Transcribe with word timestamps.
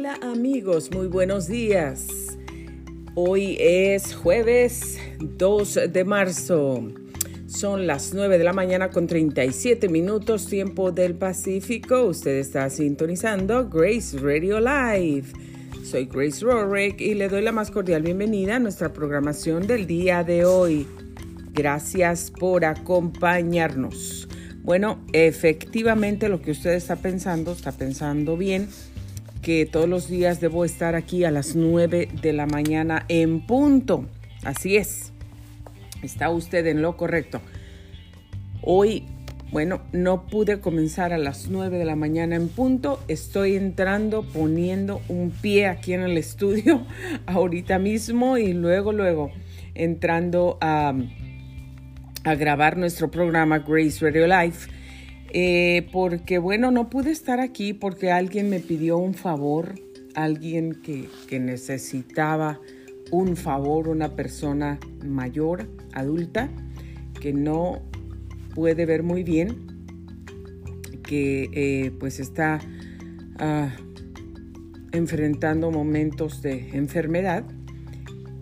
Hola 0.00 0.18
amigos, 0.22 0.90
muy 0.90 1.08
buenos 1.08 1.46
días. 1.46 2.06
Hoy 3.14 3.58
es 3.60 4.14
jueves 4.14 4.98
2 5.18 5.78
de 5.92 6.04
marzo. 6.04 6.88
Son 7.46 7.86
las 7.86 8.14
9 8.14 8.38
de 8.38 8.44
la 8.44 8.54
mañana 8.54 8.88
con 8.88 9.06
37 9.06 9.90
minutos 9.90 10.46
tiempo 10.46 10.90
del 10.90 11.16
Pacífico. 11.16 12.04
Usted 12.04 12.38
está 12.38 12.70
sintonizando 12.70 13.68
Grace 13.68 14.16
Radio 14.18 14.58
Live. 14.58 15.34
Soy 15.84 16.06
Grace 16.06 16.46
Rorick 16.46 16.98
y 17.02 17.12
le 17.12 17.28
doy 17.28 17.42
la 17.42 17.52
más 17.52 17.70
cordial 17.70 18.00
bienvenida 18.00 18.56
a 18.56 18.58
nuestra 18.58 18.94
programación 18.94 19.66
del 19.66 19.86
día 19.86 20.24
de 20.24 20.46
hoy. 20.46 20.86
Gracias 21.52 22.30
por 22.30 22.64
acompañarnos. 22.64 24.28
Bueno, 24.62 25.04
efectivamente 25.12 26.30
lo 26.30 26.40
que 26.40 26.52
usted 26.52 26.72
está 26.72 26.96
pensando, 26.96 27.52
está 27.52 27.72
pensando 27.72 28.38
bien 28.38 28.68
que 29.50 29.66
todos 29.66 29.88
los 29.88 30.08
días 30.08 30.40
debo 30.40 30.64
estar 30.64 30.94
aquí 30.94 31.24
a 31.24 31.32
las 31.32 31.56
9 31.56 32.08
de 32.22 32.32
la 32.32 32.46
mañana 32.46 33.04
en 33.08 33.44
punto. 33.44 34.04
Así 34.44 34.76
es. 34.76 35.12
Está 36.04 36.30
usted 36.30 36.64
en 36.68 36.82
lo 36.82 36.96
correcto. 36.96 37.40
Hoy, 38.62 39.08
bueno, 39.50 39.80
no 39.90 40.28
pude 40.28 40.60
comenzar 40.60 41.12
a 41.12 41.18
las 41.18 41.48
9 41.48 41.78
de 41.78 41.84
la 41.84 41.96
mañana 41.96 42.36
en 42.36 42.46
punto. 42.46 43.00
Estoy 43.08 43.56
entrando 43.56 44.22
poniendo 44.22 45.02
un 45.08 45.32
pie 45.32 45.66
aquí 45.66 45.94
en 45.94 46.02
el 46.02 46.16
estudio 46.16 46.86
ahorita 47.26 47.80
mismo 47.80 48.38
y 48.38 48.52
luego, 48.52 48.92
luego 48.92 49.32
entrando 49.74 50.58
a, 50.60 50.94
a 52.22 52.34
grabar 52.36 52.76
nuestro 52.76 53.10
programa 53.10 53.58
Grace 53.58 53.98
Radio 54.00 54.28
Life 54.28 54.70
eh, 55.32 55.88
porque 55.92 56.38
bueno, 56.38 56.70
no 56.70 56.90
pude 56.90 57.10
estar 57.10 57.40
aquí 57.40 57.72
porque 57.72 58.10
alguien 58.10 58.50
me 58.50 58.60
pidió 58.60 58.98
un 58.98 59.14
favor, 59.14 59.74
alguien 60.14 60.80
que, 60.82 61.08
que 61.28 61.38
necesitaba 61.38 62.60
un 63.10 63.36
favor, 63.36 63.88
una 63.88 64.14
persona 64.14 64.78
mayor, 65.04 65.68
adulta, 65.92 66.48
que 67.20 67.32
no 67.32 67.82
puede 68.54 68.86
ver 68.86 69.02
muy 69.02 69.22
bien, 69.22 69.70
que 71.02 71.50
eh, 71.52 71.90
pues 71.98 72.20
está 72.20 72.60
ah, 73.38 73.70
enfrentando 74.92 75.70
momentos 75.70 76.42
de 76.42 76.70
enfermedad 76.76 77.44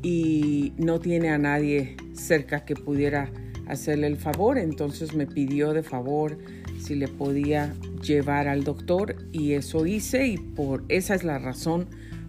y 0.02 0.72
no 0.76 1.00
tiene 1.00 1.30
a 1.30 1.38
nadie 1.38 1.96
cerca 2.12 2.64
que 2.64 2.74
pudiera 2.74 3.30
hacerle 3.66 4.06
el 4.06 4.16
favor, 4.16 4.58
entonces 4.58 5.14
me 5.14 5.26
pidió 5.26 5.72
de 5.72 5.82
favor 5.82 6.38
si 6.78 6.94
le 6.94 7.08
podía 7.08 7.74
llevar 8.02 8.48
al 8.48 8.64
doctor 8.64 9.16
y 9.32 9.52
eso 9.52 9.86
hice 9.86 10.26
y 10.26 10.38
por 10.38 10.84
esa 10.88 11.14
es 11.14 11.24
la 11.24 11.38
razón 11.38 11.86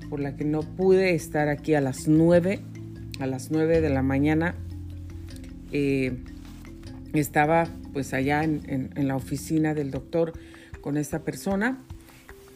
por 0.10 0.20
la 0.20 0.36
que 0.36 0.44
no 0.44 0.62
pude 0.62 1.14
estar 1.14 1.50
aquí 1.50 1.76
a 1.76 1.82
las 1.82 2.08
9, 2.08 2.60
a 3.20 3.28
las 3.28 3.52
9 3.52 3.82
de 3.82 3.90
la 3.90 4.02
mañana. 4.02 4.56
Eh, 5.72 6.18
estaba 7.14 7.68
pues 7.94 8.14
allá 8.14 8.44
en, 8.44 8.90
la 8.96 9.16
oficina 9.16 9.74
del 9.74 9.92
doctor 9.92 10.34
con 10.82 10.98
esta 10.98 11.24
persona 11.24 11.80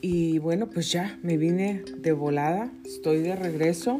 y 0.01 0.37
bueno 0.39 0.69
pues 0.69 0.91
ya 0.91 1.17
me 1.23 1.37
vine 1.37 1.83
de 1.97 2.11
volada, 2.11 2.71
estoy 2.85 3.21
de 3.21 3.35
regreso, 3.35 3.99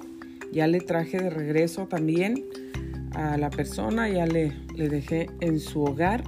ya 0.52 0.68
le 0.68 0.80
traje 0.80 1.20
de 1.20 1.30
regreso 1.30 1.88
también 1.88 2.44
a 3.16 3.38
la 3.38 3.50
persona, 3.50 4.10
ya 4.10 4.26
le, 4.26 4.54
le 4.76 4.90
dejé 4.90 5.28
en 5.40 5.60
su 5.60 5.84
hogar 5.84 6.24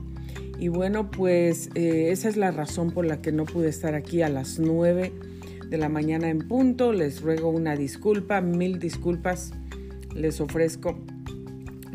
y 0.57 0.69
bueno, 0.69 1.11
pues 1.11 1.69
eh, 1.75 2.09
esa 2.11 2.29
es 2.29 2.37
la 2.37 2.51
razón 2.51 2.91
por 2.91 3.05
la 3.05 3.21
que 3.21 3.31
no 3.31 3.45
pude 3.45 3.67
estar 3.67 3.93
aquí 3.93 4.21
a 4.21 4.29
las 4.29 4.57
9 4.59 5.11
de 5.69 5.77
la 5.77 5.89
mañana 5.89 6.29
en 6.29 6.47
punto. 6.47 6.93
Les 6.93 7.21
ruego 7.21 7.49
una 7.49 7.75
disculpa, 7.75 8.39
mil 8.41 8.79
disculpas 8.79 9.53
les 10.13 10.39
ofrezco 10.39 10.97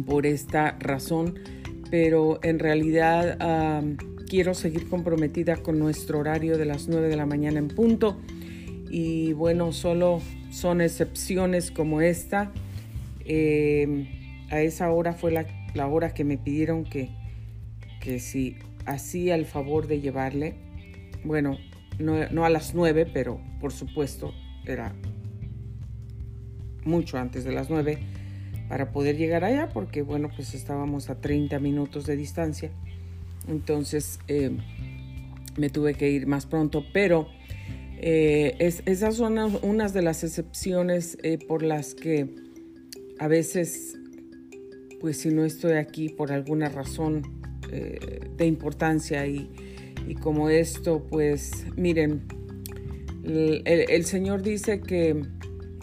por 0.06 0.26
esta 0.26 0.76
razón, 0.78 1.38
pero 1.91 2.38
en 2.43 2.59
realidad 2.59 3.38
quiero 4.28 4.53
seguir 4.54 4.88
comprometida 4.88 5.56
con 5.56 5.78
nuestro 5.78 6.19
horario 6.19 6.59
de 6.59 6.66
las 6.66 6.87
9 6.87 7.09
de 7.09 7.16
la 7.16 7.26
mañana 7.26 7.59
en 7.59 7.69
punto. 7.69 8.20
Y 8.91 9.32
bueno, 9.32 9.72
solo 9.72 10.20
son 10.50 10.82
excepciones 10.82 11.70
como 11.70 12.03
esta. 12.03 12.53
Eh, 13.25 14.47
a 14.50 14.60
esa 14.60 14.91
hora 14.91 15.15
fue 15.15 15.32
la 15.32 15.87
hora 15.87 16.12
que 16.12 16.25
me 16.25 16.37
pidieron 16.37 16.84
que 16.84 17.19
que 18.00 18.19
si 18.19 18.56
hacía 18.87 19.34
el 19.34 19.47
favor 19.47 19.87
de 19.87 20.00
llevarle, 20.00 20.55
bueno, 21.25 21.59
no, 21.99 22.44
a 22.44 22.50
las 22.50 22.75
nueve, 22.75 23.06
pero 23.06 23.41
por 23.61 23.72
supuesto 23.72 24.33
era 24.66 24.94
mucho 26.84 27.19
antes 27.19 27.44
de 27.44 27.53
las 27.53 27.69
nueve 27.69 27.99
para 28.69 28.91
poder 28.91 29.16
llegar 29.16 29.44
allá, 29.44 29.69
porque 29.69 30.03
bueno, 30.03 30.31
pues 30.34 30.55
estábamos 30.55 31.11
a 31.11 31.21
30 31.21 31.59
minutos 31.59 32.06
de 32.06 32.16
distancia. 32.16 32.71
Entonces 33.49 34.19
eh, 34.28 34.50
me 35.56 35.71
tuve 35.71 35.94
que 35.94 36.11
ir 36.11 36.27
más 36.27 36.47
pronto, 36.47 36.84
pero 36.93 37.28
eh, 37.99 38.56
esas 38.87 39.17
son 39.17 39.38
unas 39.62 39.93
de 39.93 40.03
las 40.03 40.25
excepciones 40.25 41.19
eh, 41.22 41.38
por 41.47 41.62
las 41.62 41.94
que 41.94 42.34
a 43.19 43.28
veces, 43.28 43.99
pues 45.00 45.19
si 45.19 45.28
no 45.28 45.44
estoy 45.44 45.72
aquí 45.72 46.09
por 46.09 46.32
alguna 46.32 46.71
razón 46.71 47.39
eh, 47.72 48.31
de 48.36 48.47
importancia 48.47 49.26
y, 49.26 49.48
como 50.20 50.48
esto, 50.48 51.06
pues 51.08 51.66
miren, 51.76 52.22
el, 53.22 54.04
Señor 54.04 54.42
dice 54.42 54.81
que, 54.81 55.22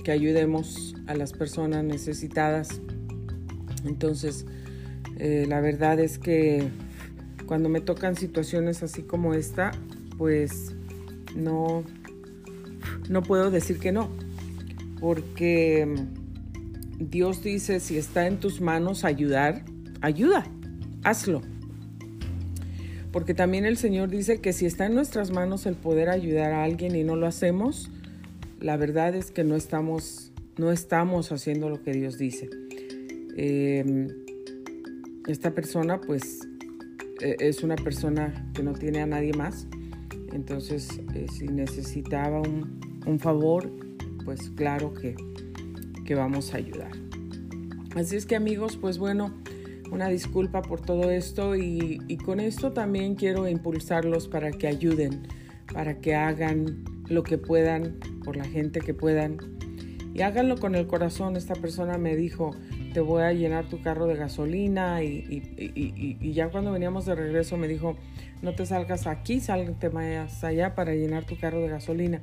que, 0.04 0.12
ayudemos 0.12 0.96
a 1.08 1.14
las 1.14 1.32
personas 1.32 1.86
necesitadas. 1.86 2.82
Entonces, 3.86 4.46
eh, 5.18 5.46
la 5.48 5.62
verdad 5.62 6.02
es 6.02 6.18
que 6.18 6.68
cuando 7.46 7.70
me 7.70 7.80
tocan 7.80 8.18
situaciones 8.18 8.84
así 8.84 9.04
como 9.04 9.34
esta, 9.34 9.72
pues 10.18 10.76
no, 11.38 11.86
no 13.08 13.24
puedo 13.24 13.50
decir 13.50 13.80
que 13.80 13.94
no, 13.94 14.10
porque 15.00 15.88
Dios 17.00 17.44
dice, 17.44 17.80
si 17.80 17.98
está 17.98 18.28
en 18.28 18.42
tus 18.42 18.60
manos 18.60 19.06
ayudar, 19.06 19.64
ayuda, 20.02 20.44
hazlo 21.04 21.42
porque 23.18 23.34
también 23.34 23.66
el 23.66 23.78
Señor 23.78 24.12
dice 24.12 24.42
que 24.42 24.54
si 24.54 24.68
está 24.68 24.86
en 24.86 24.94
nuestras 24.94 25.32
manos 25.32 25.66
el 25.66 25.74
poder 25.74 26.08
ayudar 26.08 26.52
a 26.52 26.64
alguien 26.64 26.96
y 26.96 27.04
no 27.04 27.16
lo 27.16 27.26
hacemos, 27.26 27.90
la 28.60 28.78
verdad 28.78 29.16
es 29.16 29.32
que 29.32 29.44
no 29.44 29.56
estamos, 29.56 30.32
no 30.58 30.72
estamos 30.72 31.32
haciendo 31.32 31.68
lo 31.68 31.82
que 31.82 31.94
Dios 31.94 32.20
dice. 32.20 32.48
Em, 33.36 34.10
esta 35.26 35.56
persona 35.56 36.00
pues 36.00 36.48
e, 37.20 37.38
es 37.40 37.64
una 37.64 37.76
persona 37.76 38.52
que 38.54 38.62
no 38.62 38.74
tiene 38.74 39.02
a 39.02 39.08
nadie 39.08 39.34
más, 39.34 39.66
entonces 40.32 40.88
eh, 41.16 41.26
si 41.36 41.48
necesitaba 41.48 42.40
un, 42.40 43.02
un, 43.08 43.18
favor, 43.18 43.68
pues 44.26 44.52
claro 44.52 44.94
que, 44.94 45.16
que 46.06 46.14
vamos 46.14 46.54
a 46.54 46.58
ayudar. 46.58 46.92
Así 47.96 48.16
es 48.16 48.28
que 48.28 48.36
amigos, 48.36 48.78
pues 48.78 49.00
bueno, 49.00 49.34
una 49.92 50.10
disculpa 50.10 50.62
por 50.62 50.82
todo 50.82 51.12
esto 51.12 51.56
y, 51.56 52.18
con 52.24 52.40
esto 52.40 52.74
también 52.74 53.16
quiero 53.16 53.48
impulsarlos 53.48 54.28
para 54.28 54.52
que 54.52 54.68
ayuden, 54.68 55.28
para 55.74 56.00
que 56.00 56.16
hagan 56.16 56.84
lo 57.08 57.24
que 57.24 57.38
puedan 57.38 58.00
por 58.24 58.36
la 58.36 58.46
gente 58.46 58.82
que 58.82 58.94
puedan 58.94 59.38
y 60.14 60.22
háganlo 60.22 60.58
con 60.58 60.74
el 60.74 60.88
corazón. 60.88 61.36
Esta 61.36 61.54
persona 61.54 61.98
me 62.00 62.16
dijo, 62.16 62.56
te 62.94 63.00
voy 63.00 63.22
a 63.22 63.34
llenar 63.34 63.70
tu 63.70 63.82
carro 63.82 64.08
de 64.08 64.16
gasolina 64.16 65.04
y, 65.04 66.34
ya 66.34 66.50
cuando 66.50 66.72
veníamos 66.72 67.06
de 67.06 67.14
regreso 67.14 67.56
me 67.56 67.68
dijo, 67.68 67.96
no 68.42 68.54
te 68.56 68.66
salgas 68.66 69.06
aquí, 69.06 69.40
salte 69.40 69.90
más 69.92 70.44
allá 70.44 70.74
para 70.74 70.96
llenar 70.96 71.26
tu 71.26 71.38
carro 71.38 71.62
de 71.62 71.70
gasolina. 71.70 72.22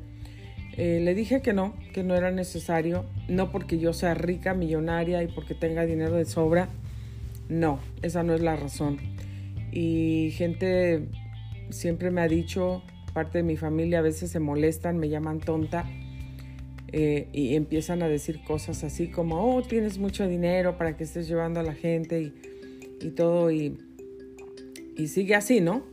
Eh, 0.76 1.00
le 1.04 1.14
dije 1.14 1.40
que 1.40 1.52
no, 1.52 1.74
que 1.92 2.02
no 2.02 2.16
era 2.16 2.32
necesario, 2.32 3.04
no 3.28 3.52
porque 3.52 3.78
yo 3.78 3.92
sea 3.92 4.14
rica, 4.14 4.54
millonaria 4.54 5.22
y 5.22 5.28
porque 5.28 5.54
tenga 5.54 5.86
dinero 5.86 6.16
de 6.16 6.24
sobra, 6.24 6.68
no, 7.48 7.80
esa 8.02 8.22
no 8.22 8.34
es 8.34 8.40
la 8.40 8.56
razón. 8.56 8.98
Y 9.72 10.30
gente 10.32 11.08
siempre 11.70 12.10
me 12.10 12.20
ha 12.20 12.28
dicho, 12.28 12.82
parte 13.12 13.38
de 13.38 13.44
mi 13.44 13.56
familia 13.56 13.98
a 13.98 14.02
veces 14.02 14.30
se 14.30 14.40
molestan, 14.40 14.98
me 14.98 15.08
llaman 15.08 15.40
tonta 15.40 15.84
eh, 16.92 17.28
y 17.32 17.54
empiezan 17.54 18.02
a 18.02 18.08
decir 18.08 18.42
cosas 18.44 18.84
así 18.84 19.08
como, 19.08 19.56
oh, 19.56 19.62
tienes 19.62 19.98
mucho 19.98 20.28
dinero 20.28 20.78
para 20.78 20.96
que 20.96 21.04
estés 21.04 21.28
llevando 21.28 21.60
a 21.60 21.62
la 21.62 21.74
gente 21.74 22.20
y, 22.20 22.32
y 23.00 23.10
todo 23.10 23.50
y, 23.50 23.78
y 24.96 25.08
sigue 25.08 25.34
así, 25.34 25.60
¿no? 25.60 25.84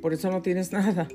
Por 0.00 0.12
eso 0.12 0.30
no 0.30 0.42
tienes 0.42 0.72
nada. 0.72 1.08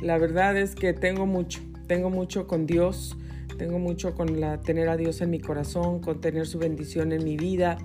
La 0.00 0.18
verdad 0.18 0.56
es 0.56 0.74
que 0.74 0.92
tengo 0.92 1.26
mucho, 1.26 1.60
tengo 1.86 2.10
mucho 2.10 2.46
con 2.46 2.66
Dios, 2.66 3.16
tengo 3.56 3.78
mucho 3.78 4.14
con 4.14 4.40
la, 4.40 4.60
tener 4.60 4.88
a 4.88 4.96
Dios 4.96 5.20
en 5.20 5.30
mi 5.30 5.40
corazón, 5.40 6.00
con 6.00 6.20
tener 6.20 6.46
su 6.46 6.58
bendición 6.58 7.12
en 7.12 7.24
mi 7.24 7.36
vida 7.36 7.78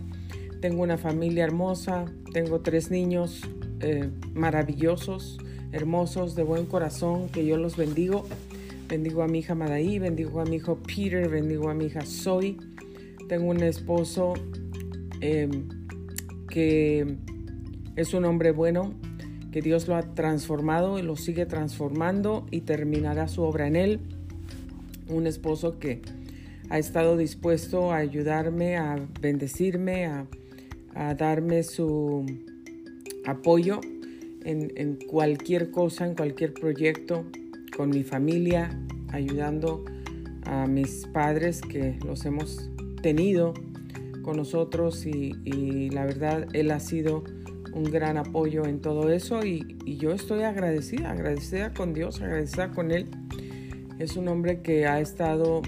tengo 0.62 0.84
una 0.84 0.98
familia 0.98 1.44
hermosa, 1.44 2.06
tengo 2.34 2.62
tres 2.62 2.92
niños 2.92 3.42
eh, 3.80 4.10
maravillosos, 4.36 5.40
hermosos, 5.72 6.36
de 6.36 6.44
buen 6.44 6.68
corazón, 6.68 7.30
que 7.30 7.46
yo 7.46 7.58
los 7.58 7.76
bendigo. 7.76 8.28
Bendigo 8.88 9.24
a 9.24 9.28
mi 9.28 9.40
hija 9.40 9.56
Madaí, 9.56 9.98
bendigo 9.98 10.40
a 10.40 10.46
mi 10.46 10.58
hijo 10.58 10.78
Peter, 10.78 11.28
bendigo 11.30 11.70
a 11.70 11.74
mi 11.74 11.86
hija 11.86 12.02
Zoe. 12.06 12.58
Tengo 13.28 13.50
un 13.50 13.64
esposo 13.64 14.34
em, 15.20 15.68
que 16.48 17.16
es 17.96 18.14
un 18.14 18.26
hombre 18.26 18.52
bueno, 18.52 18.94
que 19.52 19.62
Dios 19.62 19.88
lo 19.88 19.96
ha 19.96 20.14
transformado 20.14 21.00
y 21.00 21.02
lo 21.02 21.16
sigue 21.16 21.48
transformando 21.48 22.46
y 22.52 22.62
terminará 22.62 23.28
su 23.28 23.42
obra 23.42 23.66
en 23.66 23.76
él. 23.76 24.00
Un 25.10 25.26
esposo 25.26 25.80
que 25.80 26.04
ha 26.70 26.78
estado 26.78 27.18
dispuesto 27.18 27.92
a 27.92 27.98
ayudarme, 27.98 28.78
a 28.78 28.98
bendecirme, 29.22 30.06
a, 30.06 30.28
darme 31.18 31.64
su 31.64 32.26
apoyo 33.26 33.80
en, 34.44 34.72
en, 34.76 34.96
cualquier 34.96 35.72
cosa, 35.72 36.06
en 36.06 36.16
cualquier 36.16 36.54
proyecto, 36.54 37.26
con 37.76 37.90
mi 37.90 38.04
familia, 38.04 38.78
ayudando 39.10 39.86
a 40.44 40.68
mis 40.68 41.08
padres 41.14 41.62
que 41.62 41.98
los 42.06 42.26
hemos 42.26 42.70
tenido 43.02 43.54
con 44.22 44.38
nosotros 44.38 45.06
y, 45.06 45.90
la 45.90 46.06
verdad 46.06 46.48
él 46.54 46.72
ha 46.72 46.80
sido 46.80 47.24
un 47.74 47.86
gran 47.86 48.18
apoyo 48.18 48.66
en 48.66 48.82
todo 48.82 49.10
eso 49.10 49.46
y, 49.46 49.78
yo 49.98 50.12
estoy 50.12 50.44
agradecida, 50.44 51.12
agradecida 51.12 51.74
con 51.74 51.94
Dios, 51.94 52.22
agradecida 52.22 52.72
con 52.72 52.92
él. 52.92 53.08
Es 54.00 54.16
un 54.16 54.28
hombre 54.30 54.62
que 54.62 54.88
ha 54.88 55.00
estado 55.00 55.62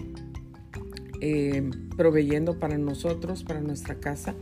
eh, 1.21 1.69
proveyendo 1.95 2.57
para 2.59 2.77
nosotros, 2.77 3.43
para 3.43 3.61
nuestra 3.61 3.99
casa. 3.99 4.35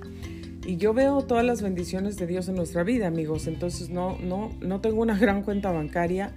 Y 0.65 0.77
yo 0.77 0.93
veo 0.93 1.23
todas 1.23 1.43
las 1.43 1.61
bendiciones 1.61 2.17
de 2.17 2.27
Dios 2.27 2.47
en 2.47 2.55
nuestra 2.55 2.83
vida, 2.83 3.07
amigos. 3.07 3.47
Entonces 3.47 3.89
no, 3.89 4.17
no, 4.19 4.51
no 4.61 4.79
tengo 4.79 5.01
una 5.01 5.17
gran 5.17 5.41
cuenta 5.41 5.71
bancaria, 5.71 6.33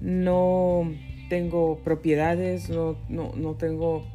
no 0.00 0.90
tengo 1.28 1.78
propiedades, 1.84 2.70
no, 2.70 2.96
no, 3.08 3.32
no 3.36 3.54
tengo 3.54 4.06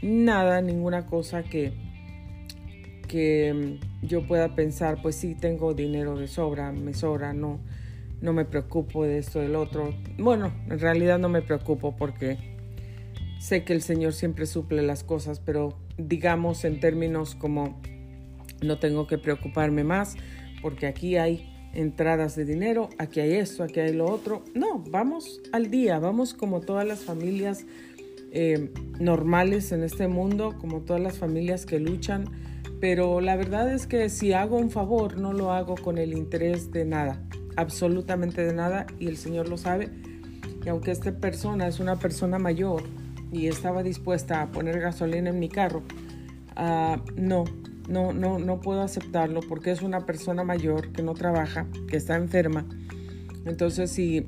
nada, 0.00 0.60
ninguna 0.60 1.06
cosa 1.06 1.42
que, 1.42 1.72
que 3.08 3.78
yo 4.02 4.26
pueda 4.26 4.54
pensar, 4.54 5.02
pues 5.02 5.16
sí, 5.16 5.34
tengo 5.34 5.74
dinero 5.74 6.16
de 6.16 6.28
sobra, 6.28 6.70
me 6.72 6.94
sobra, 6.94 7.32
no, 7.32 7.58
no 8.20 8.32
me 8.32 8.44
preocupo 8.44 9.04
de 9.04 9.18
esto, 9.18 9.40
del 9.40 9.56
otro. 9.56 9.94
Bueno, 10.18 10.52
en 10.68 10.78
realidad 10.78 11.18
no 11.18 11.28
me 11.28 11.42
preocupo 11.42 11.96
porque 11.96 12.38
sé 13.40 13.64
que 13.64 13.72
el 13.72 13.82
Señor 13.82 14.12
siempre 14.12 14.46
suple 14.46 14.82
las 14.82 15.02
cosas, 15.02 15.40
pero 15.40 15.76
digamos 15.98 16.64
en 16.64 16.78
términos 16.78 17.34
como 17.34 17.80
no 18.62 18.78
tengo 18.78 19.06
que 19.06 19.18
preocuparme 19.18 19.84
más 19.84 20.16
porque 20.62 20.86
aquí 20.86 21.16
hay 21.16 21.48
entradas 21.74 22.36
de 22.36 22.44
dinero, 22.44 22.88
aquí 22.98 23.20
hay 23.20 23.34
esto, 23.34 23.62
aquí 23.62 23.80
hay 23.80 23.92
lo 23.92 24.06
otro. 24.06 24.44
No, 24.54 24.84
vamos 24.90 25.40
al 25.52 25.70
día, 25.70 25.98
vamos 25.98 26.34
como 26.34 26.60
todas 26.60 26.86
las 26.86 27.00
familias 27.00 27.66
eh, 28.30 28.72
normales 28.98 29.72
en 29.72 29.82
este 29.82 30.08
mundo, 30.08 30.54
como 30.58 30.80
todas 30.80 31.02
las 31.02 31.18
familias 31.18 31.66
que 31.66 31.78
luchan, 31.78 32.26
pero 32.80 33.20
la 33.20 33.36
verdad 33.36 33.72
es 33.72 33.86
que 33.86 34.08
si 34.08 34.32
hago 34.32 34.56
un 34.56 34.70
favor, 34.70 35.18
no 35.18 35.32
lo 35.32 35.52
hago 35.52 35.74
con 35.74 35.98
el 35.98 36.14
interés 36.14 36.70
de 36.72 36.84
nada, 36.84 37.22
absolutamente 37.56 38.44
de 38.44 38.54
nada, 38.54 38.86
y 38.98 39.08
el 39.08 39.16
Señor 39.16 39.48
lo 39.48 39.56
sabe. 39.56 39.90
Y 40.64 40.68
aunque 40.68 40.92
esta 40.92 41.12
persona 41.12 41.66
es 41.66 41.80
una 41.80 41.96
persona 41.96 42.38
mayor 42.38 42.84
y 43.32 43.48
estaba 43.48 43.82
dispuesta 43.82 44.42
a 44.42 44.50
poner 44.50 44.80
gasolina 44.80 45.30
en 45.30 45.38
mi 45.38 45.48
carro, 45.48 45.82
uh, 46.56 46.96
no, 47.16 47.44
no, 47.88 48.12
no, 48.12 48.38
no 48.38 48.60
puedo 48.60 48.82
aceptarlo 48.82 49.40
porque 49.40 49.70
es 49.70 49.82
una 49.82 50.06
persona 50.06 50.44
mayor 50.44 50.92
que 50.92 51.02
no 51.02 51.14
trabaja, 51.14 51.66
que 51.88 51.96
está 51.96 52.16
enferma. 52.16 52.66
Entonces, 53.44 53.90
sí, 53.90 54.24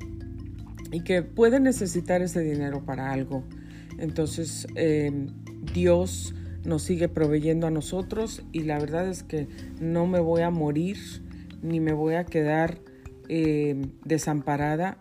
y 0.91 1.01
que 1.01 1.23
puede 1.23 1.59
necesitar 1.59 2.21
ese 2.21 2.41
dinero 2.41 2.83
para 2.85 3.11
algo. 3.11 3.43
Entonces, 3.97 4.67
eh, 4.75 5.27
Dios 5.73 6.35
nos 6.63 6.81
sigue 6.81 7.07
proveyendo 7.09 7.67
a 7.67 7.71
nosotros 7.71 8.43
y 8.51 8.61
la 8.61 8.79
verdad 8.79 9.07
es 9.07 9.23
que 9.23 9.47
no 9.79 10.07
me 10.07 10.19
voy 10.19 10.41
a 10.41 10.49
morir 10.49 10.97
ni 11.61 11.79
me 11.79 11.93
voy 11.93 12.15
a 12.15 12.25
quedar 12.25 12.79
eh, 13.29 13.75
desamparada 14.03 14.97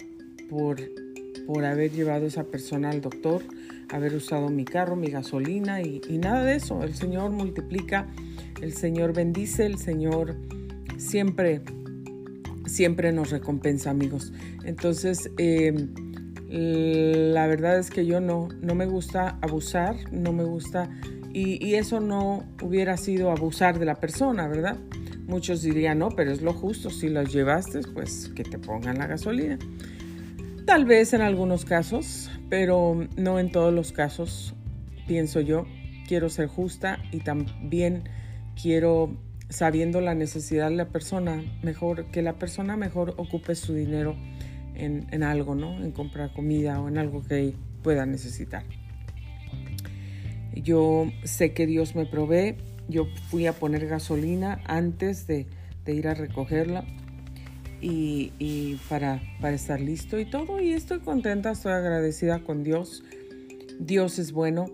por, 0.49 0.81
por 1.47 1.65
haber 1.65 1.91
llevado 1.91 2.25
a 2.25 2.29
esa 2.29 2.45
persona 2.45 2.91
al 2.91 3.01
doctor, 3.01 3.43
haber 3.91 4.15
usado 4.15 4.49
mi 4.49 4.65
carro, 4.65 4.97
mi 4.97 5.09
gasolina 5.09 5.83
y, 5.83 6.01
nada 6.19 6.45
de 6.45 6.57
eso. 6.57 6.83
El 6.83 6.95
Señor 6.95 7.31
multiplica, 7.31 8.07
el 8.65 8.73
Señor 8.73 9.13
bendice, 9.13 9.67
el 9.67 9.77
Señor 9.77 10.37
siempre, 10.97 11.61
siempre 12.65 13.13
nos 13.13 13.31
recompensa, 13.31 13.91
amigos. 13.91 14.33
Entonces, 14.65 15.31
eh, 15.37 15.87
la 16.49 17.47
verdad 17.47 17.79
es 17.79 17.91
que 17.91 18.07
yo 18.07 18.23
no, 18.23 18.49
no 18.63 18.75
me 18.75 18.87
gusta 18.87 19.39
abusar, 19.43 19.97
no 20.13 20.33
me 20.33 20.45
gusta, 20.45 20.89
y, 21.35 21.75
eso 21.75 22.01
no 22.01 22.45
hubiera 22.63 22.97
sido 22.97 23.31
abusar 23.33 23.79
de 23.79 23.85
la 23.85 23.97
persona, 23.97 24.49
¿verdad? 24.49 24.79
Muchos 25.27 25.63
dirían, 25.63 25.99
no, 25.99 26.11
pero 26.11 26.31
es 26.31 26.41
lo 26.41 26.55
justo, 26.55 26.89
si 26.89 27.09
los 27.09 27.33
llevaste, 27.33 27.81
pues 27.93 28.31
que 28.35 28.45
te 28.45 28.59
pongan 28.59 28.99
la 28.99 29.09
gasolina. 29.09 29.59
Tal 30.65 30.87
vez 30.87 31.13
en 31.13 31.21
algunos 31.21 31.65
casos, 31.65 32.31
pero 32.49 33.07
no 33.17 33.39
en 33.39 33.53
todos 33.53 33.75
los 33.75 33.93
casos, 33.93 34.55
pienso 35.07 35.41
yo. 35.41 35.67
Quiero 36.07 36.29
ser 36.29 36.47
justa 36.47 36.99
y 37.11 37.21
también 37.21 38.05
quiero, 38.61 39.11
sabiendo 39.49 40.01
la 40.01 40.15
necesidad 40.15 40.71
de 40.71 40.77
la 40.77 40.89
persona, 40.89 41.43
mejor 41.63 42.07
que 42.07 42.23
la 42.23 42.35
persona 42.35 42.77
mejor 42.77 43.15
ocupe 43.17 43.55
su 43.55 43.75
dinero 43.75 44.17
en, 44.75 45.23
algo, 45.23 45.55
¿no? 45.55 45.83
En 45.83 45.93
comprar 45.93 46.33
comida 46.33 46.81
o 46.81 46.89
en 46.89 46.99
algo 46.99 47.23
que 47.23 47.55
pueda 47.83 48.07
necesitar. 48.07 48.65
Yo 50.55 51.11
sé 51.25 51.53
que 51.53 51.67
Dios 51.67 51.95
me 51.95 52.07
provee. 52.07 52.57
Yo 52.89 53.07
fui 53.31 53.47
a 53.47 53.53
poner 53.53 53.87
gasolina 53.87 54.61
antes 54.67 55.27
de, 55.27 55.47
ir 55.87 56.09
a 56.09 56.15
recogerla 56.15 56.85
y, 57.81 58.79
para, 58.89 59.21
para, 59.41 59.55
estar 59.55 59.81
listo 59.81 60.19
y 60.19 60.25
todo. 60.25 60.61
Y 60.61 60.73
estoy 60.73 61.01
contenta, 61.01 61.53
estoy 61.53 61.73
agradecida 61.73 62.41
con 62.41 62.65
Dios. 62.65 63.03
Dios 63.79 64.19
es 64.19 64.33
bueno. 64.33 64.67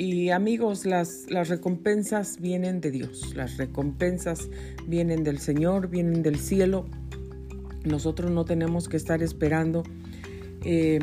Y 0.00 0.30
amigos, 0.30 0.86
las, 0.86 1.30
las 1.30 1.50
recompensas 1.50 2.40
vienen 2.40 2.80
de 2.80 2.90
Dios. 2.90 3.34
Las 3.36 3.58
recompensas 3.58 4.48
vienen 4.86 5.24
del 5.24 5.38
Señor, 5.38 5.90
vienen 5.90 6.22
del 6.22 6.38
cielo. 6.38 6.86
Nosotros 7.84 8.30
no 8.30 8.46
tenemos 8.46 8.88
que 8.88 8.96
estar 8.96 9.22
esperando 9.22 9.82
eh, 10.64 11.00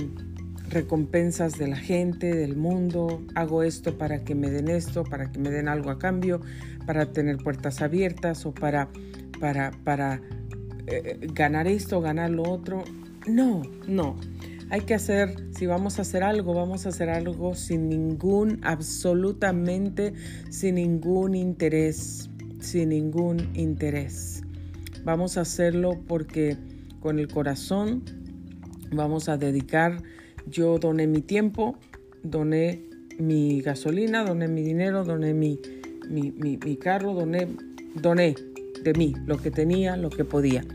recompensas 0.72 1.60
de 1.60 1.68
la 1.68 1.76
gente, 1.76 2.34
del 2.34 2.56
mundo. 2.56 3.22
Hago 3.36 3.62
esto 3.62 4.00
para 4.00 4.24
que 4.24 4.34
me 4.34 4.50
den 4.50 4.68
esto, 4.68 5.04
para 5.04 5.32
que 5.32 5.38
me 5.38 5.52
den 5.52 5.68
algo 5.68 5.92
a 5.92 6.00
cambio, 6.00 6.42
para 6.88 7.14
tener 7.14 7.38
puertas 7.38 7.84
abiertas 7.84 8.48
o 8.48 8.52
para, 8.52 8.90
para, 9.40 9.74
para 9.84 10.24
eh, 10.88 11.20
ganar 11.36 11.68
esto, 11.68 12.02
ganar 12.02 12.32
lo 12.32 12.50
otro. 12.50 12.84
No, 13.28 13.62
no. 13.88 14.18
Hay 14.70 14.82
que 14.82 14.94
hacer, 14.94 15.34
si 15.52 15.66
vamos 15.66 15.98
a 15.98 16.02
hacer 16.02 16.24
algo, 16.24 16.54
vamos 16.54 16.86
a 16.86 16.90
hacer 16.90 17.10
algo 17.10 17.56
sin 17.56 17.88
ningún, 17.88 18.60
absolutamente 18.64 20.14
sin 20.50 20.76
ningún 20.76 21.36
interés, 21.36 22.30
sin 22.60 22.90
ningún 22.90 23.50
interés. 23.54 24.44
Vamos 25.06 25.38
a 25.38 25.42
hacerlo 25.42 25.98
porque 26.06 26.58
con 27.00 27.18
el 27.18 27.30
corazón 27.30 28.04
vamos 28.92 29.30
a 29.30 29.38
dedicar, 29.38 30.04
yo 30.48 30.78
doné 30.80 31.08
mi 31.08 31.22
tiempo, 31.22 31.78
doné 32.24 32.84
mi 33.18 33.62
gasolina, 33.62 34.26
doné 34.26 34.50
mi 34.50 34.64
dinero, 34.64 35.06
doné 35.06 35.34
mi, 35.34 35.62
mi, 36.10 36.78
carro, 36.78 37.14
doné, 37.14 37.48
doné 37.96 38.36
de 38.84 38.94
mí 38.94 39.14
lo 39.26 39.38
que 39.38 39.50
tenía, 39.50 39.96
lo 39.96 40.10
que 40.10 40.26
podía. 40.26 40.66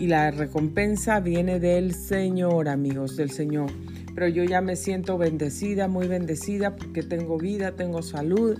Y 0.00 0.06
la 0.06 0.30
recompensa 0.30 1.20
viene 1.20 1.58
del 1.58 1.92
Señor, 1.94 2.68
amigos, 2.68 3.16
del 3.16 3.30
Señor. 3.30 3.70
Pero 4.14 4.28
yo 4.28 4.44
ya 4.44 4.60
me 4.60 4.76
siento 4.76 5.18
bendecida, 5.18 5.88
muy 5.88 6.06
bendecida, 6.06 6.76
porque 6.76 7.02
tengo 7.02 7.38
vida, 7.38 7.72
tengo 7.72 8.02
salud, 8.02 8.58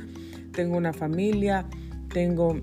tengo 0.52 0.76
una 0.76 0.92
familia, 0.92 1.66
tengo 2.12 2.61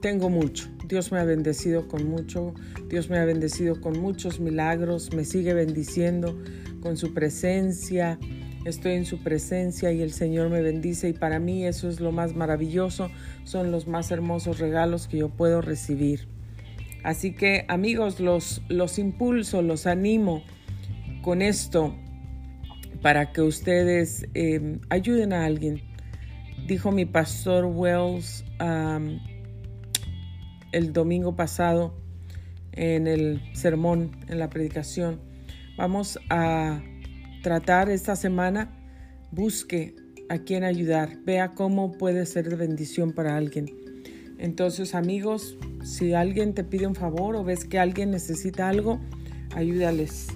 tengo 0.00 0.30
mucho. 0.30 0.68
Dios 0.86 1.12
me 1.12 1.20
ha 1.20 1.24
bendecido 1.24 1.86
con 1.86 2.08
mucho, 2.08 2.54
Dios 2.88 3.10
me 3.10 3.18
ha 3.18 3.24
bendecido 3.24 3.80
con 3.80 4.00
muchos 4.00 4.40
milagros, 4.40 5.12
me 5.14 5.24
sigue 5.24 5.54
bendiciendo 5.54 6.36
con 6.80 6.96
su 6.96 7.14
presencia. 7.14 8.18
Estoy 8.64 8.92
en 8.92 9.06
su 9.06 9.18
presencia 9.22 9.90
y 9.92 10.02
el 10.02 10.12
Señor 10.12 10.50
me 10.50 10.60
bendice 10.60 11.08
y 11.08 11.12
para 11.12 11.38
mí 11.38 11.64
eso 11.64 11.88
es 11.88 12.00
lo 12.00 12.12
más 12.12 12.34
maravilloso, 12.34 13.10
son 13.44 13.70
los 13.72 13.86
más 13.86 14.10
hermosos 14.10 14.58
regalos 14.58 15.08
que 15.08 15.18
yo 15.18 15.30
puedo 15.30 15.62
recibir. 15.62 16.28
Así 17.02 17.32
que 17.32 17.64
amigos, 17.68 18.20
los, 18.20 18.62
los 18.68 18.98
impulso, 18.98 19.62
los 19.62 19.86
animo 19.86 20.42
con 21.22 21.40
esto 21.40 21.94
para 23.00 23.32
que 23.32 23.40
ustedes 23.40 24.26
eh, 24.34 24.78
ayuden 24.90 25.32
a 25.32 25.46
alguien. 25.46 25.82
Dijo 26.66 26.92
mi 26.92 27.06
pastor 27.06 27.64
Wells, 27.64 28.44
el 30.72 30.92
domingo 30.92 31.34
pasado 31.34 31.94
en 32.72 33.06
el 33.06 33.40
sermón, 33.54 34.10
en 34.28 34.38
la 34.38 34.50
predicación, 34.50 35.30
Vamos 35.80 36.18
a 36.28 36.82
tratar 37.42 37.90
esta 37.90 38.16
semana, 38.16 38.70
busque 39.30 39.96
a 40.28 40.38
quién 40.38 40.64
ayudar, 40.64 41.18
vea 41.24 41.50
cómo 41.50 41.92
puede 41.92 42.26
ser 42.26 42.48
de 42.48 42.56
bendición 42.56 43.12
para 43.12 43.36
alguien. 43.36 43.66
Entonces, 44.38 44.94
amigos, 44.94 45.56
si 45.84 46.14
alguien 46.14 46.54
te 46.54 46.64
pide 46.64 46.86
un 46.86 46.94
favor 46.94 47.36
o 47.36 47.44
ves 47.44 47.64
que 47.64 47.78
alguien 47.78 48.10
necesita 48.10 48.68
algo, 48.68 49.00
ayúdales. 49.54 50.28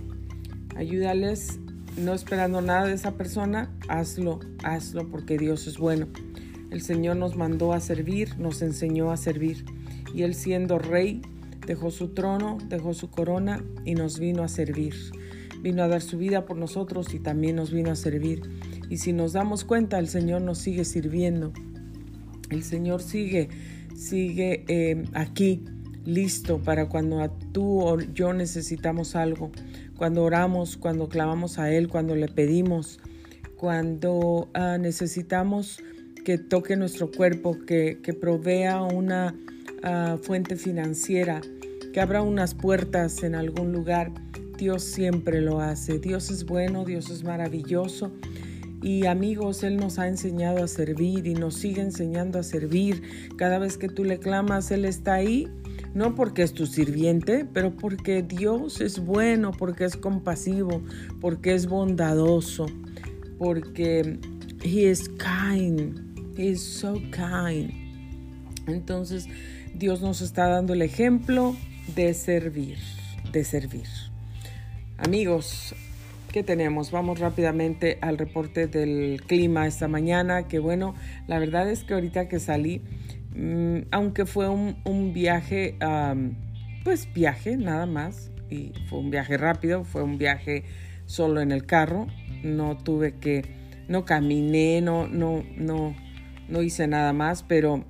Ayúdales, 0.76 1.58
no 1.96 2.12
esperando 2.12 2.60
nada 2.60 2.86
de 2.86 2.94
esa 2.94 3.12
persona, 3.12 3.70
hazlo, 3.88 4.40
hazlo 4.62 5.08
porque 5.08 5.38
Dios 5.38 5.66
es 5.66 5.78
bueno. 5.78 6.08
El 6.70 6.82
Señor 6.82 7.16
nos 7.16 7.36
mandó 7.36 7.72
a 7.72 7.80
servir, 7.80 8.36
nos 8.38 8.60
enseñó 8.60 9.12
a 9.12 9.16
servir. 9.16 9.64
Y 10.12 10.22
Él 10.22 10.34
siendo 10.34 10.78
rey, 10.78 11.22
dejó 11.66 11.90
su 11.90 12.08
trono, 12.08 12.58
dejó 12.68 12.94
su 12.94 13.10
corona 13.10 13.64
y 13.84 13.94
nos 13.94 14.18
vino 14.18 14.42
a 14.42 14.48
servir. 14.48 14.94
Vino 15.64 15.82
a 15.82 15.88
dar 15.88 16.02
su 16.02 16.18
vida 16.18 16.44
por 16.44 16.58
nosotros 16.58 17.14
y 17.14 17.20
también 17.20 17.56
nos 17.56 17.72
vino 17.72 17.90
a 17.90 17.96
servir. 17.96 18.42
Y 18.90 18.98
si 18.98 19.14
nos 19.14 19.32
damos 19.32 19.64
cuenta, 19.64 19.98
el 19.98 20.08
Señor 20.08 20.42
nos 20.42 20.58
sigue 20.58 20.84
sirviendo. 20.84 21.54
El 22.50 22.62
Señor 22.62 23.00
sigue, 23.00 23.48
sigue 23.96 24.66
eh, 24.68 25.04
aquí, 25.14 25.64
listo 26.04 26.58
para 26.58 26.90
cuando 26.90 27.30
tú 27.52 27.80
o 27.80 27.98
yo 27.98 28.34
necesitamos 28.34 29.16
algo. 29.16 29.52
Cuando 29.96 30.22
oramos, 30.24 30.76
cuando 30.76 31.08
clamamos 31.08 31.58
a 31.58 31.72
Él, 31.72 31.88
cuando 31.88 32.14
le 32.14 32.28
pedimos, 32.28 33.00
cuando 33.56 34.50
ah, 34.52 34.76
necesitamos 34.78 35.82
que 36.26 36.36
toque 36.36 36.76
nuestro 36.76 37.10
cuerpo, 37.10 37.56
que, 37.66 38.00
que 38.02 38.12
provea 38.12 38.82
una 38.82 39.34
ah, 39.82 40.18
fuente 40.20 40.56
financiera, 40.56 41.40
que 41.94 42.02
abra 42.02 42.20
unas 42.20 42.52
puertas 42.52 43.22
en 43.22 43.34
algún 43.34 43.72
lugar. 43.72 44.12
Dios 44.56 44.82
siempre 44.82 45.40
lo 45.40 45.60
hace. 45.60 45.98
Dios 45.98 46.30
es 46.30 46.46
bueno, 46.46 46.84
Dios 46.84 47.10
es 47.10 47.24
maravilloso. 47.24 48.12
Y 48.82 49.06
amigos, 49.06 49.62
Él 49.62 49.76
nos 49.78 49.98
ha 49.98 50.08
enseñado 50.08 50.62
a 50.62 50.68
servir 50.68 51.26
y 51.26 51.34
nos 51.34 51.54
sigue 51.54 51.80
enseñando 51.80 52.38
a 52.38 52.42
servir. 52.42 53.02
Cada 53.36 53.58
vez 53.58 53.78
que 53.78 53.88
tú 53.88 54.04
le 54.04 54.18
clamas, 54.18 54.70
Él 54.70 54.84
está 54.84 55.14
ahí. 55.14 55.48
No 55.94 56.14
porque 56.14 56.42
es 56.42 56.52
tu 56.52 56.66
sirviente, 56.66 57.46
pero 57.50 57.74
porque 57.76 58.22
Dios 58.22 58.80
es 58.80 58.98
bueno, 58.98 59.52
porque 59.52 59.84
es 59.84 59.96
compasivo, 59.96 60.82
porque 61.20 61.54
es 61.54 61.66
bondadoso, 61.66 62.66
porque 63.38 64.18
He 64.62 64.90
is 64.90 65.08
kind. 65.08 65.98
He 66.36 66.50
is 66.50 66.62
so 66.62 66.94
kind. 67.10 67.72
Entonces, 68.66 69.28
Dios 69.74 70.02
nos 70.02 70.20
está 70.20 70.48
dando 70.48 70.72
el 70.72 70.82
ejemplo 70.82 71.56
de 71.94 72.12
servir, 72.12 72.78
de 73.32 73.44
servir. 73.44 73.86
Amigos, 74.96 75.74
¿Qué 76.34 76.42
tenemos? 76.42 76.90
Vamos 76.90 77.20
rápidamente 77.20 77.96
al 78.00 78.18
reporte 78.18 78.66
del 78.66 79.22
clima 79.24 79.68
esta 79.68 79.86
mañana, 79.86 80.48
que 80.48 80.58
bueno, 80.58 80.96
la 81.28 81.38
verdad 81.38 81.70
es 81.70 81.84
que 81.84 81.94
ahorita 81.94 82.26
que 82.26 82.40
salí, 82.40 82.82
mm, 83.36 83.82
aunque 83.92 84.26
fue 84.26 84.48
un, 84.48 85.12
viaje, 85.12 85.76
pues 86.82 87.08
viaje 87.14 87.56
nada 87.56 87.86
más, 87.86 88.32
y 88.50 88.72
fue 88.88 88.98
un 88.98 89.12
viaje 89.12 89.36
rápido, 89.36 89.84
fue 89.84 90.02
un 90.02 90.18
viaje 90.18 90.64
solo 91.06 91.40
en 91.40 91.52
el 91.52 91.66
carro, 91.66 92.08
no 92.42 92.78
tuve 92.78 93.14
que, 93.20 93.44
no 93.86 94.04
caminé, 94.04 94.80
no, 94.80 95.06
no, 95.06 95.44
no, 95.56 95.94
no 96.48 96.62
hice 96.62 96.88
nada 96.88 97.12
más, 97.12 97.44
pero 97.44 97.84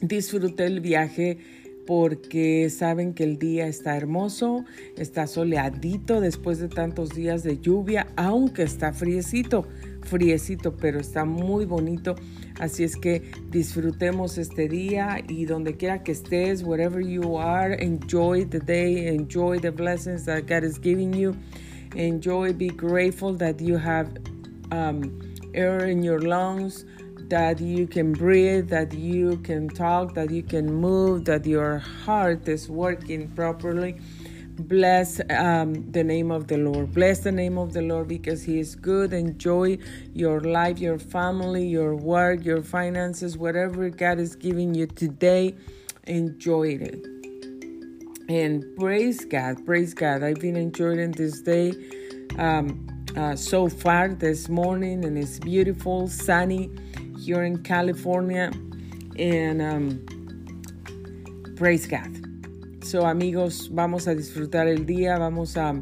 disfruté 0.00 0.66
el 0.66 0.80
viaje 0.80 1.38
porque 1.86 2.70
saben 2.70 3.14
que 3.14 3.24
el 3.24 3.38
día 3.38 3.66
está 3.66 3.96
hermoso, 3.96 4.64
está 4.96 5.26
soleadito 5.26 6.20
después 6.20 6.58
de 6.58 6.68
tantos 6.68 7.10
días 7.10 7.42
de 7.42 7.58
lluvia, 7.58 8.06
aunque 8.16 8.62
está 8.62 8.92
friecito, 8.92 9.66
friecito, 10.02 10.76
pero 10.76 11.00
está 11.00 11.24
muy 11.24 11.64
bonito. 11.64 12.14
Así 12.58 12.84
es 12.84 12.96
que 12.96 13.22
disfrutemos 13.50 14.38
este 14.38 14.68
día 14.68 15.18
y 15.28 15.44
donde 15.44 15.76
quiera 15.76 16.02
que 16.02 16.12
estés, 16.12 16.62
wherever 16.62 17.02
you 17.02 17.38
are, 17.38 17.74
enjoy 17.84 18.44
the 18.46 18.60
day, 18.60 19.08
enjoy 19.08 19.58
the 19.58 19.70
blessings 19.70 20.24
that 20.24 20.42
God 20.46 20.64
is 20.64 20.78
giving 20.80 21.12
you. 21.12 21.34
Enjoy, 21.96 22.52
be 22.52 22.68
grateful 22.68 23.36
that 23.38 23.60
you 23.60 23.76
have 23.76 24.08
um, 24.70 25.20
air 25.52 25.88
in 25.88 26.02
your 26.02 26.20
lungs. 26.20 26.84
That 27.28 27.60
you 27.60 27.86
can 27.86 28.12
breathe, 28.12 28.68
that 28.68 28.92
you 28.92 29.38
can 29.38 29.68
talk, 29.68 30.14
that 30.14 30.30
you 30.30 30.42
can 30.42 30.72
move, 30.72 31.24
that 31.24 31.46
your 31.46 31.78
heart 31.78 32.48
is 32.48 32.68
working 32.68 33.28
properly. 33.28 33.96
Bless 34.56 35.20
um, 35.30 35.90
the 35.90 36.04
name 36.04 36.30
of 36.30 36.46
the 36.46 36.56
Lord. 36.56 36.94
Bless 36.94 37.20
the 37.20 37.32
name 37.32 37.58
of 37.58 37.72
the 37.72 37.82
Lord 37.82 38.06
because 38.06 38.44
He 38.44 38.60
is 38.60 38.76
good. 38.76 39.12
Enjoy 39.12 39.78
your 40.12 40.40
life, 40.40 40.78
your 40.78 40.98
family, 40.98 41.66
your 41.66 41.96
work, 41.96 42.44
your 42.44 42.62
finances, 42.62 43.36
whatever 43.36 43.90
God 43.90 44.20
is 44.20 44.36
giving 44.36 44.74
you 44.74 44.86
today. 44.86 45.56
Enjoy 46.06 46.68
it. 46.68 47.04
And 48.28 48.64
praise 48.78 49.24
God. 49.24 49.66
Praise 49.66 49.92
God. 49.92 50.22
I've 50.22 50.40
been 50.40 50.56
enjoying 50.56 51.12
this 51.12 51.40
day 51.40 51.72
um, 52.38 52.86
uh, 53.16 53.34
so 53.34 53.68
far 53.68 54.08
this 54.08 54.48
morning, 54.48 55.04
and 55.04 55.18
it's 55.18 55.38
beautiful, 55.40 56.08
sunny 56.08 56.70
here 57.24 57.42
in 57.42 57.62
California. 57.62 58.50
And 59.18 59.62
um, 59.62 61.54
praise 61.56 61.86
God. 61.86 62.10
So, 62.84 63.06
amigos, 63.06 63.70
vamos 63.72 64.06
a 64.08 64.14
disfrutar 64.14 64.68
el 64.68 64.84
día, 64.84 65.18
vamos 65.18 65.56
a, 65.56 65.74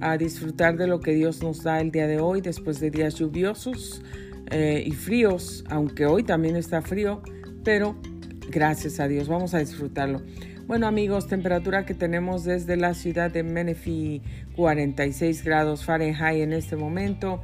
a, 0.00 0.18
disfrutar 0.18 0.76
de 0.76 0.86
lo 0.86 1.00
que 1.00 1.14
Dios 1.14 1.42
nos 1.42 1.62
da 1.62 1.80
el 1.80 1.90
día 1.90 2.06
de 2.06 2.20
hoy, 2.20 2.42
después 2.42 2.78
de 2.78 2.90
días 2.90 3.14
lluviosos 3.14 4.02
eh, 4.50 4.84
y 4.86 4.90
fríos, 4.92 5.64
aunque 5.70 6.04
hoy 6.04 6.24
también 6.24 6.56
está 6.56 6.82
frío, 6.82 7.22
pero 7.64 7.96
gracias 8.50 9.00
a 9.00 9.08
Dios, 9.08 9.28
vamos 9.28 9.54
a 9.54 9.58
disfrutarlo. 9.58 10.20
Bueno 10.66 10.86
amigos, 10.86 11.26
temperatura 11.26 11.86
que 11.86 11.94
tenemos 11.94 12.44
desde 12.44 12.76
la 12.76 12.92
ciudad 12.92 13.30
de 13.30 13.42
Menifee, 13.42 14.20
46 14.56 15.42
grados 15.42 15.84
Fahrenheit 15.84 16.42
en 16.42 16.52
este 16.52 16.76
momento. 16.76 17.40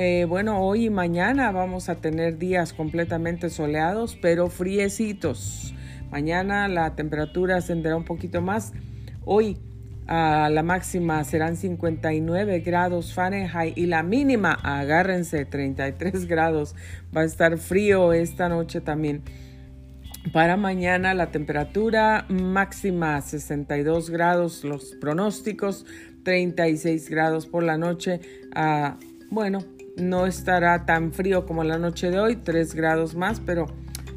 Eh, 0.00 0.26
bueno, 0.28 0.60
hoy 0.60 0.84
y 0.84 0.90
mañana 0.90 1.50
vamos 1.50 1.88
a 1.88 1.96
tener 1.96 2.38
días 2.38 2.72
completamente 2.72 3.50
soleados, 3.50 4.16
pero 4.22 4.48
friecitos. 4.48 5.74
Mañana 6.12 6.68
la 6.68 6.94
temperatura 6.94 7.56
ascenderá 7.56 7.96
un 7.96 8.04
poquito 8.04 8.40
más. 8.40 8.72
Hoy 9.24 9.58
la 10.06 10.62
máxima 10.64 11.24
serán 11.24 11.56
59 11.56 12.60
grados 12.60 13.12
Fahrenheit 13.12 13.76
y 13.76 13.86
la 13.86 14.04
mínima, 14.04 14.52
agárrense, 14.52 15.44
33 15.44 16.28
grados. 16.28 16.76
Va 17.14 17.22
a 17.22 17.24
estar 17.24 17.58
frío 17.58 18.12
esta 18.12 18.48
noche 18.48 18.80
también. 18.80 19.24
Para 20.32 20.56
mañana 20.56 21.12
la 21.12 21.32
temperatura 21.32 22.24
máxima 22.28 23.20
62 23.20 24.10
grados, 24.10 24.62
los 24.62 24.94
pronósticos 25.00 25.86
36 26.22 27.10
grados 27.10 27.48
por 27.48 27.64
la 27.64 27.76
noche. 27.78 28.20
Ah, 28.54 28.96
bueno, 29.30 29.58
no 29.98 30.26
estará 30.26 30.86
tan 30.86 31.12
frío 31.12 31.46
como 31.46 31.64
la 31.64 31.78
noche 31.78 32.10
de 32.10 32.18
hoy, 32.18 32.36
3 32.36 32.74
grados 32.74 33.14
más, 33.14 33.40
pero 33.40 33.66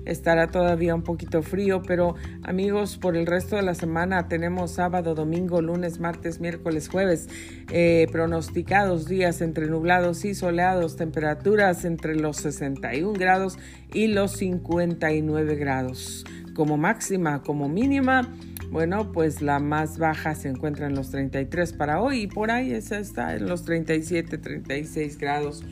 estará 0.05 0.47
todavía 0.47 0.95
un 0.95 1.03
poquito 1.03 1.41
frío. 1.41 1.81
Pero 1.83 2.15
amigos, 2.43 2.97
por 2.97 3.15
el 3.15 3.25
resto 3.25 3.55
de 3.55 3.61
la 3.61 3.75
semana 3.75 4.27
tenemos 4.27 4.71
sábado, 4.71 5.15
domingo, 5.15 5.61
lunes, 5.61 5.99
martes, 5.99 6.39
miércoles, 6.39 6.89
jueves, 6.89 7.27
eh, 7.71 8.07
pronosticados 8.11 9.07
días 9.07 9.41
entre 9.41 9.67
nublados 9.67 10.25
y 10.25 10.33
soleados, 10.33 10.95
temperaturas 10.95 11.85
entre 11.85 12.15
los 12.15 12.37
61 12.37 13.13
grados 13.13 13.57
y 13.93 14.07
los 14.07 14.31
59 14.31 15.55
grados. 15.55 16.25
Como 16.55 16.77
máxima, 16.77 17.43
como 17.43 17.69
mínima, 17.69 18.29
bueno, 18.71 19.11
pues 19.11 19.41
la 19.41 19.59
más 19.59 19.97
baja 19.97 20.33
se 20.33 20.47
encuentra 20.47 20.87
en 20.87 20.95
los 20.95 21.09
33 21.09 21.73
para 21.73 22.01
hoy 22.01 22.21
y 22.21 22.27
por 22.27 22.51
ahí 22.51 22.71
esa 22.71 22.99
está 22.99 23.35
en 23.35 23.47
los 23.47 23.63
37, 23.63 24.37
36 24.37 25.17
grados 25.17 25.63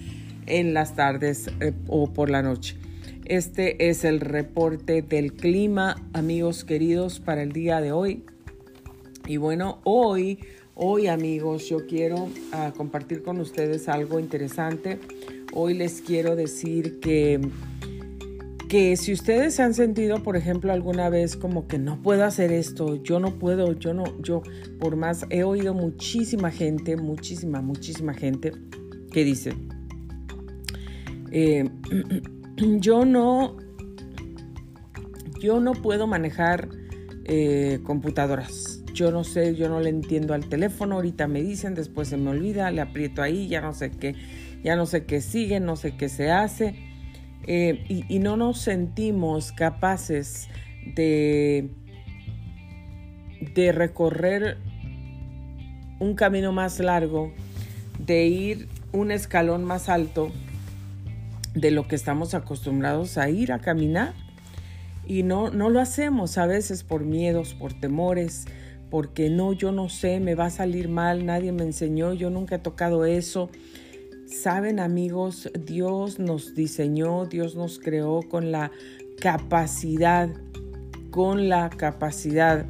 en 0.46 0.74
las 0.74 0.96
tardes 0.96 1.50
eh, 1.62 1.72
o 1.88 2.12
por 2.12 2.30
la 2.30 2.42
noche. 2.42 2.76
Este 3.24 3.90
es 3.90 4.04
el 4.04 4.20
reporte 4.20 5.02
del 5.02 5.34
clima, 5.34 5.96
amigos 6.12 6.66
queridos, 6.66 7.22
para 7.22 7.42
el 7.42 7.54
día 7.54 7.80
de 7.80 7.94
hoy. 7.94 8.26
Y 9.28 9.38
bueno, 9.38 9.80
hoy, 9.86 10.40
hoy 10.76 11.08
amigos, 11.08 11.70
yo 11.70 11.86
quiero 11.88 12.28
ah, 12.52 12.74
compartir 12.76 13.24
con 13.24 13.40
ustedes 13.40 13.88
algo 13.88 14.20
interesante. 14.20 15.00
Hoy 15.54 15.74
les 15.74 16.02
quiero 16.02 16.36
decir 16.36 17.00
que 17.00 17.40
que 18.70 18.96
si 18.98 19.12
ustedes 19.12 19.56
se 19.56 19.64
han 19.64 19.74
sentido, 19.74 20.22
por 20.22 20.38
ejemplo, 20.38 20.72
alguna 20.72 21.10
vez 21.10 21.36
como 21.36 21.68
que 21.68 21.80
no 21.80 22.02
puedo 22.04 22.24
hacer 22.24 22.52
esto, 22.52 23.02
yo 23.02 23.20
no 23.20 23.40
puedo, 23.40 23.74
yo 23.74 23.96
no, 23.96 24.04
yo, 24.22 24.44
por 24.80 24.96
más, 24.96 25.26
he 25.32 25.44
oído 25.44 25.74
muchísima 25.74 26.52
gente, 26.52 26.96
muchísima, 26.96 27.62
muchísima 27.62 28.14
gente 28.14 28.54
que 29.12 29.24
dice, 29.24 29.56
eh, 31.32 31.68
yo 32.80 33.06
no, 33.06 33.58
yo 35.40 35.60
no 35.60 35.72
puedo 35.74 36.06
manejar 36.06 36.70
eh, 37.26 37.80
computadoras. 37.84 38.84
Yo 38.94 39.12
no 39.12 39.24
sé, 39.24 39.56
yo 39.56 39.70
no 39.70 39.80
le 39.80 39.90
entiendo 39.90 40.34
al 40.34 40.48
teléfono, 40.48 40.96
ahorita 40.96 41.28
me 41.28 41.42
dicen, 41.42 41.74
después 41.74 42.10
se 42.10 42.18
me 42.18 42.30
olvida, 42.30 42.70
le 42.70 42.82
aprieto 42.82 43.24
ahí, 43.24 43.48
ya 43.48 43.62
no 43.62 43.74
sé 43.74 43.92
qué, 43.92 44.14
ya 44.64 44.76
no 44.76 44.86
sé 44.86 45.06
qué 45.06 45.22
sigue, 45.22 45.60
no 45.60 45.76
sé 45.76 45.96
qué 45.98 46.08
se 46.10 46.30
hace. 46.32 46.89
Eh, 47.48 47.84
y, 47.88 48.06
y 48.14 48.20
no 48.20 48.38
nos 48.38 48.60
sentimos 48.60 49.52
capaces 49.52 50.50
de, 50.96 51.70
de 53.56 53.72
recorrer 53.72 54.58
un 56.00 56.16
camino 56.16 56.52
más 56.52 56.80
largo, 56.80 57.34
de 57.98 58.28
ir 58.28 58.68
un 58.92 59.12
escalón 59.12 59.64
más 59.64 59.90
alto 59.90 60.32
de 61.54 61.72
lo 61.72 61.88
que 61.88 61.96
estamos 61.96 62.34
acostumbrados 62.34 63.18
a 63.18 63.30
ir 63.30 63.52
a 63.52 63.60
caminar. 63.60 64.14
Y 65.06 65.24
no, 65.24 65.50
no 65.50 65.70
lo 65.70 65.80
hacemos 65.80 66.38
a 66.38 66.46
veces 66.46 66.84
por 66.84 67.04
miedos, 67.04 67.56
por 67.56 67.74
temores, 67.74 68.46
porque 68.90 69.30
no, 69.30 69.54
yo 69.54 69.72
no 69.72 69.90
sé, 69.90 70.20
me 70.20 70.36
va 70.36 70.46
a 70.46 70.50
salir 70.52 70.88
mal, 70.88 71.26
nadie 71.26 71.52
me 71.52 71.64
enseñó, 71.64 72.14
yo 72.14 72.30
nunca 72.30 72.56
he 72.56 72.60
tocado 72.60 73.06
eso. 73.06 73.50
Saben 74.30 74.80
amigos, 74.80 75.50
Dios 75.66 76.20
nos 76.20 76.54
diseñó, 76.54 77.26
Dios 77.26 77.56
nos 77.56 77.80
creó 77.80 78.22
con 78.22 78.52
la 78.52 78.72
capacidad, 79.20 80.30
con 81.10 81.50
la 81.50 81.72
capacidad 81.72 82.68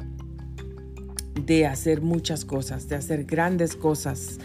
de 1.44 1.66
hacer 1.66 2.00
muchas 2.00 2.46
cosas, 2.46 2.88
de 2.88 2.96
hacer 2.96 3.24
grandes 3.24 3.76
cosas. 3.76 4.38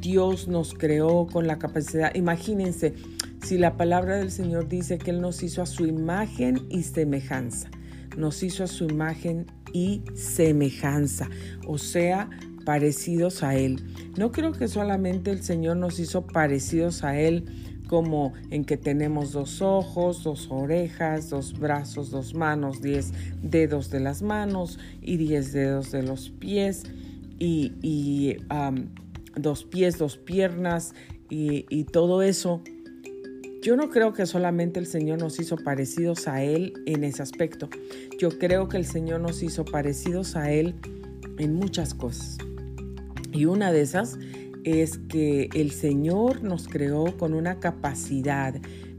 Dios 0.00 0.48
nos 0.48 0.74
creó 0.74 1.28
con 1.28 1.46
la 1.46 1.60
capacidad, 1.60 2.12
imagínense, 2.16 2.94
si 3.44 3.58
la 3.58 3.76
palabra 3.76 4.16
del 4.16 4.32
Señor 4.32 4.68
dice 4.68 4.98
que 4.98 5.12
Él 5.12 5.20
nos 5.20 5.44
hizo 5.44 5.62
a 5.62 5.66
su 5.66 5.86
imagen 5.86 6.66
y 6.68 6.82
semejanza, 6.82 7.70
nos 8.16 8.42
hizo 8.42 8.64
a 8.64 8.66
su 8.66 8.84
imagen 8.86 9.46
y 9.72 10.02
semejanza, 10.14 11.30
o 11.64 11.78
sea, 11.78 12.28
parecidos 12.66 13.42
a 13.42 13.56
Él. 13.56 13.82
No 14.18 14.30
creo 14.30 14.52
que 14.52 14.68
solamente 14.68 15.30
el 15.30 15.42
Señor 15.42 15.78
nos 15.78 15.98
hizo 15.98 16.26
parecidos 16.26 17.02
a 17.02 17.18
Él 17.18 17.46
como 17.88 18.34
en 18.50 18.66
que 18.66 18.76
tenemos 18.76 19.32
dos 19.32 19.62
ojos, 19.62 20.22
dos 20.22 20.48
orejas, 20.50 21.30
dos 21.30 21.58
brazos, 21.58 22.10
dos 22.10 22.34
manos, 22.34 22.82
diez 22.82 23.12
dedos 23.42 23.88
de 23.88 24.00
las 24.00 24.20
manos 24.20 24.78
y 25.00 25.16
diez 25.16 25.54
dedos 25.54 25.92
de 25.92 26.02
los 26.02 26.28
pies 26.28 26.82
y, 27.38 28.36
dos 29.36 29.64
pies, 29.64 29.96
dos 29.96 30.18
piernas 30.18 30.94
y 31.30 31.84
todo 31.84 32.22
eso 32.22 32.60
yo 33.66 33.74
no 33.74 33.90
creo 33.90 34.12
que 34.12 34.26
solamente 34.26 34.78
el 34.78 34.86
Señor 34.86 35.18
nos 35.18 35.40
hizo 35.40 35.56
parecidos 35.56 36.28
a 36.28 36.40
Él 36.40 36.72
en 36.86 37.02
ese 37.02 37.20
aspecto. 37.22 37.68
Yo 38.16 38.38
creo 38.38 38.68
que 38.68 38.76
el 38.76 38.84
Señor 38.84 39.20
nos 39.20 39.42
hizo 39.42 39.64
parecidos 39.64 40.36
a 40.36 40.52
Él 40.52 40.76
en 41.38 41.54
muchas 41.54 41.92
cosas. 41.92 42.38
Y 43.36 43.44
una 43.44 43.70
de 43.70 43.82
esas 43.82 44.18
es 44.64 44.96
que 44.96 45.50
el 45.52 45.70
Señor 45.70 46.42
nos 46.42 46.68
creó 46.68 47.16
con 47.18 47.34
una 47.34 47.60
capacidad 47.60 48.54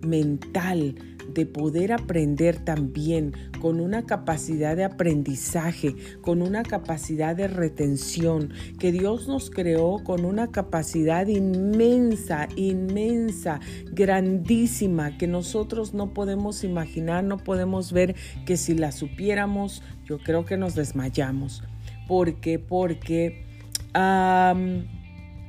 mental 0.05 0.93
de 1.33 1.47
poder 1.47 1.91
aprender 1.91 2.63
también, 2.63 3.33
con 3.59 3.79
una 3.79 4.05
capacidad 4.05 4.77
de 4.77 4.83
aprendizaje, 4.83 5.95
con 6.21 6.43
una 6.43 6.61
capacidad 6.61 7.35
de 7.35 7.47
retención, 7.47 8.53
que 8.79 8.91
Dios 8.91 9.27
nos 9.27 9.49
creó 9.49 10.03
con 10.03 10.23
una 10.23 10.51
capacidad 10.51 11.25
inmensa, 11.25 12.47
inmensa, 12.55 13.59
grandísima, 13.91 15.17
que 15.17 15.25
nosotros 15.25 15.95
no 15.95 16.13
podemos 16.13 16.63
imaginar, 16.63 17.23
no 17.23 17.37
podemos 17.37 17.91
ver, 17.91 18.15
que 18.45 18.55
si 18.55 18.75
la 18.75 18.91
supiéramos, 18.91 19.81
yo 20.05 20.19
creo 20.19 20.45
que 20.45 20.57
nos 20.57 20.75
desmayamos. 20.75 21.63
¿Por 22.07 22.39
qué? 22.39 22.57
Porque, 22.59 23.46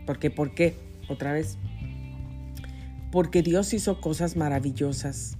porque, 0.06 0.30
¿por 0.30 0.54
qué? 0.54 0.74
Otra 1.08 1.32
vez. 1.32 1.58
Porque 3.10 3.42
Dios 3.42 3.72
hizo 3.74 4.00
cosas 4.00 4.36
maravillosas. 4.36 5.36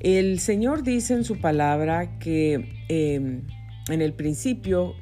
El 0.00 0.38
Señor 0.40 0.82
dice 0.82 1.14
en 1.14 1.24
su 1.24 1.40
palabra 1.40 2.18
que 2.18 2.84
em, 2.88 3.42
en 3.88 4.02
el 4.02 4.12
principio 4.12 4.94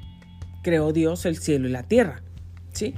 creó 0.62 0.92
Dios 0.92 1.27
el 1.27 1.37
cielo 1.37 1.68
y 1.68 1.73
la 1.73 1.83
tierra. 1.83 2.23
¿Sí? 2.73 2.94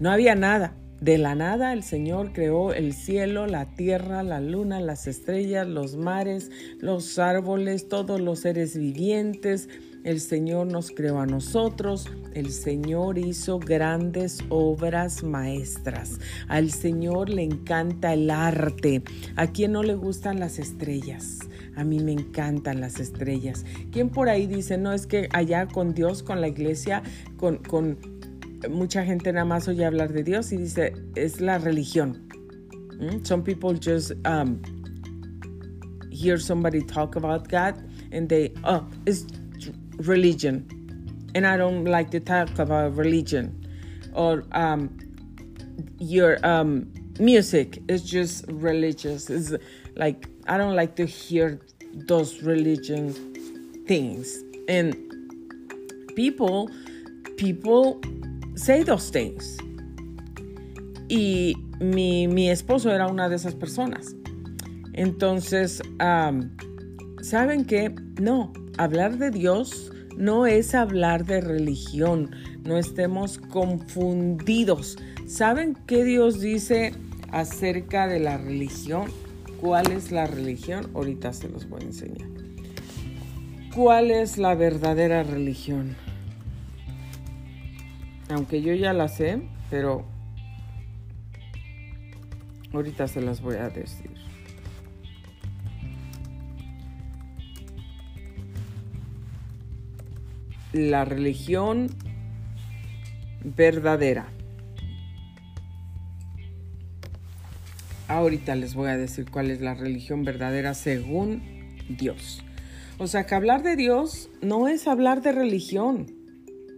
No 0.00 0.10
había 0.10 0.34
nada. 0.34 0.74
De 1.00 1.16
la 1.16 1.34
nada 1.34 1.72
el 1.72 1.82
Señor 1.82 2.34
creó 2.34 2.74
el 2.74 2.92
cielo, 2.92 3.46
la 3.46 3.74
tierra, 3.74 4.22
la 4.22 4.38
luna, 4.40 4.80
las 4.80 5.06
estrellas, 5.06 5.66
los 5.66 5.96
mares, 5.96 6.50
los 6.78 7.18
árboles, 7.18 7.88
todos 7.88 8.20
los 8.20 8.40
seres 8.40 8.76
vivientes, 8.76 9.70
el 10.04 10.20
Señor 10.20 10.66
nos 10.66 10.90
creó 10.90 11.20
a 11.20 11.26
nosotros, 11.26 12.08
el 12.34 12.50
Señor 12.50 13.18
hizo 13.18 13.58
grandes 13.58 14.42
obras 14.48 15.22
maestras. 15.22 16.18
Al 16.48 16.70
Señor 16.70 17.28
le 17.28 17.42
encanta 17.42 18.14
el 18.14 18.30
arte. 18.30 19.02
¿A 19.36 19.48
quién 19.48 19.72
no 19.72 19.82
le 19.82 19.94
gustan 19.94 20.40
las 20.40 20.58
estrellas? 20.58 21.38
A 21.76 21.84
mí 21.84 21.98
me 21.98 22.12
encantan 22.12 22.80
las 22.80 22.98
estrellas. 23.00 23.64
¿Quién 23.90 24.08
por 24.08 24.28
ahí 24.28 24.46
dice, 24.46 24.78
no, 24.78 24.92
es 24.92 25.06
que 25.06 25.28
allá 25.32 25.66
con 25.66 25.94
Dios, 25.94 26.22
con 26.22 26.40
la 26.40 26.48
iglesia, 26.48 27.02
con, 27.36 27.58
con 27.58 27.98
mucha 28.70 29.04
gente 29.04 29.32
nada 29.32 29.44
más 29.44 29.68
oye 29.68 29.84
hablar 29.84 30.12
de 30.12 30.22
Dios 30.22 30.52
y 30.52 30.56
dice, 30.56 30.94
es 31.14 31.40
la 31.40 31.58
religión. 31.58 32.28
¿Mm? 32.98 33.24
Some 33.24 33.42
people 33.42 33.78
just 33.78 34.12
um, 34.26 34.60
hear 36.10 36.38
somebody 36.38 36.82
talk 36.84 37.16
about 37.16 37.48
God 37.48 37.74
and 38.12 38.28
they, 38.28 38.52
oh, 38.64 38.86
it's 39.06 39.26
religion. 40.00 40.66
And 41.34 41.46
I 41.46 41.56
don't 41.56 41.84
like 41.84 42.10
to 42.10 42.20
talk 42.20 42.58
about 42.58 42.96
religion. 42.96 43.56
Or 44.14 44.44
um, 44.52 44.98
your 45.98 46.44
um, 46.44 46.92
music 47.18 47.82
It's 47.88 48.02
just 48.02 48.44
religious. 48.48 49.30
It's 49.30 49.54
like, 49.96 50.28
I 50.48 50.56
don't 50.56 50.74
like 50.74 50.96
to 50.96 51.06
hear 51.06 51.60
those 51.94 52.42
religion 52.42 53.12
things. 53.86 54.42
And 54.68 54.96
people, 56.16 56.70
people 57.36 58.00
say 58.54 58.82
those 58.82 59.10
things. 59.10 59.58
Y 61.08 61.54
mi, 61.80 62.26
mi 62.26 62.50
esposo 62.50 62.90
era 62.90 63.08
una 63.08 63.28
de 63.28 63.36
esas 63.36 63.54
personas. 63.54 64.14
Entonces, 64.94 65.80
um, 66.00 66.50
¿saben 67.22 67.64
qué? 67.64 67.90
No, 68.20 68.52
hablar 68.80 69.18
de 69.18 69.30
Dios 69.30 69.92
no 70.16 70.46
es 70.46 70.74
hablar 70.74 71.26
de 71.26 71.42
religión, 71.42 72.30
no 72.64 72.78
estemos 72.78 73.36
confundidos. 73.36 74.96
¿Saben 75.26 75.76
qué 75.86 76.02
Dios 76.02 76.40
dice 76.40 76.94
acerca 77.30 78.06
de 78.06 78.20
la 78.20 78.38
religión? 78.38 79.10
¿Cuál 79.60 79.92
es 79.92 80.10
la 80.10 80.26
religión? 80.26 80.90
Ahorita 80.94 81.34
se 81.34 81.50
los 81.50 81.68
voy 81.68 81.82
a 81.82 81.84
enseñar. 81.84 82.28
¿Cuál 83.74 84.10
es 84.10 84.38
la 84.38 84.54
verdadera 84.54 85.24
religión? 85.24 85.94
Aunque 88.30 88.62
yo 88.62 88.72
ya 88.72 88.94
la 88.94 89.08
sé, 89.08 89.42
pero 89.68 90.06
ahorita 92.72 93.08
se 93.08 93.20
las 93.20 93.42
voy 93.42 93.56
a 93.56 93.68
decir. 93.68 94.29
La 100.72 101.04
religión 101.04 101.88
verdadera. 103.44 104.28
Ahorita 108.08 108.54
les 108.56 108.74
voy 108.74 108.88
a 108.88 108.96
decir 108.96 109.30
cuál 109.30 109.50
es 109.50 109.60
la 109.60 109.74
religión 109.74 110.24
verdadera 110.24 110.74
según 110.74 111.42
Dios. 111.88 112.42
O 112.98 113.06
sea 113.06 113.24
que 113.24 113.34
hablar 113.34 113.62
de 113.62 113.76
Dios 113.76 114.28
no 114.42 114.68
es 114.68 114.86
hablar 114.86 115.22
de 115.22 115.32
religión, 115.32 116.06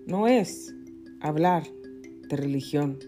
no 0.06 0.28
es 0.28 0.74
hablar 1.20 1.64
de 2.28 2.36
religión. 2.36 2.98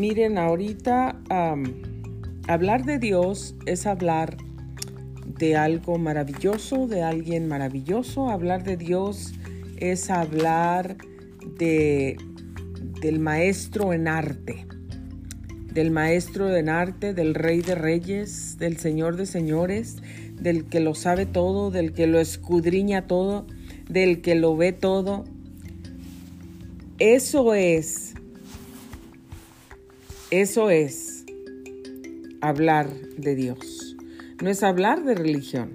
Miren, 0.00 0.38
ahorita 0.38 1.20
hablar 2.48 2.86
de 2.86 2.98
Dios 2.98 3.54
es 3.66 3.86
hablar 3.86 4.38
de 5.38 5.56
algo 5.56 5.98
maravilloso, 5.98 6.86
de 6.86 7.02
alguien 7.02 7.46
maravilloso. 7.46 8.30
Hablar 8.30 8.64
de 8.64 8.78
Dios 8.78 9.34
es 9.76 10.08
hablar 10.08 10.96
de, 11.58 12.16
del 13.02 13.18
maestro 13.18 13.92
en 13.92 14.08
arte, 14.08 14.66
del 15.70 15.90
maestro 15.90 16.56
en 16.56 16.70
arte, 16.70 17.12
del 17.12 17.34
rey 17.34 17.60
de 17.60 17.74
reyes, 17.74 18.56
del 18.56 18.78
señor 18.78 19.16
de 19.16 19.26
señores, 19.26 19.98
del 20.40 20.64
que 20.64 20.80
lo 20.80 20.94
sabe 20.94 21.26
todo, 21.26 21.70
del 21.70 21.92
que 21.92 22.06
lo 22.06 22.20
escudriña 22.20 23.06
todo, 23.06 23.46
del 23.90 24.22
que 24.22 24.34
lo 24.34 24.56
ve 24.56 24.72
todo. 24.72 25.26
Eso 26.98 27.52
es 27.52 28.09
Eso 30.30 30.70
es 30.70 31.24
hablar 32.40 32.88
de 33.16 33.34
Dios. 33.34 33.96
No 34.40 34.48
es 34.48 34.62
hablar 34.62 35.02
de 35.02 35.16
religión. 35.16 35.72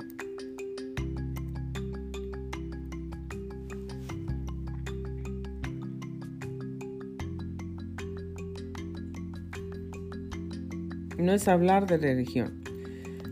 No 11.18 11.34
es 11.34 11.50
hablar 11.50 11.86
de 11.86 11.98
religión. 11.98 12.64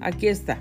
Aquí 0.01 0.27
está. 0.27 0.59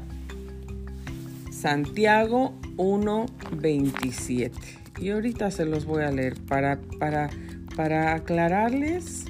Santiago 1.50 2.54
1.27. 2.76 4.52
Y 5.00 5.10
ahorita 5.10 5.50
se 5.50 5.64
los 5.64 5.86
voy 5.86 6.04
a 6.04 6.12
leer 6.12 6.40
para, 6.42 6.80
para, 7.00 7.30
para 7.74 8.14
aclararles, 8.14 9.24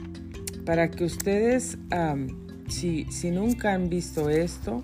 para 0.64 0.90
que 0.90 1.04
ustedes, 1.04 1.78
si, 2.68 3.04
si, 3.10 3.30
nunca 3.30 3.74
han 3.74 3.88
visto 3.88 4.30
esto, 4.30 4.82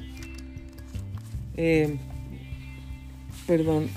eh, 1.57 1.99
perdón, 3.47 3.89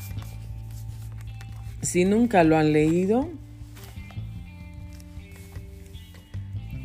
si 1.81 2.05
nunca 2.05 2.43
lo 2.43 2.57
han 2.57 2.71
leído, 2.71 3.29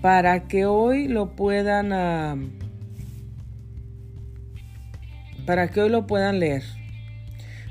para 0.01 0.47
que 0.47 0.67
hoy 0.67 1.09
lo 1.09 1.35
puedan 1.35 2.53
para 5.47 5.69
que 5.69 5.81
hoy 5.81 5.91
lo 5.91 6.07
puedan 6.07 6.41
leer, 6.41 6.65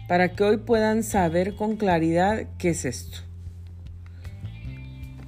para 0.07 0.29
que 0.29 0.43
hoy 0.43 0.57
puedan 0.57 1.03
saber 1.03 1.55
con 1.55 1.75
claridad 1.75 2.47
qué 2.57 2.69
es 2.69 2.85
esto, 2.85 3.19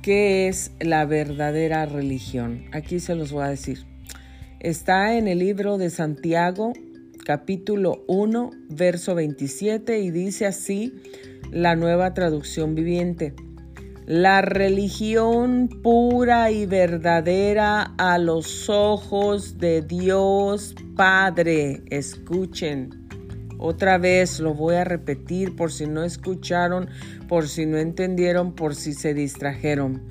qué 0.08 0.48
es 0.48 0.72
la 0.80 1.04
verdadera 1.04 1.86
religión. 1.86 2.63
Aquí 2.72 3.02
se 3.02 3.13
los 3.13 3.34
voy 3.34 3.43
a 3.43 3.50
decir. 3.50 3.80
Está 4.62 5.17
en 5.17 5.28
el 5.28 5.39
libro 5.39 5.78
de 5.78 5.89
Santiago, 5.89 6.72
capítulo 7.26 8.06
1, 8.08 8.52
verso 8.70 9.15
27, 9.15 10.00
y 10.00 10.12
dice 10.12 10.46
así 10.46 10.93
la 11.52 11.76
nueva 11.76 12.13
traducción 12.13 12.74
viviente. 12.74 13.34
La 14.06 14.41
religión 14.41 15.67
pura 15.84 16.52
y 16.52 16.65
verdadera 16.65 17.93
a 17.98 18.17
los 18.17 18.70
ojos 18.70 19.58
de 19.58 19.82
Dios 19.82 20.74
Padre. 20.96 21.82
Escuchen. 21.89 23.07
Otra 23.58 23.98
vez 23.98 24.39
lo 24.39 24.54
voy 24.54 24.76
a 24.76 24.84
repetir 24.84 25.56
por 25.56 25.72
si 25.72 25.88
no 25.88 26.04
escucharon, 26.04 26.89
por 27.28 27.48
si 27.48 27.65
no 27.65 27.78
entendieron, 27.78 28.54
por 28.54 28.76
si 28.76 28.93
se 28.93 29.13
distrajeron. 29.13 30.04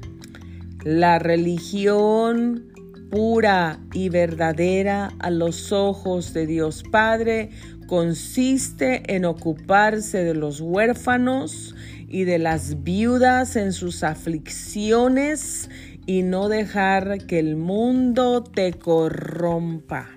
La 0.84 1.18
religión 1.18 2.72
pura 3.10 3.78
y 3.92 4.08
verdadera 4.08 5.12
a 5.20 5.30
los 5.30 5.72
ojos 5.72 6.32
de 6.32 6.46
Dios 6.46 6.82
Padre 6.90 7.50
consiste 7.86 9.14
en 9.14 9.24
ocuparse 9.24 10.24
de 10.24 10.34
los 10.34 10.60
huérfanos 10.60 11.74
y 12.08 12.24
de 12.24 12.38
las 12.38 12.82
viudas 12.82 13.56
en 13.56 13.72
sus 13.72 14.02
aflicciones 14.02 15.70
y 16.06 16.22
no 16.22 16.48
dejar 16.48 17.26
que 17.26 17.38
el 17.38 17.56
mundo 17.56 18.42
te 18.42 18.72
corrompa. 18.74 20.15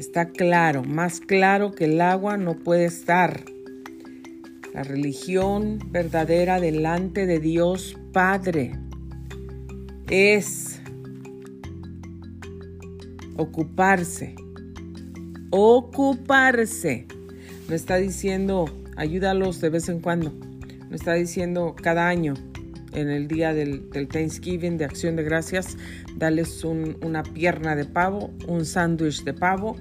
Está 0.00 0.30
claro, 0.30 0.82
más 0.82 1.20
claro 1.20 1.72
que 1.72 1.84
el 1.84 2.00
agua 2.00 2.38
no 2.38 2.54
puede 2.54 2.86
estar. 2.86 3.44
La 4.72 4.82
religión 4.82 5.78
verdadera 5.90 6.58
delante 6.58 7.26
de 7.26 7.38
Dios 7.38 7.98
Padre 8.10 8.78
es 10.08 10.80
ocuparse, 13.36 14.36
ocuparse. 15.50 17.06
No 17.68 17.74
está 17.74 17.96
diciendo 17.96 18.74
ayúdalos 18.96 19.60
de 19.60 19.68
vez 19.68 19.90
en 19.90 20.00
cuando. 20.00 20.32
Me 20.88 20.96
está 20.96 21.12
diciendo 21.12 21.76
cada 21.76 22.08
año, 22.08 22.32
en 22.94 23.10
el 23.10 23.28
día 23.28 23.52
del, 23.52 23.90
Thanksgiving, 23.90 24.78
de 24.78 24.86
Acción 24.86 25.16
de 25.16 25.24
Gracias, 25.24 25.76
darles 26.16 26.64
una 26.64 27.22
pierna 27.22 27.76
de 27.76 27.84
pavo, 27.84 28.30
un 28.48 28.64
sándwich 28.64 29.24
de 29.24 29.34
pavo, 29.34 29.76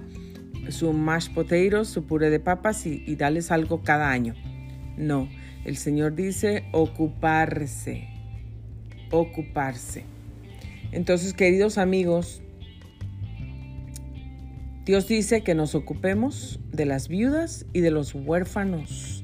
su 0.72 0.94
mashed 0.94 1.34
potatoes, 1.34 1.88
su 1.88 2.06
puré 2.06 2.30
de 2.30 2.40
papas 2.40 2.86
y, 2.86 3.04
y 3.06 3.16
darles 3.16 3.52
algo 3.52 3.84
cada 3.84 4.12
año. 4.12 4.36
No, 4.98 5.30
el 5.66 5.78
Señor 5.78 6.16
dice 6.16 6.66
ocuparse, 6.72 8.08
ocuparse. 9.12 10.04
Entonces, 10.92 11.34
queridos 11.34 11.78
amigos, 11.78 12.42
Dios 14.86 15.08
dice 15.08 15.42
que 15.42 15.54
nos 15.54 15.76
ocupemos 15.76 16.60
de 16.72 16.86
las 16.88 17.10
viudas 17.10 17.66
y 17.74 17.82
de 17.82 17.92
los 17.92 18.16
huérfanos 18.16 19.22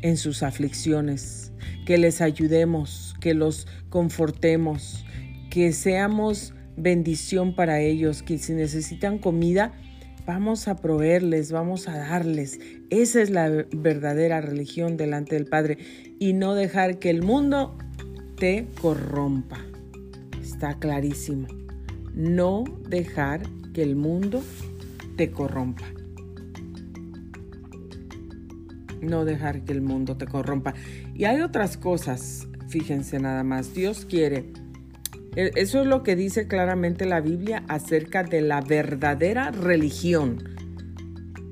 en 0.00 0.16
sus 0.16 0.42
aflicciones, 0.42 1.52
que 1.84 1.98
les 1.98 2.20
ayudemos, 2.20 3.14
que 3.20 3.34
los 3.34 3.66
confortemos, 3.90 5.04
que 5.50 5.72
seamos 5.72 6.54
bendición 6.76 7.54
para 7.54 7.80
ellos, 7.80 8.22
que 8.22 8.38
si 8.38 8.52
necesitan 8.52 9.18
comida, 9.18 9.74
vamos 10.26 10.66
a 10.68 10.76
proveerles, 10.76 11.52
vamos 11.52 11.88
a 11.88 11.96
darles. 11.96 12.58
Esa 12.90 13.22
es 13.22 13.30
la 13.30 13.48
verdadera 13.48 14.40
religión 14.40 14.96
delante 14.96 15.36
del 15.36 15.46
Padre 15.46 15.78
y 16.18 16.32
no 16.32 16.54
dejar 16.54 16.98
que 16.98 17.10
el 17.10 17.22
mundo 17.22 17.78
te 18.36 18.66
corrompa. 18.80 19.58
Está 20.40 20.78
clarísimo. 20.78 21.46
No 22.14 22.64
dejar 22.88 23.42
que 23.72 23.82
el 23.82 23.94
mundo 23.94 24.42
te 25.16 25.30
corrompa. 25.30 25.84
No 29.00 29.24
dejar 29.24 29.64
que 29.64 29.72
el 29.72 29.82
mundo 29.82 30.16
te 30.16 30.26
corrompa. 30.26 30.74
Y 31.14 31.24
hay 31.24 31.40
otras 31.40 31.76
cosas, 31.76 32.48
fíjense 32.68 33.20
nada 33.20 33.44
más. 33.44 33.74
Dios 33.74 34.06
quiere. 34.06 34.52
E, 35.36 35.52
eso 35.54 35.80
es 35.80 35.86
lo 35.86 36.02
que 36.02 36.16
dice 36.16 36.48
claramente 36.48 37.04
la 37.04 37.20
Biblia 37.20 37.62
acerca 37.68 38.24
de 38.24 38.40
la 38.40 38.60
verdadera 38.60 39.50
religión. 39.50 40.42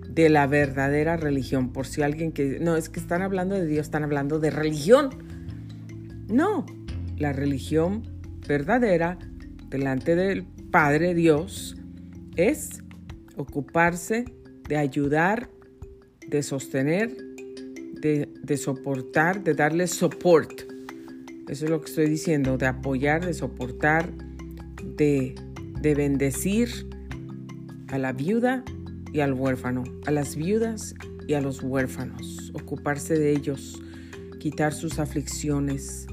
De 0.09 0.29
la 0.29 0.47
verdadera 0.47 1.17
religión. 1.17 1.73
Por 1.73 1.87
si 1.87 2.03
alguien 2.03 2.33
que... 2.33 2.59
No, 2.61 2.77
es 2.77 2.89
que 2.89 2.99
están 2.99 3.23
hablando 3.23 3.55
de 3.55 3.67
Dios, 3.67 3.87
están 3.87 4.03
hablando 4.03 4.41
de 4.41 4.51
religión. 4.51 5.11
No, 6.29 6.65
la 7.17 7.33
religión 7.33 8.03
verdadera 8.47 9.19
delante 9.69 10.17
del 10.17 10.45
Padre 10.71 11.15
Dios 11.15 11.77
es 12.37 12.83
ocuparse 13.37 14.25
de 14.69 14.77
ayudar, 14.77 15.49
de 16.27 16.43
sostener, 16.43 17.17
de, 18.01 18.57
soportar, 18.57 19.43
de 19.43 19.55
darle 19.55 19.87
support. 19.87 20.74
Eso 21.49 21.65
es 21.67 21.71
lo 21.71 21.81
que 21.81 21.87
estoy 21.87 22.09
diciendo, 22.09 22.57
de 22.57 22.67
apoyar, 22.67 23.25
de 23.25 23.35
soportar, 23.35 24.13
de, 24.97 25.35
de 25.81 25.95
bendecir 25.95 26.89
a 27.89 27.99
la 27.99 28.13
viuda 28.13 28.65
y 29.13 29.21
al 29.21 29.35
huérfano, 29.35 29.85
a 30.07 30.11
las 30.11 30.37
viudas 30.37 30.95
y 31.29 31.35
a 31.35 31.41
los 31.41 31.63
huérfanos, 31.63 32.51
ocuparse 32.55 33.19
de 33.19 33.33
ellos, 33.33 33.81
quitar 34.41 34.73
sus 34.73 34.99
aflicciones, 34.99 36.07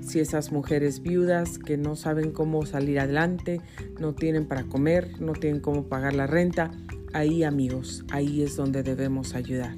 si 0.00 0.20
esas 0.20 0.52
mujeres 0.52 1.02
viudas 1.02 1.58
que 1.58 1.76
no 1.76 1.96
saben 1.96 2.30
cómo 2.30 2.64
salir 2.64 3.00
adelante, 3.00 3.60
no 4.00 4.14
tienen 4.14 4.46
para 4.46 4.64
comer, 4.64 5.20
no 5.20 5.32
tienen 5.32 5.60
cómo 5.60 5.88
pagar 5.88 6.14
la 6.14 6.26
renta, 6.26 6.70
ahí 7.12 7.42
amigos, 7.42 8.04
ahí 8.10 8.42
es 8.42 8.56
donde 8.56 8.82
debemos 8.82 9.34
ayudar. 9.34 9.76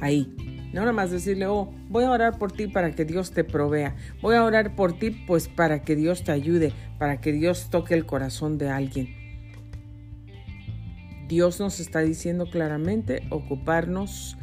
Ahí. 0.00 0.43
No 0.74 0.80
nada 0.80 0.92
más 0.92 1.12
decirle, 1.12 1.46
oh, 1.46 1.72
voy 1.88 2.02
a 2.02 2.10
orar 2.10 2.36
por 2.36 2.50
ti 2.50 2.66
para 2.66 2.90
que 2.90 3.04
Dios 3.04 3.30
te 3.30 3.44
provea. 3.44 3.94
Voy 4.20 4.34
a 4.34 4.42
orar 4.42 4.74
por 4.74 4.98
ti 4.98 5.10
pues 5.10 5.46
para 5.46 5.82
que 5.82 5.94
Dios 5.94 6.24
te 6.24 6.32
ayude, 6.32 6.72
para 6.98 7.20
que 7.20 7.30
Dios 7.30 7.70
toque 7.70 7.94
el 7.94 8.06
corazón 8.06 8.58
de 8.58 8.70
alguien. 8.70 9.14
Dios 11.28 11.60
nos 11.60 11.78
está 11.78 12.00
diciendo 12.00 12.50
claramente 12.50 13.22
ocuparnos 13.30 14.36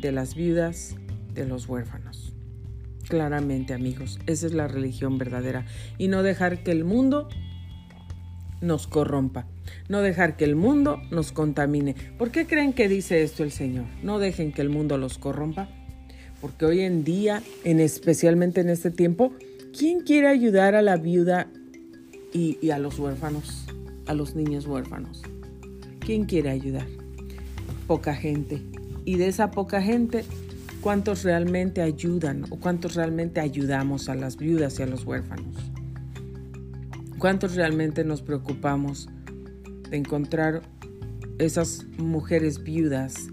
de 0.00 0.10
las 0.10 0.34
viudas, 0.34 0.96
de 1.32 1.46
los 1.46 1.68
huérfanos. 1.68 2.34
Claramente, 3.08 3.72
amigos, 3.72 4.18
esa 4.26 4.46
es 4.46 4.54
la 4.54 4.66
religión 4.66 5.18
verdadera. 5.18 5.66
Y 5.98 6.08
no 6.08 6.24
dejar 6.24 6.64
que 6.64 6.72
el 6.72 6.82
mundo 6.82 7.28
nos 8.60 8.88
corrompa. 8.88 9.46
No 9.88 10.02
dejar 10.02 10.36
que 10.36 10.44
el 10.44 10.56
mundo 10.56 11.00
nos 11.12 11.30
contamine. 11.30 11.94
¿Por 12.18 12.32
qué 12.32 12.48
creen 12.48 12.72
que 12.72 12.88
dice 12.88 13.22
esto 13.22 13.44
el 13.44 13.52
Señor? 13.52 13.86
No 14.02 14.18
dejen 14.18 14.50
que 14.52 14.62
el 14.62 14.68
mundo 14.68 14.98
los 14.98 15.18
corrompa. 15.18 15.68
Porque 16.46 16.64
hoy 16.64 16.80
en 16.82 17.02
día, 17.02 17.42
en 17.64 17.80
especialmente 17.80 18.60
en 18.60 18.68
este 18.68 18.92
tiempo, 18.92 19.32
¿quién 19.76 20.02
quiere 20.02 20.28
ayudar 20.28 20.76
a 20.76 20.82
la 20.82 20.96
viuda 20.96 21.48
y, 22.32 22.56
y 22.62 22.70
a 22.70 22.78
los 22.78 23.00
huérfanos, 23.00 23.64
a 24.06 24.14
los 24.14 24.36
niños 24.36 24.64
huérfanos? 24.64 25.22
¿Quién 25.98 26.24
quiere 26.24 26.50
ayudar? 26.50 26.86
Poca 27.88 28.14
gente. 28.14 28.62
Y 29.04 29.16
de 29.16 29.26
esa 29.26 29.50
poca 29.50 29.82
gente, 29.82 30.24
cuántos 30.82 31.24
realmente 31.24 31.82
ayudan 31.82 32.44
o 32.50 32.60
cuántos 32.60 32.94
realmente 32.94 33.40
ayudamos 33.40 34.08
a 34.08 34.14
las 34.14 34.36
viudas 34.36 34.78
y 34.78 34.84
a 34.84 34.86
los 34.86 35.04
huérfanos. 35.04 35.56
¿Cuántos 37.18 37.56
realmente 37.56 38.04
nos 38.04 38.22
preocupamos 38.22 39.08
de 39.90 39.96
encontrar 39.96 40.62
esas 41.40 41.86
mujeres 41.98 42.62
viudas 42.62 43.30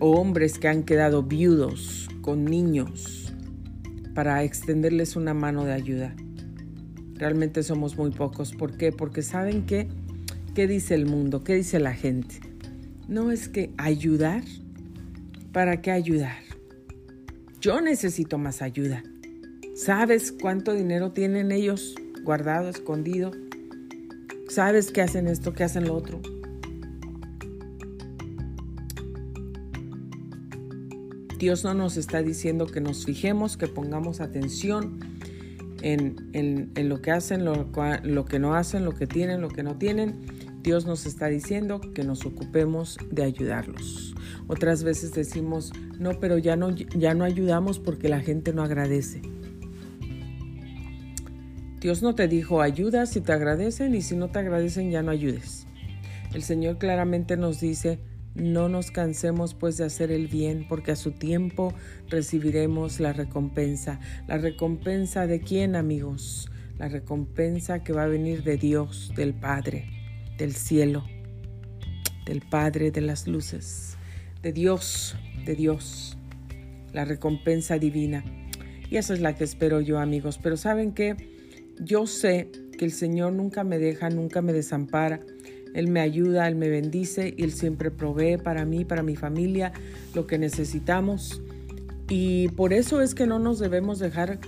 o 0.00 0.12
hombres 0.12 0.58
que 0.58 0.68
han 0.68 0.82
quedado 0.82 1.22
viudos 1.22 2.08
con 2.20 2.44
niños 2.44 3.32
para 4.14 4.42
extenderles 4.44 5.16
una 5.16 5.34
mano 5.34 5.64
de 5.64 5.72
ayuda? 5.72 6.14
Realmente 7.14 7.62
somos 7.62 7.96
muy 7.96 8.10
pocos. 8.10 8.52
¿Por 8.52 8.76
qué? 8.76 8.92
Porque 8.92 9.22
saben 9.22 9.66
que, 9.66 9.88
¿qué 10.54 10.66
dice 10.66 10.94
el 10.94 11.06
mundo? 11.06 11.42
¿Qué 11.42 11.54
dice 11.54 11.80
la 11.80 11.94
gente? 11.94 12.40
No 13.08 13.30
es 13.30 13.48
que 13.48 13.72
ayudar. 13.76 14.42
¿Para 15.52 15.80
qué 15.80 15.90
ayudar? 15.90 16.42
Yo 17.60 17.80
necesito 17.80 18.38
más 18.38 18.62
ayuda. 18.62 19.02
¿Sabes 19.74 20.32
cuánto 20.32 20.74
dinero 20.74 21.12
tienen 21.12 21.50
ellos 21.50 21.94
guardado, 22.22 22.68
escondido? 22.68 23.32
¿Sabes 24.48 24.92
qué 24.92 25.02
hacen 25.02 25.26
esto, 25.26 25.52
qué 25.52 25.64
hacen 25.64 25.86
lo 25.86 25.94
otro? 25.94 26.20
Dios 31.38 31.64
no 31.64 31.72
nos 31.72 31.96
está 31.96 32.22
diciendo 32.22 32.66
que 32.66 32.80
nos 32.80 33.04
fijemos, 33.04 33.56
que 33.56 33.68
pongamos 33.68 34.20
atención 34.20 34.98
en, 35.82 36.72
lo 36.74 37.00
que 37.00 37.12
hacen, 37.12 37.44
lo, 37.44 37.70
lo 38.02 38.24
que 38.24 38.38
no 38.38 38.54
hacen, 38.54 38.84
lo 38.84 38.92
que 38.92 39.06
tienen, 39.06 39.40
lo 39.40 39.48
que 39.48 39.62
no 39.62 39.76
tienen. 39.76 40.26
Dios 40.62 40.86
nos 40.86 41.06
está 41.06 41.28
diciendo 41.28 41.80
que 41.80 42.02
nos 42.02 42.26
ocupemos 42.26 42.98
de 43.10 43.22
ayudarlos. 43.22 44.14
Otras 44.48 44.82
veces 44.82 45.12
decimos, 45.12 45.72
no, 45.98 46.18
pero 46.18 46.38
ya 46.38 46.56
no, 46.56 46.70
ya 46.70 47.14
no 47.14 47.24
ayudamos 47.24 47.78
porque 47.78 48.08
la 48.08 48.20
gente 48.20 48.52
no 48.52 48.62
agradece. 48.62 49.22
Dios 51.80 52.02
no 52.02 52.16
te 52.16 52.26
dijo 52.26 52.60
ayuda 52.60 53.06
si 53.06 53.20
te 53.20 53.32
agradecen 53.32 53.94
y 53.94 54.02
si 54.02 54.16
no 54.16 54.28
te 54.30 54.40
agradecen 54.40 54.90
ya 54.90 55.02
no 55.02 55.12
ayudes. 55.12 55.68
El 56.34 56.42
Señor 56.42 56.78
claramente 56.78 57.36
nos 57.36 57.60
dice, 57.60 58.00
no 58.38 58.68
nos 58.68 58.90
cansemos 58.90 59.54
pues 59.54 59.76
de 59.76 59.84
hacer 59.84 60.10
el 60.10 60.28
bien, 60.28 60.66
porque 60.68 60.92
a 60.92 60.96
su 60.96 61.12
tiempo 61.12 61.74
recibiremos 62.08 63.00
la 63.00 63.12
recompensa. 63.12 64.00
¿La 64.26 64.38
recompensa 64.38 65.26
de 65.26 65.40
quién, 65.40 65.76
amigos? 65.76 66.50
La 66.78 66.88
recompensa 66.88 67.82
que 67.82 67.92
va 67.92 68.04
a 68.04 68.08
venir 68.08 68.44
de 68.44 68.56
Dios, 68.56 69.12
del 69.16 69.34
Padre, 69.34 69.86
del 70.38 70.54
cielo, 70.54 71.04
del 72.24 72.40
Padre 72.40 72.90
de 72.90 73.00
las 73.00 73.26
luces, 73.26 73.96
de 74.42 74.52
Dios, 74.52 75.16
de 75.44 75.54
Dios, 75.54 76.16
la 76.92 77.04
recompensa 77.04 77.78
divina. 77.78 78.24
Y 78.90 78.96
esa 78.96 79.14
es 79.14 79.20
la 79.20 79.34
que 79.34 79.44
espero 79.44 79.80
yo, 79.80 79.98
amigos. 79.98 80.38
Pero 80.42 80.56
¿saben 80.56 80.92
qué? 80.92 81.16
Yo 81.80 82.06
sé 82.06 82.50
que 82.78 82.84
el 82.84 82.92
Señor 82.92 83.32
nunca 83.32 83.64
me 83.64 83.78
deja, 83.78 84.08
nunca 84.08 84.40
me 84.40 84.52
desampara 84.52 85.20
él 85.74 85.88
me 85.88 86.00
ayuda, 86.00 86.48
Él 86.48 86.56
me 86.56 86.68
bendice 86.68 87.34
y 87.36 87.44
Él 87.44 87.52
siempre 87.52 87.90
provee 87.90 88.36
para 88.36 88.64
mí, 88.64 88.84
para 88.84 89.02
mi 89.02 89.16
familia, 89.16 89.72
lo 90.14 90.26
que 90.26 90.38
necesitamos. 90.38 91.42
Y 92.08 92.48
por 92.48 92.72
eso 92.72 93.00
es 93.02 93.14
que 93.14 93.26
no 93.26 93.38
nos 93.38 93.58
debemos 93.58 93.98
dejar 93.98 94.38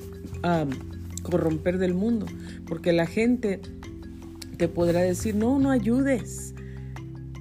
corromper 1.22 1.78
del 1.78 1.94
mundo, 1.94 2.26
porque 2.66 2.92
la 2.92 3.06
gente 3.06 3.60
te 4.56 4.68
podrá 4.68 5.00
decir, 5.00 5.34
no, 5.34 5.58
no 5.58 5.70
ayudes. 5.70 6.54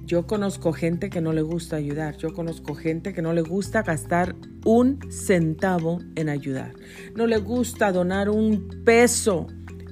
Yo 0.04 0.26
conozco 0.26 0.72
gente 0.72 1.08
que 1.08 1.20
no 1.20 1.32
le 1.32 1.42
gusta 1.42 1.76
ayudar, 1.76 2.16
yo 2.16 2.34
conozco 2.34 2.74
gente 2.74 3.12
que 3.12 3.22
no 3.22 3.32
le 3.32 3.42
gusta 3.42 3.82
gastar 3.82 4.34
un 4.64 4.98
centavo 5.08 6.00
en 6.16 6.28
ayudar, 6.28 6.72
no 7.14 7.28
le 7.28 7.38
gusta 7.38 7.92
donar 7.92 8.28
un 8.28 8.82
peso 8.84 9.46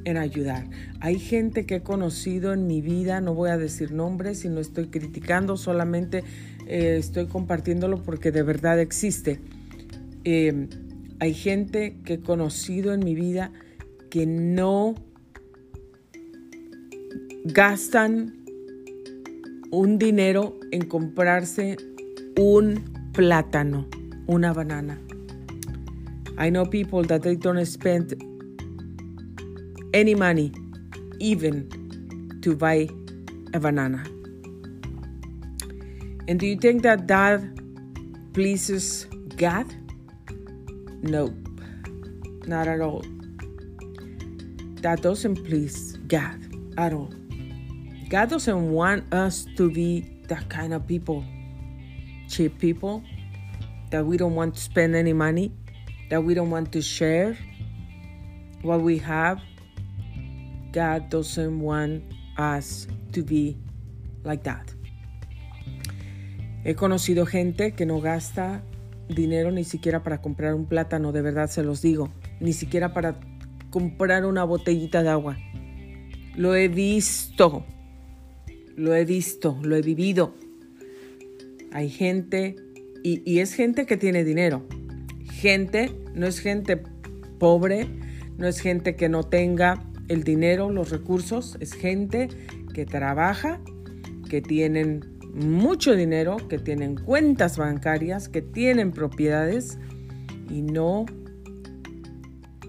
en 0.09 0.17
ayudar. 0.17 0.69
Hay 1.01 1.19
gente 1.19 1.67
que 1.67 1.77
he 1.77 1.83
conocido 1.83 2.53
en 2.53 2.67
mi 2.67 2.81
vida, 2.81 3.21
no 3.21 3.35
voy 3.35 3.51
a 3.51 3.59
decir 3.59 3.93
nombres 3.93 4.45
y 4.45 4.49
no 4.49 4.61
estoy 4.61 4.87
criticando, 4.87 5.57
solamente 5.57 6.25
eh, 6.67 6.97
estoy 6.99 7.27
compartiéndolo 7.27 8.03
porque 8.03 8.31
de 8.31 8.43
verdad 8.43 8.81
existe. 8.81 9.41
Eh, 10.25 10.69
hay 11.21 11.35
gente 11.35 11.97
que 12.05 12.15
he 12.15 12.21
conocido 12.21 12.95
en 12.95 13.01
mi 13.01 13.15
vida 13.15 13.53
que 14.11 14.27
no 14.27 14.95
gastan 17.45 18.35
un 19.71 19.99
dinero 19.99 20.59
en 20.73 20.87
comprarse 20.87 21.77
un 22.39 22.83
plátano, 23.13 23.87
una 24.27 24.53
banana. 24.55 24.99
I 26.39 26.51
know 26.51 26.65
people 26.65 27.07
that 27.09 27.23
they 27.23 27.37
don't 27.37 27.63
spend 27.67 28.15
any 29.95 30.15
money, 30.15 30.53
even 31.19 31.69
to 32.43 32.55
buy 32.55 32.89
a 33.55 33.61
banana. 33.61 34.05
And 36.29 36.39
do 36.39 36.47
you 36.47 36.57
think 36.57 36.83
that 36.83 37.09
that 37.09 37.41
pleases 38.35 39.07
God? 39.37 39.67
Nope, 41.03 41.35
not 42.47 42.69
at 42.69 42.81
all. 42.81 43.05
That 44.83 45.01
doesn't 45.03 45.45
please 45.45 45.97
God 46.07 46.39
at 46.77 46.93
all. 46.93 47.13
God 48.09 48.31
doesn't 48.31 48.71
want 48.73 49.13
us 49.13 49.47
to 49.57 49.71
be 49.71 50.01
that 50.29 50.49
kind 50.49 50.73
of 50.75 50.87
people, 50.87 51.25
cheap 52.29 52.59
people, 52.59 53.03
that 53.91 54.05
we 54.05 54.17
don't 54.17 54.35
want 54.35 54.55
to 54.55 54.61
spend 54.61 54.95
any 54.95 55.13
money, 55.13 55.53
that 56.11 56.23
we 56.23 56.35
don't 56.35 56.51
want 56.51 56.73
to 56.73 56.83
share 56.83 57.37
what 58.63 58.81
we 58.81 58.99
have 58.99 59.41
God 60.73 61.09
doesn't 61.11 61.61
want 61.61 62.03
us 62.37 62.87
to 63.13 63.23
be 63.23 63.57
like 64.25 64.43
that. 64.45 64.71
He 66.65 66.75
conocido 66.75 67.27
gente 67.27 67.73
que 67.73 67.87
no 67.87 68.01
gasta 68.01 68.63
dinero 69.09 69.51
ni 69.51 69.65
siquiera 69.65 70.03
para 70.03 70.21
comprar 70.21 70.55
un 70.55 70.67
plátano, 70.67 71.13
de 71.13 71.23
verdad 71.23 71.49
se 71.49 71.63
los 71.63 71.81
digo, 71.81 72.11
ni 72.41 72.53
siquiera 72.53 72.93
para 72.93 73.19
comprar 73.71 74.27
una 74.27 74.45
botellita 74.45 75.03
de 75.03 75.09
agua. 75.09 75.39
Lo 76.37 76.55
he 76.55 76.69
visto, 76.69 77.65
lo 78.77 78.95
he 78.95 79.05
visto, 79.05 79.59
lo 79.63 79.77
he 79.77 79.83
vivido. 79.83 80.35
Hay 81.73 81.89
gente, 81.91 82.57
y, 83.03 83.23
y 83.31 83.41
es 83.41 83.55
gente 83.55 83.87
que 83.87 83.97
tiene 83.97 84.25
dinero. 84.25 84.67
Gente, 85.31 85.93
no 86.15 86.27
es 86.27 86.41
gente 86.41 86.83
pobre, 87.39 87.89
no 88.37 88.47
es 88.47 88.61
gente 88.61 88.97
que 88.97 89.09
no 89.09 89.23
tenga 89.25 89.83
el 90.09 90.25
dinero, 90.25 90.71
los 90.71 90.91
recursos, 90.91 91.57
es 91.61 91.73
gente 91.73 92.29
que 92.75 92.87
trabaja, 92.87 93.61
que 94.29 94.41
tienen 94.41 95.19
mucho 95.35 95.95
dinero, 95.95 96.37
que 96.49 96.59
tienen 96.59 96.97
cuentas 96.97 97.57
bancarias, 97.57 98.29
que 98.29 98.43
tienen 98.43 98.93
propiedades 98.93 99.79
y 100.51 100.63
no 100.63 101.07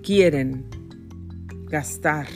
quieren 0.03 0.65
gastar 1.69 2.27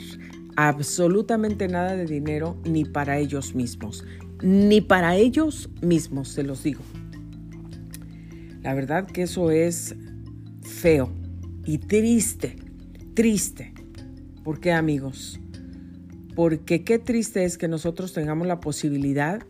absolutamente 0.56 1.68
nada 1.68 1.96
de 1.96 2.06
dinero 2.06 2.56
ni 2.64 2.84
para 2.84 3.18
ellos 3.18 3.54
mismos, 3.54 4.04
ni 4.42 4.80
para 4.80 5.16
ellos 5.16 5.68
mismos, 5.82 6.28
se 6.28 6.42
los 6.42 6.62
digo. 6.62 6.82
La 8.62 8.72
verdad 8.74 9.06
que 9.06 9.22
eso 9.22 9.50
es 9.50 9.94
feo 10.62 11.10
y 11.66 11.78
triste, 11.78 12.56
triste. 13.14 13.73
¿Por 14.44 14.60
qué 14.60 14.72
amigos? 14.72 15.40
Porque 16.36 16.84
qué 16.84 16.98
triste 16.98 17.44
es 17.44 17.56
que 17.56 17.66
nosotros 17.66 18.12
tengamos 18.12 18.46
la 18.46 18.60
posibilidad 18.60 19.42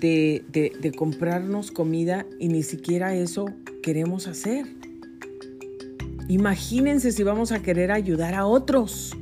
de, 0.00 0.44
de, 0.50 0.92
comprarnos 0.92 1.70
comida 1.70 2.26
y 2.40 2.48
ni 2.48 2.64
siquiera 2.64 3.14
eso 3.14 3.46
queremos 3.80 4.26
hacer. 4.26 4.66
Imagínense 6.28 7.12
si 7.12 7.22
vamos 7.22 7.52
a 7.52 7.62
querer 7.62 7.92
ayudar 7.92 8.34
a 8.34 8.44
otros. 8.44 9.16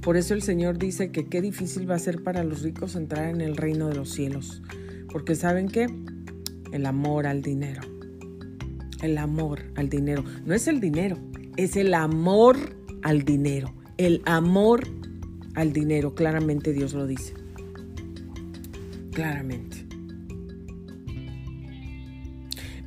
Por 0.00 0.16
eso 0.16 0.32
el 0.32 0.40
Señor 0.40 0.78
dice 0.78 1.10
que 1.10 1.26
qué 1.26 1.42
difícil 1.42 1.90
va 1.90 1.96
a 1.96 1.98
ser 1.98 2.22
para 2.22 2.42
los 2.42 2.62
ricos 2.62 2.96
entrar 2.96 3.28
en 3.28 3.42
el 3.42 3.54
reino 3.54 3.88
de 3.88 3.96
los 3.96 4.08
cielos. 4.08 4.62
Porque 5.12 5.34
saben 5.34 5.68
qué? 5.68 5.88
El 6.72 6.86
amor 6.86 7.26
al 7.26 7.42
dinero. 7.42 7.82
El 9.02 9.18
amor 9.18 9.60
al 9.74 9.90
dinero. 9.90 10.24
No 10.46 10.54
es 10.54 10.68
el 10.68 10.80
dinero, 10.80 11.18
es 11.58 11.76
el 11.76 11.92
amor 11.92 12.56
al 13.02 13.22
dinero 13.22 13.75
el 13.98 14.22
amor 14.24 14.88
al 15.54 15.72
dinero. 15.72 16.14
Claramente 16.14 16.72
Dios 16.72 16.94
lo 16.94 17.06
dice. 17.06 17.34
Claramente. 19.12 19.86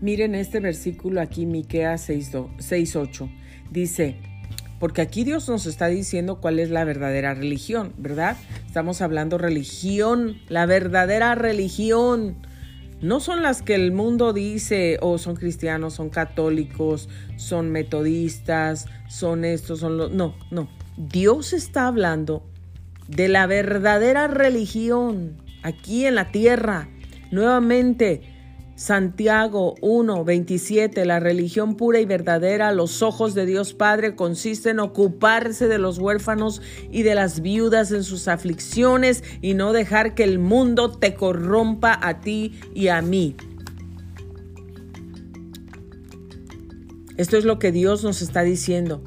Miren 0.02 0.34
este 0.34 0.60
versículo 0.60 1.19
aquí, 1.19 1.45
Miqueas 1.45 2.10
6.8. 2.10 3.30
Dice, 3.69 4.15
porque 4.80 5.02
aquí 5.02 5.26
Dios 5.26 5.50
nos 5.50 5.65
está 5.65 5.88
diciendo 5.88 6.39
cuál 6.39 6.60
es 6.60 6.69
la 6.69 6.86
verdadera 6.86 7.34
religión, 7.34 7.93
¿verdad? 7.98 8.38
Estamos 8.65 9.02
hablando 9.02 9.38
religión, 9.38 10.38
la 10.48 10.65
verdadera 10.65 11.36
religión. 11.36 12.38
No 13.02 13.19
son 13.19 13.43
las 13.43 13.62
que 13.62 13.76
el 13.76 13.91
mundo 13.91 14.32
dice, 14.32 14.98
oh, 15.02 15.17
son 15.17 15.36
cristianos, 15.36 15.95
son 15.95 16.10
católicos, 16.10 17.10
son 17.36 17.72
metodistas, 17.72 18.86
son 19.10 19.43
estos, 19.43 19.80
son 19.80 19.98
los... 19.98 20.12
No, 20.12 20.36
no. 20.50 20.69
Dios 21.00 21.54
está 21.54 21.88
hablando 21.88 22.44
de 23.08 23.30
la 23.30 23.48
verdadera 23.48 24.28
religión 24.28 25.38
aquí 25.64 26.06
en 26.06 26.16
la 26.16 26.30
tierra. 26.30 26.90
Nuevamente, 27.32 28.22
Santiago 28.76 29.76
1, 29.80 30.26
27, 30.26 31.06
la 31.06 31.22
religión 31.22 31.78
pura 31.78 32.02
y 32.02 32.06
verdadera 32.06 32.74
los 32.74 33.02
ojos 33.02 33.34
de 33.34 33.46
Dios 33.46 33.74
Padre 33.74 34.18
consiste 34.18 34.72
en 34.72 34.82
ocuparse 34.82 35.70
de 35.70 35.78
los 35.78 36.00
huérfanos 36.00 36.62
y 36.92 37.04
de 37.04 37.16
las 37.16 37.40
viudas 37.40 37.94
en 37.94 38.04
sus 38.04 38.28
aflicciones 38.28 39.24
y 39.42 39.54
no 39.54 39.72
dejar 39.72 40.16
que 40.16 40.26
el 40.26 40.38
mundo 40.38 40.92
te 40.92 41.14
corrompa 41.14 41.98
a 42.02 42.20
ti 42.20 42.60
y 42.76 42.90
a 42.90 43.02
mí. 43.02 43.38
Esto 47.16 47.38
es 47.38 47.46
lo 47.46 47.58
que 47.58 47.72
Dios 47.72 48.04
nos 48.04 48.22
está 48.22 48.42
diciendo. 48.44 49.02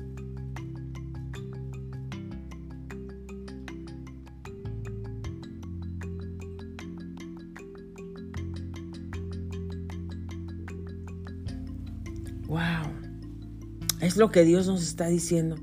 Es 14.12 14.18
lo 14.18 14.30
que 14.30 14.44
Dios 14.44 14.66
nos 14.66 14.82
está 14.82 15.08
diciendo. 15.08 15.56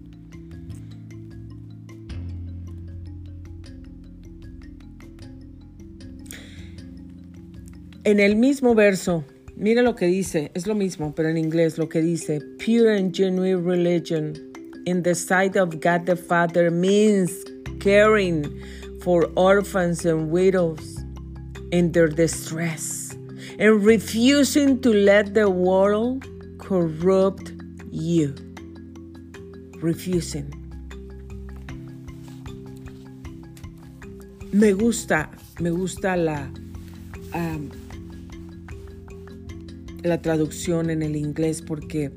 En 8.04 8.20
el 8.20 8.36
mismo 8.38 8.74
verso, 8.74 9.24
mire 9.56 9.84
lo 9.84 9.96
que 9.96 10.08
dice, 10.08 10.50
es 10.56 10.66
lo 10.66 10.74
mismo, 10.74 11.14
pero 11.14 11.30
en 11.30 11.38
inglés 11.38 11.78
lo 11.78 11.90
que 11.90 12.02
dice, 12.02 12.42
pure 12.58 12.98
and 12.98 13.16
genuine 13.16 13.64
religion 13.64 14.34
in 14.88 15.04
the 15.04 15.14
sight 15.14 15.56
of 15.56 15.80
God 15.80 16.08
the 16.08 16.16
Father 16.16 16.72
means 16.72 17.32
caring 17.80 18.46
for 19.04 19.30
orphans 19.36 20.08
and 20.08 20.32
widows 20.32 21.06
in 21.72 21.92
their 21.92 22.08
distress 22.08 23.16
and 23.60 23.86
refusing 23.86 24.82
to 24.82 24.92
let 24.92 25.36
the 25.36 25.48
world 25.48 26.26
corrupt 26.58 27.59
you. 27.92 28.34
Refusing. 29.82 30.50
Me 34.52 34.74
gusta, 34.74 35.30
me 35.60 35.70
gusta 35.70 36.18
la, 36.18 36.52
la 40.04 40.22
traducción 40.22 40.90
en 40.90 41.04
el 41.04 41.16
inglés 41.16 41.62
porque 41.62 42.12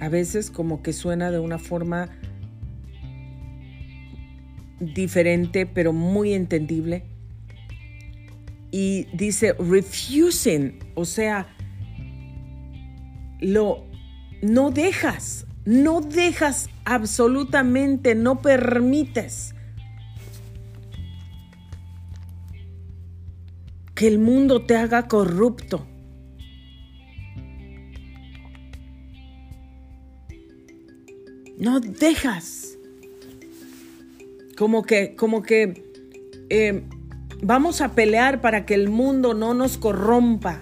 a 0.00 0.08
veces 0.08 0.50
como 0.50 0.82
que 0.82 0.92
suena 0.92 1.30
de 1.30 1.38
una 1.38 1.58
forma 1.58 2.08
diferente 4.80 5.66
pero 5.66 5.92
muy 5.92 6.32
entendible. 6.34 7.04
Y 8.70 9.06
dice 9.12 9.52
refusing, 9.54 10.78
o 10.94 11.04
sea, 11.04 11.46
lo 13.40 13.91
no 14.42 14.70
dejas, 14.72 15.46
no 15.64 16.00
dejas 16.00 16.68
absolutamente, 16.84 18.14
no 18.14 18.42
permites 18.42 19.54
que 23.94 24.08
el 24.08 24.18
mundo 24.18 24.66
te 24.66 24.76
haga 24.76 25.06
corrupto. 25.06 25.86
No 31.56 31.78
dejas. 31.78 32.76
Como 34.58 34.82
que, 34.82 35.14
como 35.14 35.42
que 35.42 35.84
eh, 36.50 36.82
vamos 37.40 37.80
a 37.80 37.94
pelear 37.94 38.40
para 38.40 38.66
que 38.66 38.74
el 38.74 38.88
mundo 38.88 39.34
no 39.34 39.54
nos 39.54 39.78
corrompa. 39.78 40.58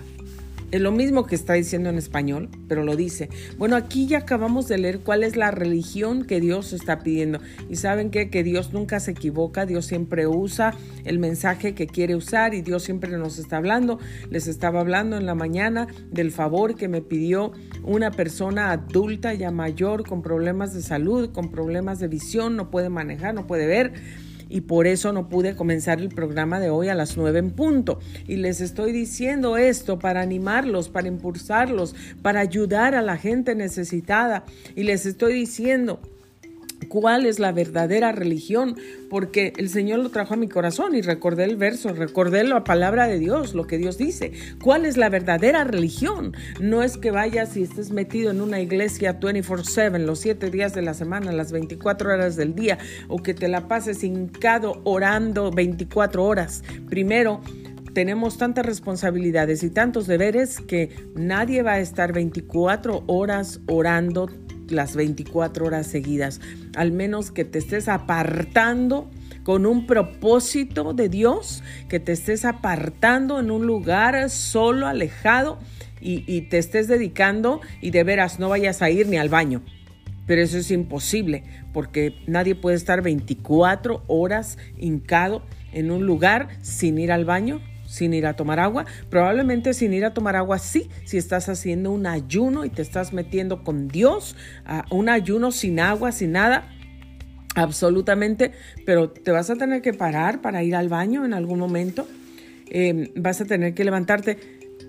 Es 0.71 0.81
lo 0.81 0.93
mismo 0.93 1.27
que 1.27 1.35
está 1.35 1.55
diciendo 1.55 1.91
en 1.91 1.99
español, 1.99 2.49
pero 2.69 2.85
lo 2.85 2.95
dice. 2.95 3.29
Bueno, 3.59 3.75
aquí 3.75 4.07
ya 4.07 4.19
acabamos 4.19 4.69
de 4.69 4.79
leer 4.79 5.01
cuál 5.01 5.25
es 5.25 5.35
la 5.35 5.51
religión 5.51 6.25
que 6.25 6.41
Dios 6.41 6.73
está 6.73 7.01
pidiendo. 7.01 7.41
Y 7.69 7.75
saben 7.75 8.11
qué? 8.11 8.31
que 8.31 8.45
Dios 8.45 8.73
nunca 8.73 9.01
se 9.01 9.11
equivoca, 9.11 9.67
Dios 9.67 9.87
siempre 9.87 10.29
usa 10.29 10.75
el 11.05 11.19
mensaje 11.19 11.75
que 11.75 11.89
quiere 11.89 12.15
usar 12.15 12.55
y 12.55 12.63
Dios 12.63 12.85
siempre 12.85 13.11
nos 13.19 13.39
está 13.39 13.57
hablando. 13.57 13.99
Les 14.31 14.47
estaba 14.47 14.79
hablando 14.81 15.17
en 15.17 15.27
la 15.27 15.35
mañana 15.35 15.89
del 16.13 16.31
favor 16.31 16.77
que 16.77 16.87
me 16.87 17.03
pidió 17.03 17.51
una 17.83 18.13
persona 18.13 18.71
adulta 18.71 19.35
ya 19.35 19.51
mayor 19.51 20.07
con 20.07 20.23
problemas 20.23 20.73
de 20.73 20.83
salud, 20.83 21.33
con 21.33 21.51
problemas 21.51 21.99
de 21.99 22.07
visión, 22.07 22.55
no 22.55 22.71
puede 22.71 22.91
manejar, 22.91 23.35
no 23.35 23.49
puede 23.49 23.67
ver 23.67 23.93
y 24.51 24.63
por 24.63 24.87
eso 24.87 25.13
no 25.13 25.29
pude 25.29 25.55
comenzar 25.55 26.01
el 26.01 26.09
programa 26.11 26.61
de 26.61 26.69
hoy 26.69 26.89
a 26.89 26.95
las 26.95 27.17
nueve 27.17 27.39
en 27.39 27.53
punto. 27.53 28.01
Y 28.27 28.37
les 28.37 28.61
estoy 28.61 28.93
diciendo 28.93 29.57
esto 29.57 29.99
para 29.99 30.21
animarlos, 30.21 30.89
para 30.89 31.09
impulsarlos, 31.09 31.95
para 32.21 32.41
ayudar 32.41 32.95
a 32.95 33.03
la 33.03 33.17
gente 33.17 33.55
necesitada. 33.55 34.45
Y 34.75 34.83
les 34.83 35.07
estoy 35.07 35.33
diciendo 35.35 36.01
cuál 36.89 37.27
es 37.27 37.39
la 37.39 37.53
verdadera 37.53 38.13
religión, 38.13 38.77
porque 39.09 39.53
el 39.57 39.69
Señor 39.69 40.01
lo 40.01 40.11
trajo 40.11 40.35
a 40.35 40.37
mi 40.37 40.49
corazón 40.49 40.95
y 40.95 41.03
recordé 41.03 41.45
el 41.45 41.57
verso, 41.57 41.93
recordé 41.93 42.45
la 42.45 42.65
palabra 42.65 43.07
de 43.07 43.19
Dios, 43.19 43.55
lo 43.55 43.67
que 43.67 43.79
Dios 43.79 43.99
dice. 43.99 44.33
¿Cuál 44.63 44.85
es 44.85 44.97
la 44.97 45.09
verdadera 45.09 45.65
religión? 45.65 46.35
No 46.61 46.83
es 46.83 46.97
que 46.97 47.11
vayas 47.11 47.57
y 47.57 47.63
estés 47.63 47.91
metido 47.91 48.31
en 48.31 48.41
una 48.41 48.61
iglesia 48.61 49.19
24/7, 49.21 49.99
los 49.99 50.21
siete 50.21 50.51
días 50.51 50.75
de 50.75 50.83
la 50.83 50.95
semana, 50.95 51.33
las 51.33 51.53
24 51.53 52.13
horas 52.13 52.37
del 52.37 52.55
día, 52.55 52.79
o 53.09 53.23
que 53.23 53.35
te 53.35 53.49
la 53.49 53.69
pases 53.69 54.05
hincado 54.05 54.81
orando 54.85 55.51
24 55.51 56.25
horas. 56.25 56.63
Primero, 56.89 57.41
tenemos 57.93 58.39
tantas 58.39 58.65
responsabilidades 58.65 59.63
y 59.63 59.71
tantos 59.71 60.07
deberes 60.07 60.61
que 60.61 60.91
nadie 61.15 61.63
va 61.63 61.73
a 61.73 61.81
estar 61.81 62.13
24 62.13 63.03
horas 63.07 63.61
orando 63.67 64.29
las 64.71 64.97
24 64.97 65.67
horas 65.67 65.87
seguidas, 65.87 66.41
al 66.77 66.93
menos 66.93 67.31
que 67.31 67.45
te 67.45 67.59
estés 67.59 67.89
apartando 67.89 69.11
con 69.43 69.67
un 69.67 69.87
propósito 69.87 70.93
de 70.93 71.09
Dios, 71.09 71.63
que 71.89 72.01
te 72.01 72.13
estés 72.13 72.45
apartando 72.45 73.41
en 73.41 73.51
un 73.51 73.67
lugar 73.67 74.31
solo, 74.31 74.87
alejado 74.87 75.59
y, 76.01 76.43
te 76.43 76.59
estés 76.59 76.89
dedicando 76.89 77.61
y 77.81 77.91
de 77.91 78.05
veras 78.05 78.39
no 78.39 78.49
vayas 78.49 78.83
a 78.83 78.91
ir 78.91 79.07
ni 79.09 79.19
al 79.19 79.29
baño. 79.29 79.63
Pero 80.27 80.43
eso 80.43 80.59
es 80.59 80.71
imposible 80.71 81.45
porque 81.73 82.15
nadie 82.27 82.55
puede 82.55 82.77
estar 82.77 83.03
24 83.03 84.05
horas 84.07 84.59
hincado 84.79 85.43
en 85.73 85.91
un 85.91 86.07
lugar 86.07 86.49
sin 86.63 86.99
ir 86.99 87.13
al 87.13 87.25
baño 87.25 87.61
sin 87.91 88.15
ir 88.15 88.27
a 88.27 88.35
tomar 88.35 88.61
agua. 88.61 88.87
Probablemente 89.11 89.75
sin 89.75 89.93
ir 89.93 90.05
a 90.05 90.15
tomar 90.15 90.37
agua 90.37 90.59
sí, 90.59 90.89
si 91.05 91.19
estás 91.19 91.49
haciendo 91.49 91.91
un 91.91 92.07
ayuno 92.07 92.65
y 92.65 92.71
te 92.71 92.83
estás 92.83 93.13
metiendo 93.13 93.65
con 93.65 93.89
Dios, 93.89 94.37
un 94.91 95.09
ayuno 95.09 95.51
sin 95.51 95.81
agua, 95.81 96.13
sin 96.13 96.33
nada. 96.33 96.69
Absolutamente, 97.57 98.53
pero 98.87 99.11
te 99.11 99.33
vas 99.33 99.51
a 99.51 99.57
tener 99.57 99.83
que 99.83 99.93
parar 99.93 100.41
para 100.41 100.63
ir 100.63 100.77
al 100.77 100.89
baño 100.89 101.25
en 101.25 101.35
algún 101.35 101.59
momento. 101.59 102.07
Em, 102.71 103.09
vas 103.17 103.41
a 103.41 103.45
tener 103.45 103.75
que 103.75 103.85
levantarte. 103.85 104.39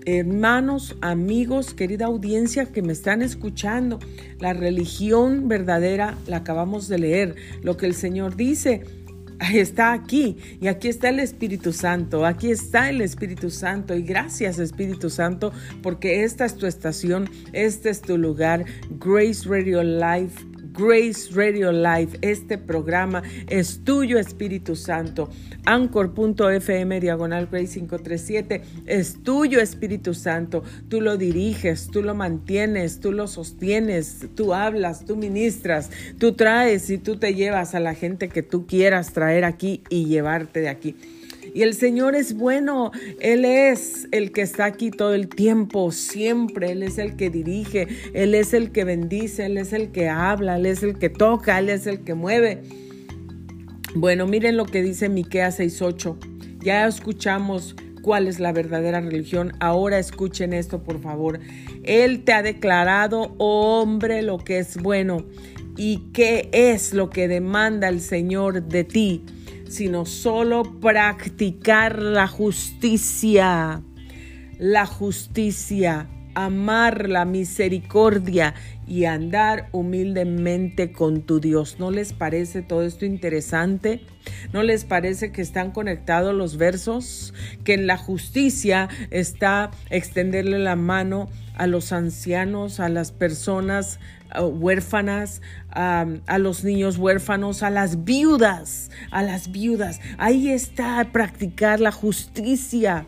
Hermanos, 0.04 0.96
amigos, 1.00 1.74
querida 1.74 2.06
audiencia 2.06 2.66
que 2.66 2.82
me 2.82 2.92
están 2.92 3.22
escuchando, 3.22 4.00
la 4.40 4.52
religión 4.52 5.48
verdadera 5.48 6.16
la 6.26 6.38
acabamos 6.38 6.88
de 6.88 6.98
leer. 6.98 7.36
Lo 7.62 7.76
que 7.76 7.86
el 7.86 7.94
Señor 7.94 8.36
dice 8.36 8.82
está 9.54 9.92
aquí. 9.92 10.36
Y 10.60 10.68
aquí 10.68 10.88
está 10.88 11.08
el 11.08 11.20
Espíritu 11.20 11.72
Santo, 11.72 12.24
aquí 12.24 12.50
está 12.50 12.90
el 12.90 13.00
Espíritu 13.00 13.50
Santo. 13.50 13.94
Y 13.94 14.02
gracias 14.02 14.58
Espíritu 14.58 15.10
Santo 15.10 15.52
porque 15.82 16.24
esta 16.24 16.44
es 16.44 16.56
tu 16.56 16.66
estación, 16.66 17.28
este 17.52 17.90
es 17.90 18.00
tu 18.00 18.18
lugar, 18.18 18.64
Grace 18.98 19.48
Radio 19.48 19.82
Life 19.82 20.51
Grace 20.72 21.30
Radio 21.32 21.70
Live. 21.70 22.18
Este 22.22 22.56
programa 22.56 23.22
es 23.48 23.84
tuyo, 23.84 24.18
Espíritu 24.18 24.74
Santo. 24.74 25.28
Anchor.fm 25.64 26.98
diagonal 27.00 27.46
Grace 27.50 27.74
537 27.74 28.62
es 28.86 29.22
tuyo, 29.22 29.60
Espíritu 29.60 30.14
Santo. 30.14 30.62
Tú 30.88 31.00
lo 31.00 31.16
diriges, 31.16 31.88
tú 31.88 32.02
lo 32.02 32.14
mantienes, 32.14 33.00
tú 33.00 33.12
lo 33.12 33.28
sostienes, 33.28 34.26
tú 34.34 34.54
hablas, 34.54 35.04
tú 35.04 35.16
ministras, 35.16 35.90
tú 36.18 36.32
traes 36.32 36.88
y 36.90 36.98
tú 36.98 37.16
te 37.16 37.34
llevas 37.34 37.74
a 37.74 37.80
la 37.80 37.94
gente 37.94 38.28
que 38.28 38.42
tú 38.42 38.66
quieras 38.66 39.12
traer 39.12 39.44
aquí 39.44 39.82
y 39.90 40.06
llevarte 40.06 40.60
de 40.60 40.68
aquí. 40.70 40.96
Y 41.54 41.62
el 41.62 41.74
Señor 41.74 42.14
es 42.14 42.34
bueno, 42.34 42.92
Él 43.20 43.44
es 43.44 44.08
el 44.10 44.32
que 44.32 44.42
está 44.42 44.64
aquí 44.64 44.90
todo 44.90 45.14
el 45.14 45.28
tiempo, 45.28 45.92
siempre, 45.92 46.72
Él 46.72 46.82
es 46.82 46.98
el 46.98 47.16
que 47.16 47.30
dirige, 47.30 47.88
Él 48.14 48.34
es 48.34 48.54
el 48.54 48.72
que 48.72 48.84
bendice, 48.84 49.46
Él 49.46 49.58
es 49.58 49.72
el 49.72 49.92
que 49.92 50.08
habla, 50.08 50.56
Él 50.56 50.66
es 50.66 50.82
el 50.82 50.98
que 50.98 51.10
toca, 51.10 51.58
Él 51.58 51.68
es 51.68 51.86
el 51.86 52.00
que 52.00 52.14
mueve. 52.14 52.62
Bueno, 53.94 54.26
miren 54.26 54.56
lo 54.56 54.64
que 54.64 54.82
dice 54.82 55.08
Miqueas 55.08 55.60
6:8. 55.60 56.16
Ya 56.60 56.86
escuchamos 56.86 57.76
cuál 58.02 58.28
es 58.28 58.40
la 58.40 58.52
verdadera 58.52 59.00
religión. 59.00 59.52
Ahora 59.60 59.98
escuchen 59.98 60.52
esto, 60.52 60.82
por 60.82 61.02
favor. 61.02 61.40
Él 61.82 62.24
te 62.24 62.32
ha 62.32 62.42
declarado, 62.42 63.34
hombre, 63.38 64.22
lo 64.22 64.38
que 64.38 64.58
es 64.58 64.76
bueno 64.78 65.26
¿Y 65.76 66.10
qué 66.12 66.50
es 66.52 66.92
lo 66.92 67.08
que 67.08 67.28
demanda 67.28 67.88
el 67.88 68.00
Señor 68.00 68.62
de 68.62 68.84
ti? 68.84 69.24
Sino 69.72 70.04
solo 70.04 70.64
practicar 70.80 71.98
la 71.98 72.28
justicia. 72.28 73.80
La 74.58 74.84
justicia, 74.84 76.10
amar 76.34 77.08
la 77.08 77.24
misericordia 77.24 78.52
y 78.86 79.06
andar 79.06 79.70
humildemente 79.72 80.92
con 80.92 81.22
tu 81.22 81.40
Dios. 81.40 81.76
¿No 81.78 81.90
les 81.90 82.12
parece 82.12 82.60
todo 82.60 82.82
esto 82.82 83.06
interesante? 83.06 84.02
¿No 84.52 84.62
les 84.62 84.84
parece 84.84 85.32
que 85.32 85.40
están 85.40 85.70
conectados 85.70 86.34
los 86.34 86.58
versos? 86.58 87.32
Que 87.64 87.72
en 87.72 87.86
la 87.86 87.96
justicia 87.96 88.90
está 89.10 89.70
extenderle 89.88 90.58
la 90.58 90.76
mano 90.76 91.30
a 91.54 91.66
los 91.66 91.92
ancianos, 91.92 92.78
a 92.78 92.90
las 92.90 93.10
personas 93.10 94.00
uh, 94.38 94.44
huérfanas, 94.44 95.40
a 95.74 96.38
los 96.38 96.64
niños 96.64 96.98
huérfanos, 96.98 97.62
a 97.62 97.70
las 97.70 98.04
viudas, 98.04 98.90
a 99.10 99.22
las 99.22 99.50
viudas. 99.50 100.00
Ahí 100.18 100.50
está 100.50 101.10
practicar 101.12 101.80
la 101.80 101.92
justicia 101.92 103.06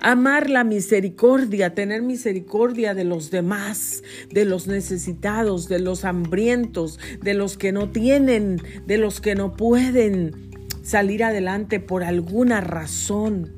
amar 0.00 0.50
la 0.50 0.64
misericordia, 0.64 1.74
tener 1.74 2.02
misericordia 2.02 2.94
de 2.94 3.04
los 3.04 3.30
demás, 3.30 4.02
de 4.30 4.44
los 4.44 4.66
necesitados, 4.66 5.68
de 5.68 5.78
los 5.78 6.04
hambrientos, 6.04 6.98
de 7.22 7.34
los 7.34 7.56
que 7.56 7.72
no 7.72 7.90
tienen, 7.90 8.60
de 8.86 8.98
los 8.98 9.20
que 9.20 9.34
no 9.34 9.56
pueden 9.56 10.50
salir 10.82 11.22
adelante 11.22 11.80
por 11.80 12.02
alguna 12.02 12.60
razón. 12.60 13.52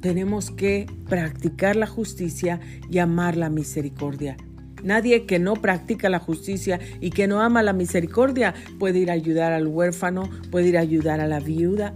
Tenemos 0.00 0.50
que 0.50 0.86
practicar 1.08 1.76
la 1.76 1.86
justicia 1.86 2.60
y 2.90 2.98
amar 2.98 3.36
la 3.36 3.48
misericordia. 3.48 4.36
Nadie 4.82 5.26
que 5.26 5.38
no 5.38 5.54
practica 5.54 6.08
la 6.08 6.18
justicia 6.18 6.80
y 7.00 7.10
que 7.10 7.26
no 7.26 7.40
ama 7.40 7.62
la 7.62 7.72
misericordia 7.72 8.54
puede 8.78 8.98
ir 8.98 9.10
a 9.10 9.14
ayudar 9.14 9.52
al 9.52 9.66
huérfano, 9.66 10.28
puede 10.50 10.68
ir 10.68 10.78
a 10.78 10.80
ayudar 10.80 11.20
a 11.20 11.26
la 11.26 11.40
viuda, 11.40 11.94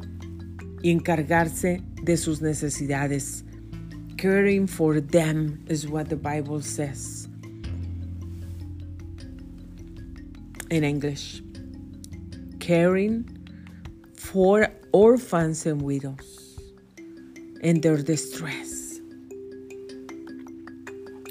y 0.83 0.91
encargarse 0.91 1.83
de 2.03 2.17
sus 2.17 2.41
necesidades. 2.41 3.45
Caring 4.17 4.69
for 4.69 5.01
them 5.01 5.65
is 5.69 5.89
what 5.89 6.09
the 6.09 6.17
Bible 6.17 6.63
says. 6.63 7.29
In 10.71 10.85
English, 10.85 11.43
caring 12.61 13.25
for 14.17 14.69
orphans 14.93 15.67
and 15.67 15.83
widows 15.83 16.57
in 17.63 17.81
their 17.81 18.03
distress, 18.03 19.01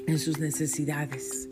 en 0.06 0.18
sus 0.18 0.38
necesidades 0.38 1.45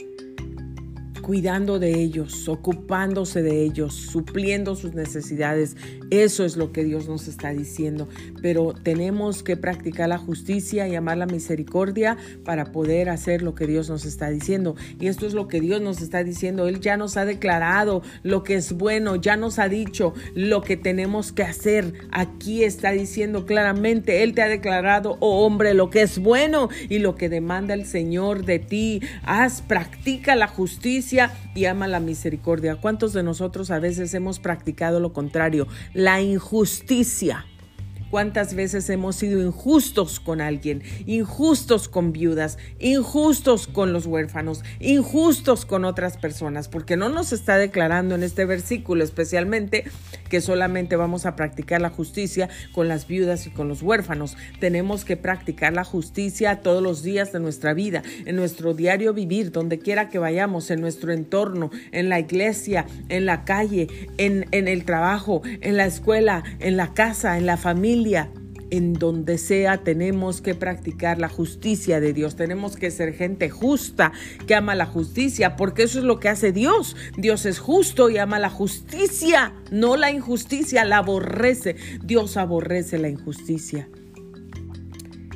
cuidando 1.25 1.79
de 1.79 1.99
ellos, 1.99 2.49
ocupándose 2.49 3.41
de 3.41 3.65
ellos, 3.65 3.95
supliendo 3.95 4.77
sus 4.77 4.93
necesidades. 4.93 5.75
Eso 6.11 6.45
es 6.45 6.59
lo 6.59 6.71
que 6.71 6.85
Dios 6.85 7.09
nos 7.09 7.29
está 7.29 7.51
diciendo. 7.55 8.09
Pero 8.43 8.75
tenemos 8.75 9.43
que 9.43 9.57
practicar 9.57 10.11
la 10.11 10.19
justicia 10.19 10.87
y 10.87 10.95
amar 10.95 11.17
la 11.17 11.25
misericordia 11.25 12.19
para 12.45 12.73
poder 12.73 13.09
hacer 13.09 13.41
lo 13.41 13.55
que 13.55 13.67
Dios 13.67 13.89
nos 13.89 14.05
está 14.05 14.29
diciendo. 14.29 14.77
Y 15.01 15.07
esto 15.07 15.27
es 15.27 15.33
lo 15.33 15.49
que 15.49 15.63
Dios 15.63 15.81
nos 15.81 16.03
está 16.03 16.23
diciendo. 16.23 16.69
Él 16.69 16.81
ya 16.81 16.99
nos 16.99 17.17
ha 17.17 17.25
declarado 17.25 18.03
lo 18.23 18.45
que 18.45 18.57
es 18.57 18.75
bueno, 18.75 19.17
ya 19.17 19.37
nos 19.37 19.59
ha 19.59 19.71
dicho 19.71 20.13
lo 20.35 20.61
que 20.61 20.77
tenemos 20.77 21.33
que 21.33 21.43
hacer. 21.43 21.95
Aquí 22.11 22.65
está 22.65 22.91
diciendo 22.91 23.47
claramente, 23.47 24.23
Él 24.25 24.35
te 24.35 24.43
ha 24.43 24.49
declarado, 24.49 25.17
oh 25.21 25.47
hombre, 25.47 25.73
lo 25.73 25.89
que 25.89 26.03
es 26.03 26.19
bueno 26.19 26.69
y 26.91 26.99
lo 26.99 27.15
que 27.15 27.31
demanda 27.31 27.73
el 27.73 27.87
Señor 27.87 28.45
de 28.45 28.59
ti. 28.59 29.01
Haz, 29.23 29.63
practica 29.63 30.37
la 30.37 30.49
justicia 30.49 31.14
y 31.55 31.65
ama 31.67 31.87
la 31.89 32.01
misericordia. 32.01 32.77
¿Cuántos 32.77 33.13
de 33.13 33.23
nosotros 33.23 33.71
a 33.71 33.79
veces 33.79 34.15
hemos 34.15 34.39
practicado 34.39 35.01
lo 35.01 35.13
contrario? 35.13 35.67
La 35.93 36.21
injusticia. 36.21 37.47
¿Cuántas 38.15 38.55
veces 38.55 38.89
hemos 38.91 39.17
sido 39.17 39.43
injustos 39.43 40.21
con 40.21 40.41
alguien, 40.41 40.85
injustos 41.05 41.89
con 41.89 42.13
viudas, 42.13 42.59
injustos 42.79 43.67
con 43.67 43.93
los 43.93 44.07
huérfanos, 44.07 44.63
injustos 44.79 45.67
con 45.67 45.85
otras 45.85 46.17
personas? 46.17 46.69
Porque 46.69 46.97
no 46.97 47.09
nos 47.09 47.33
está 47.33 47.59
declarando 47.59 48.15
en 48.15 48.23
este 48.23 48.45
versículo 48.45 49.03
especialmente 49.03 49.83
que 50.29 50.41
solamente 50.41 50.95
vamos 50.95 51.27
a 51.27 51.35
practicar 51.35 51.81
la 51.81 51.91
justicia 51.91 52.49
con 52.73 52.87
las 52.87 53.09
viudas 53.09 53.49
y 53.49 53.51
con 53.51 53.67
los 53.67 53.83
huérfanos. 53.83 54.37
Tenemos 54.61 55.05
que 55.05 55.17
practicar 55.17 55.73
la 55.73 55.83
justicia 55.83 56.61
todos 56.61 56.85
los 56.85 57.03
días 57.03 57.33
de 57.33 57.41
nuestra 57.41 57.75
vida, 57.75 58.05
en 58.27 58.37
nuestro 58.37 58.75
diario 58.75 59.13
vivir, 59.13 59.51
donde 59.51 59.81
quiera 59.81 60.09
que 60.09 60.21
vayamos, 60.21 60.71
en 60.71 60.81
nuestro 60.81 61.13
entorno, 61.13 61.73
en 61.91 62.09
la 62.09 62.21
iglesia, 62.21 62.87
en 63.09 63.27
la 63.27 63.45
calle, 63.45 63.89
en, 64.19 64.47
en 64.53 64.69
el 64.69 64.85
trabajo, 64.85 65.43
en 65.61 65.77
la 65.77 65.87
escuela, 65.87 66.45
en 66.61 66.77
la 66.77 66.95
casa, 66.95 67.39
en 67.39 67.47
la 67.47 67.57
familia 67.57 68.04
en 68.71 68.95
donde 68.95 69.39
sea 69.39 69.79
tenemos 69.79 70.41
que 70.41 70.55
practicar 70.55 71.19
la 71.19 71.29
justicia 71.29 72.01
de 72.01 72.13
Dios. 72.13 72.37
Tenemos 72.37 72.77
que 72.77 72.91
ser 72.91 73.15
gente 73.15 73.51
justa 73.51 74.13
que 74.47 74.55
ama 74.55 74.75
la 74.75 74.87
justicia, 74.87 75.57
porque 75.57 75.85
eso 75.85 75.99
es 75.99 76.05
lo 76.05 76.19
que 76.19 76.29
hace 76.29 76.53
Dios. 76.53 76.97
Dios 77.17 77.47
es 77.47 77.59
justo 77.59 78.11
y 78.11 78.19
ama 78.19 78.39
la 78.39 78.51
justicia, 78.51 79.53
no 79.71 79.97
la 79.97 80.11
injusticia, 80.11 80.85
la 80.85 80.99
aborrece. 80.99 81.77
Dios 82.03 82.37
aborrece 82.37 82.99
la 82.99 83.09
injusticia. 83.09 83.89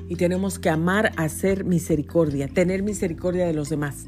Y 0.09 0.17
tenemos 0.17 0.59
que 0.59 0.71
amar, 0.71 1.13
hacer 1.17 1.65
misericordia, 1.65 2.49
tener 2.49 2.83
misericordia 2.83 3.47
de 3.47 3.53
los 3.53 3.69
demás. 3.69 4.07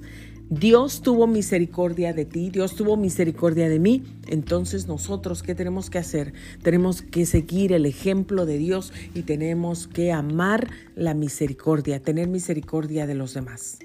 Dios 0.51 1.01
tuvo 1.01 1.29
misericordia 1.29 2.13
de 2.13 2.25
ti, 2.25 2.51
Dios 2.51 2.75
tuvo 2.75 2.97
misericordia 2.97 3.69
de 3.69 3.79
mí. 3.79 4.03
Entonces 4.27 4.89
nosotros, 4.89 5.45
¿qué 5.45 5.55
tenemos 5.55 5.91
que 5.91 5.99
hacer? 5.99 6.33
Tenemos 6.61 7.03
que 7.03 7.25
seguir 7.25 7.73
el 7.73 7.87
ejemplo 7.87 8.47
de 8.47 8.59
Dios 8.59 8.93
y 9.15 9.23
tenemos 9.23 9.87
que 9.87 10.11
amar 10.11 10.69
la 10.97 11.15
misericordia, 11.15 12.03
tener 12.03 12.27
misericordia 12.27 13.07
de 13.07 13.15
los 13.15 13.33
demás. 13.33 13.79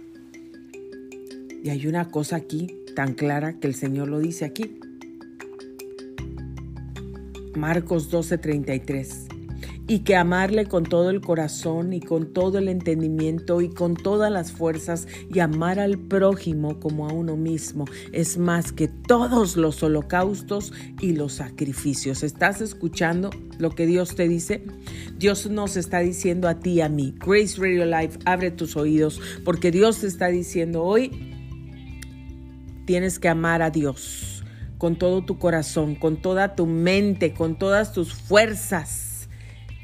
Y 1.64 1.70
hay 1.70 1.86
una 1.86 2.10
cosa 2.10 2.38
aquí 2.38 2.76
tan 2.96 3.14
clara 3.14 3.60
que 3.60 3.68
el 3.68 3.76
Señor 3.76 4.08
lo 4.08 4.18
dice 4.20 4.46
aquí. 4.46 4.80
Marcos 7.56 8.12
12:33 8.12 9.35
y 9.88 10.00
que 10.00 10.16
amarle 10.16 10.66
con 10.66 10.84
todo 10.84 11.10
el 11.10 11.22
corazón 11.22 11.94
y 11.94 12.00
con 12.00 12.34
todo 12.34 12.58
el 12.58 12.70
entendimiento 12.70 13.62
y 13.62 13.70
con 13.70 13.96
todas 13.96 14.32
las 14.32 14.52
fuerzas 14.52 15.08
y 15.34 15.40
amar 15.40 15.80
al 15.80 15.98
prójimo 15.98 16.80
como 16.80 17.08
a 17.08 17.14
uno 17.14 17.36
mismo 17.38 17.86
es 18.12 18.38
más 18.38 18.72
que 18.72 18.88
todos 18.88 19.58
los 19.58 19.84
holocaustos 19.84 20.74
y 21.02 21.14
los 21.14 21.34
sacrificios. 21.34 22.24
¿Estás 22.24 22.62
escuchando 22.62 23.30
lo 23.60 23.72
que 23.72 23.86
Dios 23.86 24.16
te 24.16 24.28
dice? 24.28 24.64
Dios 25.18 25.50
nos 25.50 25.78
está 25.78 26.00
diciendo 26.00 26.48
a 26.48 26.60
ti 26.60 26.74
y 26.74 26.82
a 26.82 26.90
mí, 26.90 27.14
Grace 27.20 27.60
Radio 27.60 27.86
Life, 27.86 28.20
abre 28.26 28.52
tus 28.52 28.76
oídos 28.76 29.22
porque 29.44 29.72
Dios 29.72 30.00
te 30.00 30.08
está 30.08 30.28
diciendo 30.28 30.84
hoy, 30.84 31.12
tienes 32.86 33.20
que 33.20 33.30
amar 33.30 33.62
a 33.62 33.70
Dios 33.70 34.44
con 34.78 34.98
todo 34.98 35.24
tu 35.24 35.40
corazón, 35.40 35.96
con 35.96 36.18
toda 36.18 36.56
tu 36.56 36.66
mente, 36.66 37.34
con 37.34 37.58
todas 37.58 37.94
tus 37.94 38.14
fuerzas 38.14 39.05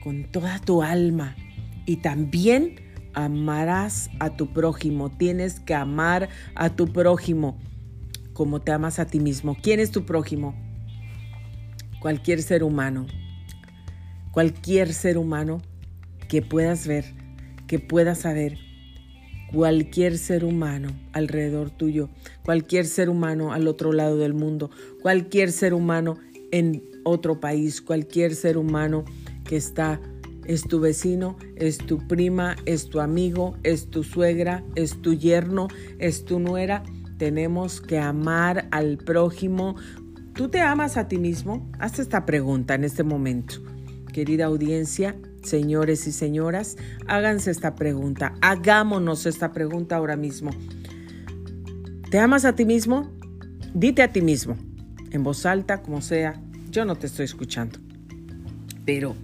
con 0.01 0.25
toda 0.25 0.59
tu 0.59 0.83
alma 0.83 1.35
y 1.85 1.97
también 1.97 2.75
amarás 3.13 4.09
a 4.19 4.31
tu 4.35 4.51
prójimo. 4.53 5.09
Tienes 5.09 5.59
que 5.59 5.73
amar 5.73 6.29
a 6.55 6.69
tu 6.69 6.87
prójimo 6.87 7.57
como 8.33 8.61
te 8.61 8.71
amas 8.71 8.99
a 8.99 9.05
ti 9.05 9.19
mismo. 9.19 9.55
¿Quién 9.61 9.79
es 9.79 9.91
tu 9.91 10.05
prójimo? 10.05 10.55
Cualquier 11.99 12.41
ser 12.41 12.63
humano. 12.63 13.05
Cualquier 14.31 14.93
ser 14.93 15.17
humano 15.17 15.61
que 16.27 16.41
puedas 16.41 16.87
ver, 16.87 17.05
que 17.67 17.79
puedas 17.79 18.19
saber. 18.19 18.57
Cualquier 19.53 20.17
ser 20.17 20.45
humano 20.45 20.89
alrededor 21.11 21.71
tuyo, 21.71 22.09
cualquier 22.45 22.85
ser 22.85 23.09
humano 23.09 23.51
al 23.51 23.67
otro 23.67 23.91
lado 23.91 24.17
del 24.17 24.33
mundo, 24.33 24.71
cualquier 25.01 25.51
ser 25.51 25.73
humano 25.73 26.17
en 26.53 26.81
otro 27.03 27.41
país, 27.41 27.81
cualquier 27.81 28.33
ser 28.33 28.57
humano 28.57 29.03
que 29.51 29.57
está, 29.57 29.99
es 30.45 30.63
tu 30.63 30.79
vecino, 30.79 31.35
es 31.57 31.77
tu 31.77 31.97
prima, 32.07 32.55
es 32.65 32.87
tu 32.87 33.01
amigo, 33.01 33.57
es 33.63 33.89
tu 33.89 34.01
suegra, 34.01 34.63
es 34.75 35.01
tu 35.01 35.13
yerno, 35.13 35.67
es 35.99 36.23
tu 36.23 36.39
nuera. 36.39 36.83
Tenemos 37.17 37.81
que 37.81 37.99
amar 37.99 38.69
al 38.71 38.97
prójimo. 38.97 39.75
¿Tú 40.33 40.47
te 40.47 40.61
amas 40.61 40.95
a 40.95 41.09
ti 41.09 41.17
mismo? 41.17 41.69
Haz 41.79 41.99
esta 41.99 42.25
pregunta 42.25 42.75
en 42.75 42.85
este 42.85 43.03
momento. 43.03 43.55
Querida 44.13 44.45
audiencia, 44.45 45.17
señores 45.43 46.07
y 46.07 46.13
señoras, 46.13 46.77
háganse 47.07 47.51
esta 47.51 47.75
pregunta. 47.75 48.35
Hagámonos 48.39 49.25
esta 49.25 49.51
pregunta 49.51 49.97
ahora 49.97 50.15
mismo. 50.15 50.51
¿Te 52.09 52.19
amas 52.19 52.45
a 52.45 52.55
ti 52.55 52.63
mismo? 52.63 53.11
Dite 53.73 54.01
a 54.01 54.13
ti 54.13 54.21
mismo, 54.21 54.55
en 55.11 55.25
voz 55.25 55.45
alta, 55.45 55.81
como 55.81 55.99
sea. 55.99 56.41
Yo 56.69 56.85
no 56.85 56.95
te 56.95 57.07
estoy 57.07 57.25
escuchando. 57.25 57.79
Pero 58.85 59.15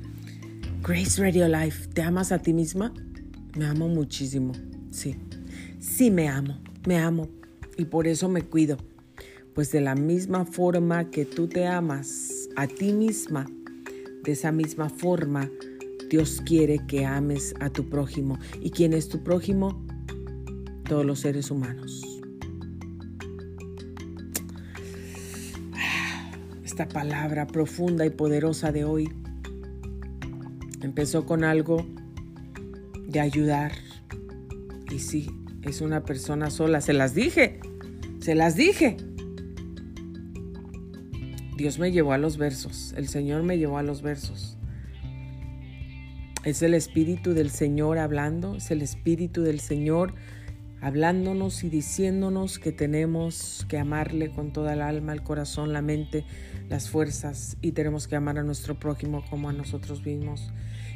Grace 0.84 1.22
Radio 1.22 1.48
Life, 1.48 1.88
¿te 1.94 2.02
amas 2.02 2.32
a 2.32 2.40
ti 2.40 2.54
misma? 2.54 2.94
Me 3.58 3.66
amo 3.66 3.90
muchísimo, 3.90 4.54
sí. 4.92 5.16
Sí 5.80 6.12
me 6.12 6.28
amo, 6.30 6.60
me 6.86 6.98
amo. 6.98 7.28
y 7.78 7.86
por 7.86 8.08
eso 8.08 8.30
me 8.30 8.42
cuido. 8.42 8.78
Pues 9.54 9.72
de 9.72 9.82
la 9.82 9.96
misma 9.96 10.46
forma 10.46 11.10
que 11.10 11.26
tú 11.26 11.48
te 11.48 11.66
amas 11.66 12.48
a 12.56 12.68
ti 12.68 12.94
misma, 12.94 13.46
de 14.24 14.32
esa 14.32 14.52
misma 14.52 14.90
forma 14.90 15.50
Dios 16.10 16.42
quiere 16.46 16.80
que 16.88 17.06
ames 17.06 17.54
a 17.60 17.70
tu 17.70 17.90
prójimo. 17.90 18.40
¿Y 18.62 18.72
quién 18.72 18.94
es 18.94 19.10
tu 19.10 19.24
prójimo? 19.24 19.84
Todos 20.88 21.06
los 21.06 21.20
seres 21.20 21.52
humanos. 21.52 22.02
Esta 26.64 26.88
palabra 26.88 27.48
profunda 27.48 28.06
y 28.06 28.10
poderosa 28.12 28.72
de 28.72 28.86
hoy 28.86 29.12
empezó 30.82 31.26
con 31.26 31.44
algo 31.44 31.86
de 33.08 33.20
ayudar. 33.20 33.72
Y 34.92 35.00
sí, 35.00 35.30
es 35.64 35.82
una 35.82 36.04
persona 36.04 36.50
sola. 36.50 36.82
Se 36.82 36.94
las 36.94 37.14
dije, 37.14 37.60
se 38.20 38.36
las 38.36 38.56
dije. 38.56 38.98
Dios 41.58 41.80
me 41.80 41.92
llevó 41.92 42.14
a 42.14 42.20
los 42.20 42.38
versos, 42.38 42.94
el 42.98 43.08
Señor 43.08 43.42
me 43.42 43.58
llevó 43.58 43.80
a 43.80 43.84
los 43.84 44.04
versos. 44.04 44.58
Es 46.44 46.62
el 46.62 46.76
Espíritu 46.76 47.34
del 47.34 47.50
Señor 47.50 47.98
hablando, 47.98 48.56
es 48.56 48.70
el 48.70 48.84
Espíritu 48.84 49.42
del 49.42 49.60
Señor 49.60 50.14
hablándonos 50.82 51.64
y 51.64 51.70
diciéndonos 51.70 52.60
que 52.60 52.72
tenemos 52.72 53.66
que 53.68 53.80
amarle 53.80 54.30
con 54.30 54.54
toda 54.54 54.74
el 54.74 54.82
alma, 54.82 55.14
el 55.14 55.24
corazón, 55.24 55.74
la 55.74 55.82
mente, 55.82 56.26
las 56.70 56.90
fuerzas 56.90 57.58
y 57.62 57.72
tenemos 57.72 58.08
que 58.08 58.16
amar 58.16 58.38
a 58.38 58.44
nuestro 58.44 58.80
prójimo 58.80 59.26
como 59.30 59.50
a 59.50 59.54
nosotros 59.54 60.06
mismos. 60.06 60.52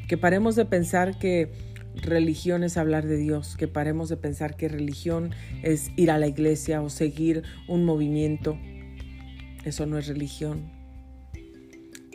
Que 0.08 0.18
paremos 0.18 0.56
de 0.56 0.66
pensar 0.66 1.18
que 1.18 1.52
religión 1.96 2.64
es 2.64 2.78
hablar 2.78 3.06
de 3.06 3.18
Dios, 3.18 3.56
que 3.58 3.68
paremos 3.68 4.10
de 4.10 4.18
pensar 4.18 4.56
que 4.56 4.70
religión 4.70 5.32
es 5.64 5.92
ir 5.96 6.12
a 6.12 6.18
la 6.18 6.28
iglesia 6.28 6.82
o 6.82 6.90
seguir 6.90 7.44
un 7.68 7.86
movimiento. 7.86 8.58
Eso 9.66 9.86
no 9.86 9.98
es 9.98 10.08
religión. 10.08 10.72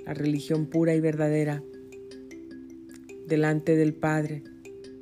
La 0.05 0.15
religión 0.15 0.67
pura 0.67 0.95
y 0.95 1.01
verdadera 1.01 1.63
delante 3.27 3.77
del 3.77 3.95
Padre, 3.95 4.45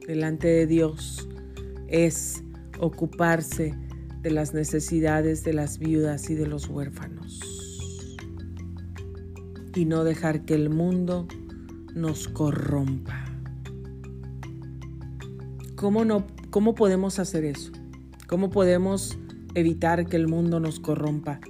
delante 0.07 0.49
de 0.49 0.66
Dios, 0.66 1.28
es 1.89 2.43
ocuparse 2.80 3.74
de 4.22 4.30
las 4.30 4.55
necesidades 4.55 5.45
de 5.45 5.53
las 5.53 5.78
viudas 5.78 6.30
y 6.30 6.35
de 6.35 6.47
los 6.47 6.68
huérfanos. 6.68 7.41
Y 9.74 9.85
no 9.85 10.05
dejar 10.05 10.45
que 10.47 10.55
el 10.55 10.70
mundo 10.70 11.28
nos 11.95 12.28
corrompa. 12.28 13.24
¿Cómo, 15.76 16.05
no, 16.05 16.26
¿Cómo 16.51 16.74
podemos 16.74 17.18
hacer 17.18 17.45
eso? 17.45 17.72
¿Cómo 18.26 18.51
podemos 18.51 19.18
evitar 19.55 20.07
que 20.07 20.16
el 20.16 20.28
mundo 20.28 20.61
nos 20.61 20.80
corrompa? 20.80 21.40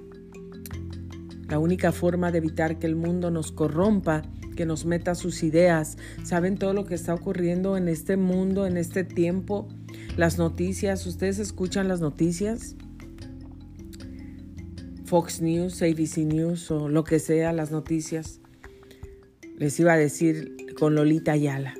La 1.48 1.58
única 1.58 1.92
forma 1.92 2.32
de 2.32 2.38
evitar 2.38 2.78
que 2.78 2.86
el 2.86 2.96
mundo 2.96 3.30
nos 3.30 3.52
corrompa 3.52 4.22
que 4.54 4.66
nos 4.66 4.84
meta 4.86 5.14
sus 5.14 5.42
ideas. 5.42 5.96
¿Saben 6.22 6.56
todo 6.56 6.72
lo 6.72 6.86
que 6.86 6.94
está 6.94 7.14
ocurriendo 7.14 7.76
en 7.76 7.88
este 7.88 8.16
mundo, 8.16 8.66
en 8.66 8.76
este 8.76 9.04
tiempo? 9.04 9.68
Las 10.16 10.38
noticias, 10.38 11.06
¿ustedes 11.06 11.38
escuchan 11.38 11.88
las 11.88 12.00
noticias? 12.00 12.76
Fox 15.04 15.40
News, 15.42 15.82
ABC 15.82 16.18
News 16.18 16.70
o 16.70 16.88
lo 16.88 17.04
que 17.04 17.18
sea, 17.18 17.52
las 17.52 17.70
noticias. 17.70 18.40
Les 19.56 19.78
iba 19.78 19.92
a 19.92 19.96
decir 19.96 20.56
con 20.78 20.96
Lolita 20.96 21.32
Ayala, 21.32 21.74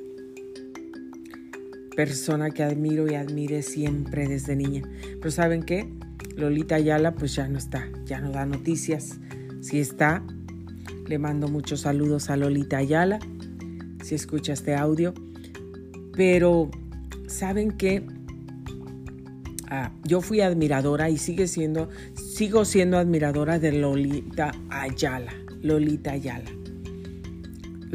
persona 1.95 2.51
que 2.51 2.63
admiro 2.63 3.11
y 3.11 3.15
admire 3.15 3.61
siempre 3.63 4.27
desde 4.27 4.55
niña. 4.55 4.83
Pero 5.19 5.31
¿saben 5.31 5.63
qué? 5.63 5.89
Lolita 6.37 6.75
Ayala 6.75 7.15
pues 7.15 7.35
ya 7.35 7.47
no 7.47 7.57
está, 7.57 7.89
ya 8.05 8.21
no 8.21 8.31
da 8.31 8.45
noticias. 8.45 9.19
Si 9.61 9.79
está, 9.79 10.23
le 11.05 11.19
mando 11.19 11.49
muchos 11.49 11.81
saludos 11.81 12.29
a 12.29 12.37
Lolita 12.37 12.77
Ayala, 12.77 13.19
si 14.01 14.15
escucha 14.15 14.53
este 14.53 14.75
audio. 14.75 15.13
Pero, 16.15 16.71
¿saben 17.27 17.71
qué? 17.71 18.05
Ah, 19.67 19.91
yo 20.05 20.21
fui 20.21 20.39
admiradora 20.39 21.09
y 21.09 21.17
sigue 21.17 21.47
siendo, 21.47 21.89
sigo 22.13 22.63
siendo 22.63 22.97
admiradora 22.97 23.59
de 23.59 23.73
Lolita 23.73 24.51
Ayala. 24.69 25.33
Lolita 25.61 26.11
Ayala. 26.11 26.54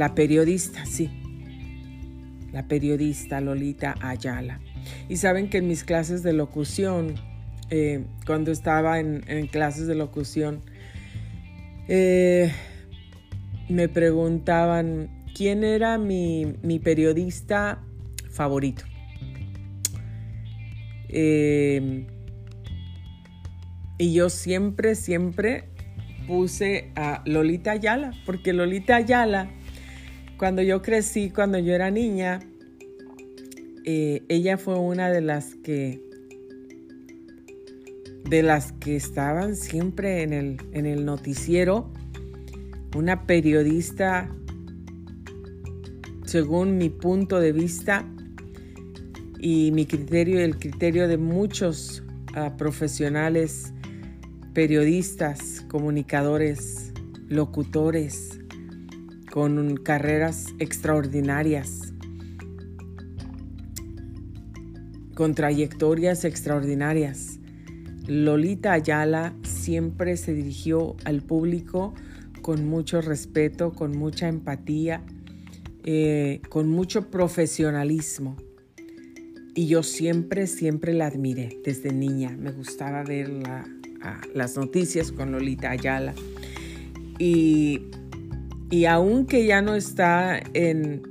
La 0.01 0.15
periodista, 0.15 0.87
sí. 0.87 1.11
La 2.55 2.67
periodista 2.67 3.39
Lolita 3.43 3.97
Ayala. 4.01 4.59
Y 5.11 5.19
saben 5.19 5.51
que 5.51 5.59
en 5.59 5.69
mis 5.69 5.85
clases 5.85 6.23
de 6.23 6.33
locución, 6.33 7.17
eh, 7.69 8.07
cuando 8.25 8.51
estaba 8.51 8.99
en, 8.99 9.21
clases 9.49 9.87
de 9.87 9.95
locución, 9.95 10.63
eh, 11.87 12.51
me 13.69 13.91
preguntaban 13.91 15.11
quién 15.35 15.65
era 15.65 15.99
mi, 15.99 16.47
periodista 16.83 17.83
favorito. 18.31 18.85
Em, 21.11 22.07
y 23.99 24.15
yo 24.15 24.31
siempre, 24.31 24.95
siempre 24.95 25.69
puse 26.27 26.91
a 26.97 27.23
Lolita 27.27 27.73
Ayala, 27.73 28.15
porque 28.25 28.55
Lolita 28.55 28.97
Ayala, 28.97 29.51
cuando 30.41 30.63
yo 30.63 30.81
crecí, 30.81 31.29
cuando 31.29 31.59
yo 31.59 31.75
era 31.75 31.91
niña, 31.91 32.41
eh, 33.85 34.23
ella 34.31 34.57
fue 34.57 34.79
una 34.79 35.11
de 35.11 35.21
las 35.21 35.55
que 35.57 36.01
de 38.25 38.43
las 38.43 38.73
que 38.73 38.97
estaban 38.97 39.55
siempre 39.55 40.23
en 40.23 40.33
el, 40.33 40.57
en 40.73 40.87
el 40.87 41.05
noticiero. 41.05 41.93
Una 42.97 43.27
periodista, 43.27 44.35
según 46.25 46.79
mi 46.79 46.89
punto 46.89 47.39
de 47.39 47.53
vista 47.53 48.09
y 49.39 49.73
mi 49.73 49.85
criterio 49.85 50.41
y 50.41 50.45
el 50.45 50.59
criterio 50.59 51.07
de 51.07 51.19
muchos 51.19 52.03
ah, 52.35 52.57
profesionales, 52.57 53.75
periodistas, 54.55 55.67
comunicadores, 55.69 56.95
locutores, 57.29 58.41
con 59.31 59.77
carreras 59.77 60.47
extraordinarias, 60.59 61.93
con 65.15 65.35
trayectorias 65.35 66.25
extraordinarias. 66.25 67.39
Lolita 68.07 68.73
Ayala 68.73 69.35
siempre 69.43 70.17
se 70.17 70.35
dirigió 70.35 70.97
al 71.05 71.23
público 71.23 71.95
con 72.43 72.67
mucho 72.69 73.01
respeto, 73.01 73.73
con 73.73 73.97
mucha 73.97 74.27
empatía, 74.29 75.03
eh, 75.85 76.41
con 76.49 76.69
mucho 76.69 77.11
profesionalismo. 77.11 78.37
Y 79.55 79.67
yo 79.67 79.83
siempre, 79.83 80.47
siempre 80.47 80.93
la 80.93 81.07
admiré 81.07 81.61
desde 81.65 81.93
niña. 81.93 82.37
Me 82.37 82.51
gustaba 82.51 83.05
ver 83.05 83.31
las 84.35 84.57
noticias 84.57 85.13
con 85.13 85.33
Lolita 85.33 85.71
Ayala. 85.71 86.15
Y, 87.19 87.91
y 88.71 88.85
aunque 88.85 89.45
ya 89.47 89.63
no 89.63 89.75
está 89.75 90.41
en, 90.55 91.03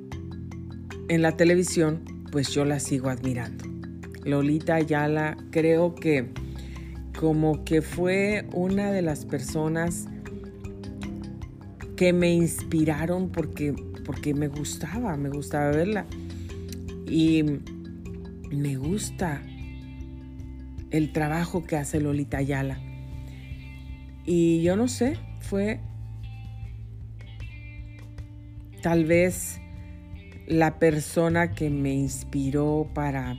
en 1.09 1.21
la 1.21 1.35
televisión, 1.35 2.03
pues 2.31 2.49
yo 2.49 2.63
la 2.63 2.79
sigo 2.79 3.09
admirando. 3.09 3.65
Lolita 4.23 4.75
Ayala 4.75 5.37
creo 5.51 5.95
que 5.95 6.29
como 7.19 7.65
que 7.65 7.81
fue 7.81 8.47
una 8.53 8.91
de 8.91 9.01
las 9.01 9.25
personas 9.25 10.07
que 11.97 12.13
me 12.13 12.33
inspiraron 12.33 13.29
porque, 13.29 13.75
porque 14.05 14.33
me 14.33 14.47
gustaba, 14.47 15.17
me 15.17 15.29
gustaba 15.29 15.71
verla. 15.71 16.05
Y 17.09 17.43
me 18.51 18.77
gusta 18.77 19.41
el 20.91 21.11
trabajo 21.11 21.65
que 21.65 21.75
hace 21.75 21.99
Lolita 21.99 22.37
Ayala. 22.37 22.79
Y 24.25 24.61
yo 24.61 24.77
no 24.77 24.87
sé, 24.87 25.17
fue 25.41 25.81
tal 28.81 29.05
vez 29.05 29.59
la 30.47 30.79
persona 30.79 31.51
que 31.51 31.69
me 31.69 31.93
inspiró 31.93 32.89
para, 32.93 33.37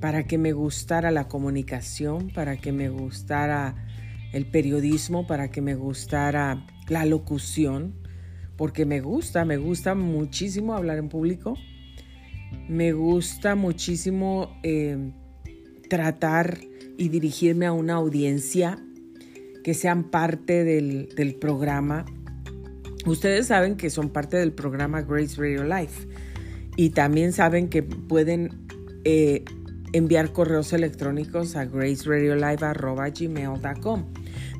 para 0.00 0.24
que 0.24 0.38
me 0.38 0.52
gustara 0.52 1.10
la 1.10 1.28
comunicación, 1.28 2.30
para 2.34 2.56
que 2.56 2.72
me 2.72 2.88
gustara 2.88 3.86
el 4.32 4.46
periodismo, 4.46 5.26
para 5.26 5.50
que 5.50 5.60
me 5.60 5.74
gustara 5.76 6.66
la 6.88 7.04
locución, 7.04 7.94
porque 8.56 8.84
me 8.84 9.00
gusta, 9.00 9.44
me 9.44 9.56
gusta 9.56 9.94
muchísimo 9.94 10.74
hablar 10.74 10.98
en 10.98 11.08
público, 11.08 11.56
me 12.68 12.92
gusta 12.92 13.54
muchísimo 13.54 14.58
eh, 14.62 15.12
tratar 15.88 16.58
y 16.96 17.08
dirigirme 17.08 17.66
a 17.66 17.72
una 17.72 17.94
audiencia 17.94 18.78
que 19.62 19.74
sean 19.74 20.10
parte 20.10 20.64
del, 20.64 21.36
programa. 21.40 22.04
Ustedes 23.06 23.46
saben 23.48 23.76
que 23.76 23.90
son 23.90 24.08
parte 24.10 24.38
del 24.38 24.52
programa 24.52 25.02
Grace 25.02 25.36
Radio 25.36 25.64
Life 25.64 26.06
y 26.76 26.90
también 26.90 27.32
saben 27.32 27.68
que 27.68 27.82
pueden 27.82 28.66
eh, 29.04 29.44
enviar 29.92 30.32
correos 30.32 30.72
electrónicos 30.72 31.56
a 31.56 31.64
graceradiolive.gmail.com. 31.66 34.04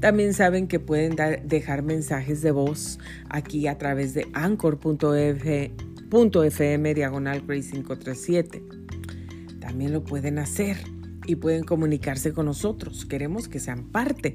También 0.00 0.34
saben 0.34 0.66
que 0.68 0.78
pueden 0.78 1.16
dejar 1.44 1.82
mensajes 1.82 2.42
de 2.42 2.50
voz 2.50 2.98
aquí 3.30 3.66
a 3.66 3.78
través 3.78 4.12
de 4.12 4.26
anchor.fm 4.34 5.72
diagonal 6.94 7.42
grace 7.46 7.70
537. 7.70 8.62
También 9.60 9.92
lo 9.92 10.04
pueden 10.04 10.38
hacer 10.38 10.76
y 11.26 11.36
pueden 11.36 11.64
comunicarse 11.64 12.34
con 12.34 12.44
nosotros. 12.46 13.06
Queremos 13.06 13.48
que 13.48 13.58
sean 13.58 13.90
parte. 13.90 14.34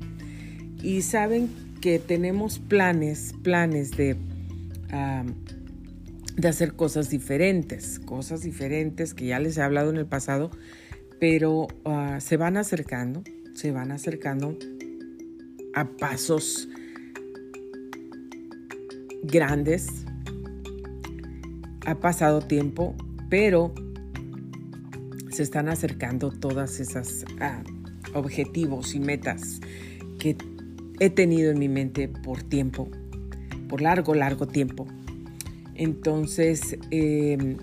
Y 0.82 1.03
saben 1.03 1.68
que 1.82 2.00
tenemos 2.00 2.60
planes, 2.60 3.34
planes 3.44 3.92
de, 3.92 4.16
de 6.36 6.48
hacer 6.48 6.74
cosas 6.74 7.10
diferentes, 7.10 8.00
cosas 8.00 8.42
diferentes 8.42 9.14
que 9.14 9.28
ya 9.28 9.40
les 9.40 9.58
he 9.58 9.62
hablado 9.62 9.90
en 9.90 9.98
el 9.98 10.06
pasado, 10.06 10.52
pero 11.20 11.68
ah, 11.86 12.20
se 12.20 12.38
van 12.38 12.58
acercando, 12.58 13.24
se 13.54 13.72
van 13.72 13.92
acercando 13.92 14.58
a 15.74 15.86
pasos 15.86 16.68
grandes. 19.24 20.06
Ha 21.86 21.96
pasado 21.96 22.42
tiempo, 22.42 22.96
pero 23.30 23.74
se 25.32 25.44
están 25.44 25.70
acercando 25.70 26.32
todas 26.32 26.80
esas 26.80 27.26
ah, 27.40 27.64
objetivos 28.14 28.96
y 28.96 29.00
metas 29.00 29.60
que 30.20 30.36
he 31.00 31.10
tenido 31.10 31.52
en 31.52 31.60
mi 31.60 31.70
mente 31.70 32.08
por 32.08 32.43
tiempo, 32.43 32.89
por 33.68 33.82
largo, 33.82 34.14
largo 34.14 34.47
tiempo. 34.47 34.88
Entonces, 35.76 36.78
em, 36.91 37.58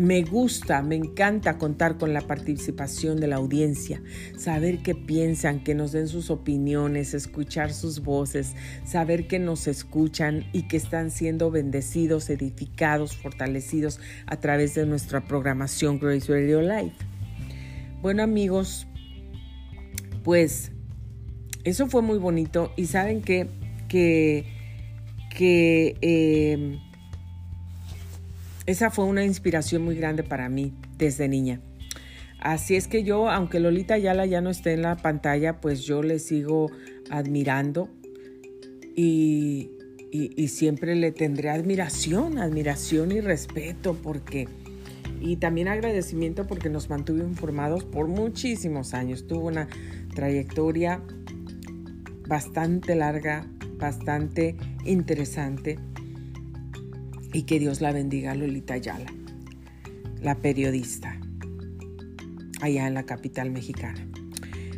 me 0.00 0.22
gusta, 0.22 0.80
me 0.80 0.94
encanta 0.94 1.58
contar 1.58 1.98
con 1.98 2.14
la 2.14 2.22
participación 2.22 3.20
de 3.20 3.26
la 3.26 3.36
audiencia, 3.36 4.00
saber 4.34 4.78
qué 4.78 4.94
piensan, 4.94 5.62
que 5.62 5.74
nos 5.74 5.92
den 5.92 6.08
sus 6.08 6.30
opiniones, 6.30 7.12
escuchar 7.12 7.70
sus 7.72 8.00
voces, 8.00 8.54
saber 8.86 9.26
que 9.26 9.38
nos 9.38 9.66
escuchan 9.66 10.46
y 10.54 10.68
que 10.68 10.78
están 10.78 11.10
siendo 11.10 11.50
bendecidos, 11.50 12.30
edificados, 12.30 13.14
fortalecidos 13.14 14.00
a 14.24 14.36
través 14.36 14.74
de 14.74 14.86
nuestra 14.86 15.26
programación 15.26 15.98
Grace 15.98 16.32
Radio 16.32 16.62
Live. 16.62 16.94
Bueno 18.00 18.22
amigos, 18.22 18.86
pues 20.22 20.72
eso 21.64 21.86
fue 21.86 22.02
muy 22.02 22.18
bonito 22.18 22.72
y 22.76 22.86
saben 22.86 23.22
que, 23.22 23.48
que, 23.88 24.44
que 25.36 25.96
em, 26.00 26.78
esa 28.66 28.90
fue 28.90 29.04
una 29.04 29.24
inspiración 29.24 29.82
muy 29.82 29.96
grande 29.96 30.22
para 30.22 30.48
mí 30.48 30.72
desde 30.96 31.28
niña. 31.28 31.60
Así 32.40 32.74
es 32.74 32.88
que 32.88 33.04
yo, 33.04 33.28
aunque 33.28 33.60
Lolita 33.60 33.94
Ayala 33.94 34.24
ya 34.24 34.40
no 34.40 34.48
esté 34.48 34.72
en 34.72 34.82
la 34.82 34.96
pantalla, 34.96 35.60
pues 35.60 35.82
yo 35.82 36.02
le 36.02 36.18
sigo 36.18 36.70
admirando 37.10 37.90
y, 38.96 39.70
y, 40.10 40.48
siempre 40.48 40.94
le 40.94 41.12
tendré 41.12 41.50
admiración, 41.50 42.38
admiración 42.38 43.12
y 43.12 43.20
respeto 43.20 43.94
porque... 43.94 44.48
Y 45.22 45.36
también 45.36 45.68
agradecimiento 45.68 46.46
porque 46.46 46.70
nos 46.70 46.88
mantuvo 46.88 47.18
informados 47.18 47.84
por 47.84 48.08
muchísimos 48.08 48.94
años. 48.94 49.26
Tuvo 49.26 49.48
una 49.48 49.68
trayectoria 50.14 51.02
bastante 52.30 52.94
larga, 52.94 53.44
bastante 53.76 54.56
interesante. 54.84 55.80
Y 57.32 57.42
que 57.42 57.58
Dios 57.58 57.80
la 57.80 57.92
bendiga 57.92 58.34
Lolita 58.36 58.74
Ayala, 58.74 59.12
la 60.22 60.36
periodista, 60.36 61.18
allá 62.62 62.86
en 62.86 62.94
la 62.94 63.02
capital 63.02 63.50
mexicana. 63.50 64.06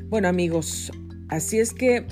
Bueno 0.09 0.29
amigos, 0.29 0.91
así 1.29 1.59
es 1.59 1.75
que 1.75 2.07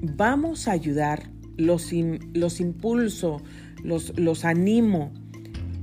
vamos 0.00 0.68
a 0.68 0.72
ayudar, 0.72 1.30
los, 1.58 1.90
los 2.32 2.60
impulso, 2.60 3.42
los, 3.82 4.18
los 4.18 4.46
animo, 4.46 5.12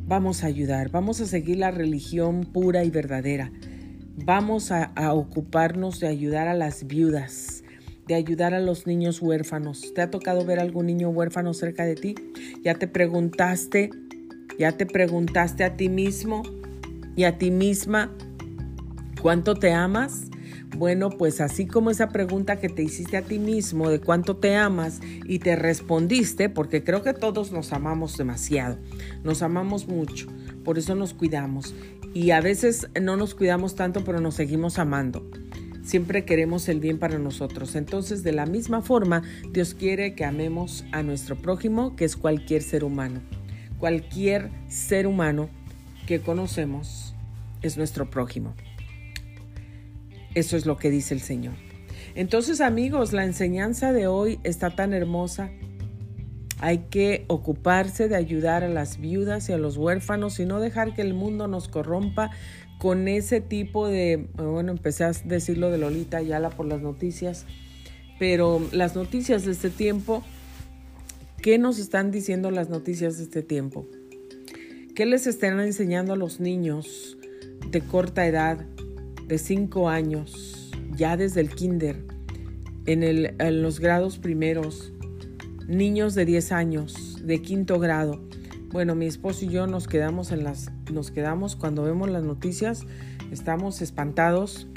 vamos 0.08 0.44
a 0.44 0.48
ayudar, 0.48 0.90
vamos 0.90 1.22
a 1.22 1.28
seguir 1.28 1.58
la 1.58 1.70
religión 1.70 2.42
pura 2.42 2.84
y 2.84 2.90
verdadera, 2.90 3.52
vamos 4.26 4.72
a, 4.72 4.86
a 4.96 5.14
ocuparnos 5.14 6.00
de 6.00 6.08
ayudar 6.08 6.48
a 6.48 6.56
las 6.56 6.88
viudas 6.88 7.59
de 8.10 8.16
ayudar 8.16 8.56
a 8.56 8.60
los 8.60 8.88
niños 8.88 9.22
huérfanos. 9.22 9.94
¿Te 9.94 10.02
ha 10.02 10.10
tocado 10.10 10.44
ver 10.44 10.60
algún 10.60 10.88
niño 10.88 11.10
huérfano 11.10 11.54
cerca 11.54 11.86
de 11.86 11.94
ti? 11.94 12.16
¿Ya 12.64 12.74
te 12.74 12.88
preguntaste, 12.88 13.92
ya 14.58 14.72
te 14.72 14.88
preguntaste 14.88 15.64
a 15.64 15.78
ti 15.78 15.90
mismo 15.90 16.42
y 17.16 17.26
a 17.26 17.38
ti 17.38 17.52
misma 17.52 18.12
cuánto 19.22 19.54
te 19.54 19.74
amas? 19.74 20.24
Bueno, 20.76 21.12
pues 21.12 21.40
así 21.40 21.68
como 21.68 21.92
esa 21.92 22.10
pregunta 22.10 22.60
que 22.60 22.68
te 22.68 22.82
hiciste 22.82 23.16
a 23.16 23.22
ti 23.22 23.38
mismo 23.38 23.92
de 23.92 24.02
cuánto 24.02 24.38
te 24.38 24.56
amas 24.56 25.02
y 25.26 25.38
te 25.38 25.56
respondiste, 25.56 26.50
porque 26.50 26.84
creo 26.84 27.04
que 27.04 27.14
todos 27.14 27.52
nos 27.52 27.74
amamos 27.74 28.18
demasiado, 28.18 28.80
nos 29.24 29.44
amamos 29.44 29.88
mucho, 29.88 30.28
por 30.64 30.80
eso 30.80 30.96
nos 30.96 31.14
cuidamos. 31.14 31.76
Y 32.16 32.32
a 32.32 32.42
veces 32.42 32.90
no 33.00 33.18
nos 33.18 33.36
cuidamos 33.36 33.76
tanto, 33.76 34.04
pero 34.04 34.20
nos 34.20 34.34
seguimos 34.34 34.80
amando 34.80 35.30
siempre 35.90 36.24
queremos 36.24 36.70
el 36.70 36.80
bien 36.80 37.00
para 37.00 37.18
nosotros. 37.18 37.76
Entonces, 37.76 38.22
de 38.22 38.32
la 38.32 38.46
misma 38.46 38.84
forma, 38.84 39.24
Dios 39.52 39.74
quiere 39.74 40.14
que 40.14 40.24
amemos 40.24 40.86
a 40.92 41.02
nuestro 41.02 41.36
prójimo, 41.36 41.96
que 41.96 42.06
es 42.06 42.16
cualquier 42.16 42.62
ser 42.62 42.84
humano. 42.84 43.22
Cualquier 43.80 44.52
ser 44.68 45.08
humano 45.08 45.50
que 46.06 46.22
conocemos 46.22 47.16
es 47.64 47.76
nuestro 47.76 48.10
prójimo. 48.12 48.54
Eso 50.36 50.58
es 50.58 50.68
lo 50.68 50.78
que 50.78 50.92
dice 50.92 51.16
el 51.16 51.22
Señor. 51.22 51.56
Entonces, 52.14 52.62
amigos, 52.62 53.12
la 53.12 53.26
enseñanza 53.26 53.92
de 53.92 54.06
hoy 54.06 54.40
está 54.44 54.76
tan 54.76 54.94
hermosa. 54.94 55.50
Hay 56.60 56.80
que 56.90 57.26
ocuparse 57.30 58.10
de 58.10 58.16
ayudar 58.16 58.64
a 58.64 58.70
las 58.70 59.00
viudas 59.00 59.50
y 59.50 59.54
a 59.54 59.58
los 59.58 59.78
huérfanos 59.78 60.40
y 60.40 60.46
no 60.46 60.60
dejar 60.60 60.94
que 60.94 61.02
el 61.02 61.16
mundo 61.16 61.48
nos 61.48 61.68
corrompa 61.68 62.30
con 62.80 63.10
ese 63.10 63.42
tipo 63.42 63.88
de, 63.88 64.30
bueno, 64.36 64.72
empecé 64.72 65.04
a 65.04 65.12
decirlo 65.12 65.70
de 65.70 65.78
Lolita 65.78 66.18
Ayala 66.18 66.50
por 66.50 66.66
las 66.66 66.82
noticias, 66.82 67.46
pero 68.18 68.66
las 68.72 68.96
noticias 68.96 69.44
de 69.46 69.52
este 69.52 69.70
tiempo, 69.70 70.24
¿qué 71.42 71.58
nos 71.58 71.78
están 71.78 72.10
diciendo 72.10 72.52
las 72.52 72.70
noticias 72.70 73.18
de 73.18 73.24
este 73.24 73.44
tiempo? 73.44 73.86
¿Qué 74.96 75.06
les 75.06 75.28
están 75.28 75.60
enseñando 75.60 76.14
a 76.14 76.16
los 76.16 76.40
niños 76.40 77.18
de 77.70 77.82
corta 77.82 78.26
edad, 78.26 78.66
de 79.28 79.38
5 79.38 79.90
años, 79.90 80.72
ya 80.96 81.18
desde 81.18 81.42
el 81.42 81.50
kinder, 81.50 82.06
en, 82.86 83.62
los 83.62 83.82
grados 83.82 84.18
primeros, 84.20 84.94
niños 85.68 86.16
de 86.16 86.24
10 86.24 86.52
años, 86.54 87.18
de 87.26 87.42
quinto 87.42 87.78
grado? 87.78 88.22
Bueno, 88.72 88.94
mi 88.94 89.08
esposo 89.08 89.46
y 89.46 89.50
yo 89.50 89.66
nos 89.66 89.88
quedamos 89.88 90.32
en 90.32 90.44
las 90.44 90.72
nos 90.94 91.10
quedamos 91.10 91.56
cuando 91.56 91.84
vemos 91.84 92.08
las 92.08 92.24
noticias, 92.24 92.86
estamos 93.32 93.82
espantados 93.82 94.68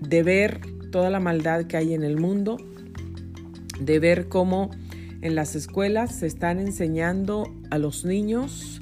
de 0.00 0.22
ver 0.22 0.60
toda 0.92 1.10
la 1.10 1.18
maldad 1.18 1.64
que 1.64 1.76
hay 1.76 1.94
en 1.94 2.04
el 2.04 2.20
mundo, 2.20 2.58
de 3.80 3.98
ver 3.98 4.28
cómo 4.28 4.70
en 5.20 5.34
las 5.34 5.56
escuelas 5.56 6.14
se 6.14 6.28
están 6.28 6.60
enseñando 6.60 7.52
a 7.70 7.78
los 7.78 8.04
niños 8.04 8.80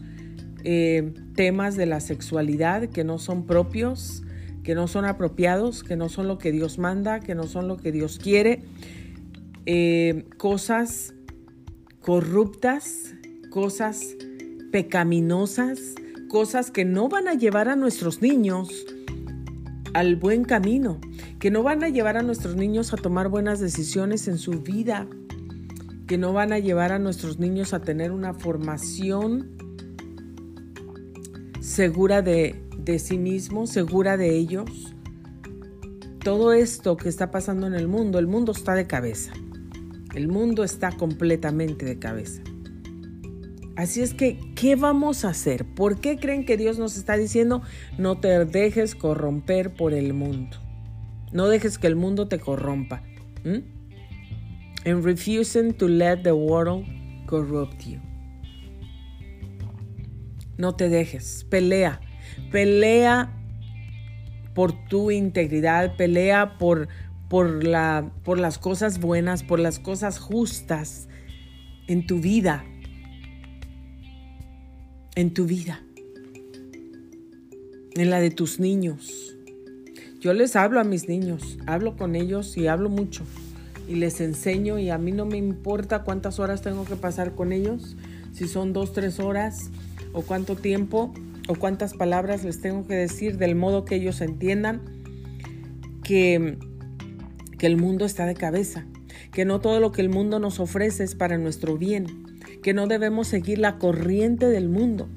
eh, 0.63 1.15
temas 1.35 1.77
de 1.77 1.87
la 1.87 2.01
sexualidad 2.01 2.91
que 2.91 3.05
no 3.05 3.19
son 3.19 3.47
propios, 3.47 4.23
que 4.63 4.75
no 4.75 4.87
son 4.87 5.07
apropiados, 5.07 5.83
que 5.83 5.97
no 5.97 6.11
son 6.11 6.29
lo 6.29 6.37
que 6.37 6.53
Dios 6.53 6.79
manda, 6.79 7.21
que 7.21 7.35
no 7.35 7.45
son 7.45 7.69
lo 7.69 7.79
que 7.79 7.91
Dios 7.91 8.19
quiere, 8.19 8.65
eh, 9.65 10.27
cosas 10.37 11.15
corruptas, 12.01 13.15
cosas 13.51 14.17
pecaminosas, 14.71 15.95
cosas 16.29 16.71
que 16.71 16.85
no 16.85 17.09
van 17.09 17.29
a 17.29 17.35
llevar 17.35 17.69
a 17.69 17.77
nuestros 17.77 18.23
niños 18.23 18.87
al 19.93 20.17
buen 20.17 20.45
camino, 20.45 21.01
que 21.39 21.51
no 21.51 21.63
van 21.63 21.83
a 21.83 21.89
llevar 21.89 22.17
a 22.17 22.23
nuestros 22.23 22.57
niños 22.57 22.93
a 22.93 22.97
tomar 22.97 23.29
buenas 23.29 23.61
decisiones 23.61 24.29
en 24.29 24.39
su 24.39 24.63
vida, 24.63 25.07
que 26.07 26.19
no 26.19 26.33
van 26.33 26.53
a 26.53 26.59
llevar 26.59 26.93
a 26.93 26.99
nuestros 26.99 27.39
niños 27.39 27.75
a 27.75 27.81
tener 27.81 28.13
una 28.13 28.35
formación 28.35 29.51
segura 31.61 32.23
de, 32.23 32.63
de 32.79 32.99
sí 32.99 33.19
mismos, 33.19 33.71
segura 33.71 34.17
de 34.17 34.37
ellos. 34.37 34.95
Todo 36.23 36.53
esto 36.53 36.97
que 36.97 37.09
está 37.09 37.31
pasando 37.31 37.67
en 37.67 37.75
el 37.75 37.89
mundo, 37.89 38.19
el 38.19 38.27
mundo 38.27 38.53
está 38.53 38.75
de 38.75 38.87
cabeza. 38.87 39.33
El 40.15 40.29
mundo 40.29 40.65
está 40.65 40.93
completamente 40.93 41.85
de 41.85 41.99
cabeza. 41.99 42.43
Así 43.81 44.03
es 44.03 44.13
que, 44.13 44.37
¿qué 44.57 44.77
vamos 44.77 45.25
a 45.25 45.31
hacer? 45.31 45.65
¿Por 45.65 46.03
qué 46.03 46.19
creen 46.19 46.45
que 46.45 46.59
Dios 46.59 46.79
nos 46.79 46.99
está 46.99 47.17
diciendo 47.17 47.63
no 47.97 48.21
te 48.21 48.45
dejes 48.45 48.95
corromper 48.95 49.73
por 49.73 49.95
el 49.95 50.13
mundo? 50.13 50.59
No 51.33 51.49
dejes 51.49 51.79
que 51.79 51.87
el 51.87 51.97
mundo 51.97 52.29
te 52.29 52.39
corrompa. 52.39 53.03
And 54.85 55.03
refusing 55.03 55.73
to 55.73 55.89
let 55.89 56.19
the 56.25 56.33
world 56.33 56.85
corrupt 57.25 57.83
you. 57.87 58.01
No 60.59 60.77
te 60.77 60.91
dejes, 60.91 61.47
pelea, 61.49 62.03
Pelea 62.53 63.35
por 64.55 64.73
tu 64.89 65.11
integridad, 65.11 65.97
pelea 65.97 66.59
por, 66.59 66.89
por, 67.31 67.65
la, 67.65 68.13
por 68.25 68.39
las 68.39 68.59
cosas 68.59 69.01
buenas, 69.01 69.43
por 69.43 69.59
las 69.59 69.79
cosas 69.79 70.19
justas 70.19 71.09
en 71.87 72.07
tu 72.07 72.21
vida. 72.21 72.67
En 75.17 75.35
tu 75.35 75.45
vida. 75.45 75.83
En 77.97 78.11
la 78.11 78.21
de 78.21 78.31
tus 78.31 78.61
niños. 78.61 79.37
Yo 80.21 80.33
les 80.35 80.55
hablo 80.55 80.79
a 80.79 80.85
mis 80.85 81.09
niños, 81.09 81.59
hablo 81.67 81.97
con 81.97 82.15
ellos 82.15 82.57
y 82.57 82.69
hablo 82.69 82.89
mucho. 82.89 83.25
Y 83.89 83.97
les 83.97 84.21
enseño 84.21 84.79
y 84.79 84.89
a 84.91 84.99
mí 84.99 85.11
no 85.11 85.27
me 85.27 85.37
importa 85.37 86.05
cuántas 86.05 86.39
horas 86.39 86.63
tengo 86.63 86.85
que 86.85 86.95
pasar 86.95 87.35
con 87.35 87.53
ellos, 87.53 87.97
si 88.33 88.47
son 88.47 88.73
dos, 88.73 88.93
tres 88.93 89.19
horas 89.19 89.71
o 90.13 90.23
cuánto 90.23 90.55
tiempo 90.55 91.13
o 91.49 91.57
cuántas 91.57 91.95
palabras 91.95 92.45
les 92.45 92.61
tengo 92.61 92.87
que 92.87 92.95
decir 92.95 93.37
del 93.37 93.57
modo 93.57 93.85
que 93.85 93.97
ellos 93.97 94.21
entiendan 94.21 94.81
que, 96.05 96.57
que 97.59 97.67
el 97.67 97.77
mundo 97.77 98.05
está 98.05 98.27
de 98.27 98.35
cabeza, 98.35 98.87
que 99.33 99.45
no 99.45 99.61
todo 99.61 99.81
lo 99.81 99.91
que 99.91 100.03
el 100.03 100.09
mundo 100.09 100.39
nos 100.39 100.61
ofrece 100.61 101.03
es 101.03 101.17
para 101.17 101.37
nuestro 101.37 101.77
bien, 101.77 102.30
que 102.63 102.75
no 102.75 102.87
debemos 102.87 103.29
seguir 103.29 103.59
la 103.59 103.79
corriente 103.79 104.47
del 104.47 104.69
mundo. 104.69 105.09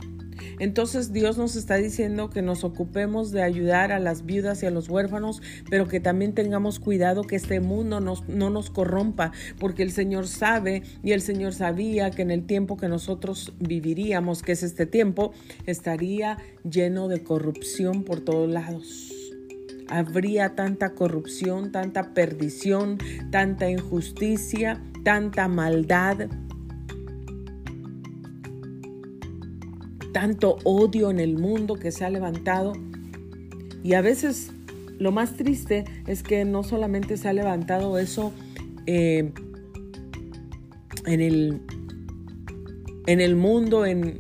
Entonces 0.60 1.14
Dios 1.14 1.38
nos 1.38 1.56
está 1.56 1.76
diciendo 1.76 2.30
que 2.30 2.42
nos 2.42 2.64
ocupemos 2.64 3.32
de 3.32 3.42
ayudar 3.42 3.92
a 3.92 4.00
las 4.00 4.26
viudas 4.26 4.64
y 4.64 4.66
a 4.66 4.72
los 4.72 4.90
huérfanos, 4.90 5.42
pero 5.70 5.88
que 5.88 6.00
también 6.00 6.34
tengamos 6.34 6.80
cuidado 6.80 7.24
que 7.24 7.36
este 7.36 7.60
mundo 7.60 8.00
no 8.00 8.50
nos 8.50 8.70
corrompa, 8.70 9.32
porque 9.60 9.84
el 9.84 9.92
Señor 9.92 10.28
sabe 10.28 10.84
y 11.04 11.12
el 11.12 11.22
Señor 11.22 11.54
sabía 11.54 12.12
que 12.12 12.22
en 12.22 12.32
el 12.32 12.46
tiempo 12.46 12.78
que 12.78 12.88
nosotros 12.88 13.54
viviríamos, 13.60 14.42
que 14.42 14.54
es 14.54 14.64
este 14.64 14.86
tiempo, 14.86 15.34
estaría 15.66 16.38
lleno 16.70 17.08
de 17.08 17.24
corrupción 17.24 18.04
por 18.04 18.22
todos 18.22 18.50
lados 18.50 19.12
habría 19.90 20.56
tanta 20.56 20.94
corrupción, 20.96 21.72
tanta 21.72 22.14
perdición, 22.14 22.98
tanta 23.32 23.70
injusticia, 23.70 24.82
tanta 25.04 25.48
maldad, 25.48 26.30
tanto 30.14 30.58
odio 30.64 31.12
en 31.12 31.20
el 31.20 31.38
mundo 31.38 31.76
que 31.76 31.92
se 31.92 32.06
ha 32.06 32.10
levantado. 32.10 32.74
Y 33.84 33.96
a 33.96 34.02
veces 34.02 34.52
lo 35.00 35.12
más 35.12 35.36
triste 35.36 35.84
es 36.08 36.24
que 36.24 36.46
no 36.46 36.64
solamente 36.64 37.18
se 37.18 37.28
ha 37.28 37.34
levantado 37.34 37.98
eso 37.98 38.32
eh, 38.86 39.34
en, 41.06 41.22
el, 41.22 41.62
en 43.08 43.20
el 43.20 43.36
mundo, 43.36 43.86
en, 43.86 44.20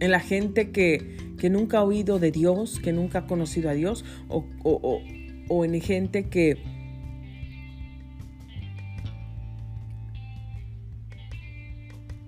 en 0.00 0.10
la 0.10 0.20
gente 0.20 0.70
que, 0.70 1.34
que, 1.38 1.50
nunca 1.50 1.78
ha 1.78 1.84
oído 1.84 2.18
de 2.18 2.30
Dios, 2.30 2.80
que 2.80 2.92
nunca 2.92 3.20
ha 3.20 3.26
conocido 3.26 3.68
a 3.68 3.74
Dios, 3.74 4.04
o, 4.28 4.46
o, 4.62 5.02
o 5.48 5.64
en 5.64 5.80
gente 5.80 6.30
que, 6.30 6.56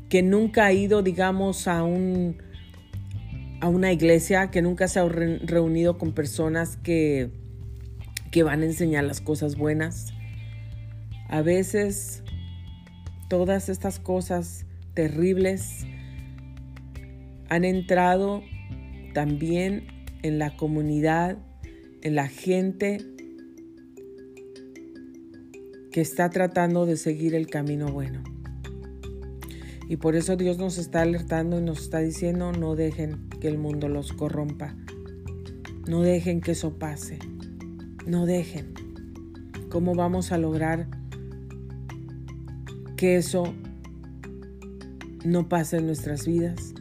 que 0.08 0.22
nunca 0.22 0.66
ha 0.66 0.72
ido, 0.72 1.02
digamos, 1.02 1.68
a 1.68 1.82
un, 1.84 2.36
a 3.60 3.68
una 3.68 3.92
iglesia 3.92 4.50
que 4.50 4.62
nunca 4.62 4.88
se 4.88 5.00
ha 5.00 5.08
reunido 5.08 5.98
con 5.98 6.12
personas 6.12 6.76
que, 6.76 7.30
que 8.30 8.42
van 8.42 8.62
a 8.62 8.66
enseñar 8.66 9.04
las 9.04 9.20
cosas 9.20 9.56
buenas. 9.56 10.12
A 11.28 11.42
veces 11.42 12.22
todas 13.28 13.68
estas 13.68 13.98
cosas 13.98 14.66
terribles 14.94 15.84
han 17.48 17.64
entrado 17.64 18.42
también 19.14 19.86
en 20.22 20.38
la 20.38 20.56
comunidad, 20.56 21.38
en 22.02 22.14
la 22.14 22.28
gente 22.28 22.98
que 25.92 26.00
está 26.00 26.28
tratando 26.28 26.84
de 26.84 26.96
seguir 26.96 27.34
el 27.34 27.46
camino 27.46 27.88
bueno. 27.88 28.35
Y 29.88 29.96
por 29.98 30.16
eso 30.16 30.36
Dios 30.36 30.58
nos 30.58 30.78
está 30.78 31.02
alertando 31.02 31.58
y 31.58 31.62
nos 31.62 31.82
está 31.82 32.00
diciendo, 32.00 32.50
no 32.52 32.74
dejen 32.74 33.28
que 33.40 33.48
el 33.48 33.58
mundo 33.58 33.88
los 33.88 34.12
corrompa. 34.12 34.74
No 35.86 36.02
dejen 36.02 36.40
que 36.40 36.52
eso 36.52 36.74
pase. 36.74 37.20
No 38.04 38.26
dejen. 38.26 38.74
¿Cómo 39.68 39.94
vamos 39.94 40.32
a 40.32 40.38
lograr 40.38 40.88
que 42.96 43.16
eso 43.16 43.54
no 45.24 45.48
pase 45.48 45.76
en 45.76 45.86
nuestras 45.86 46.26
vidas? 46.26 46.74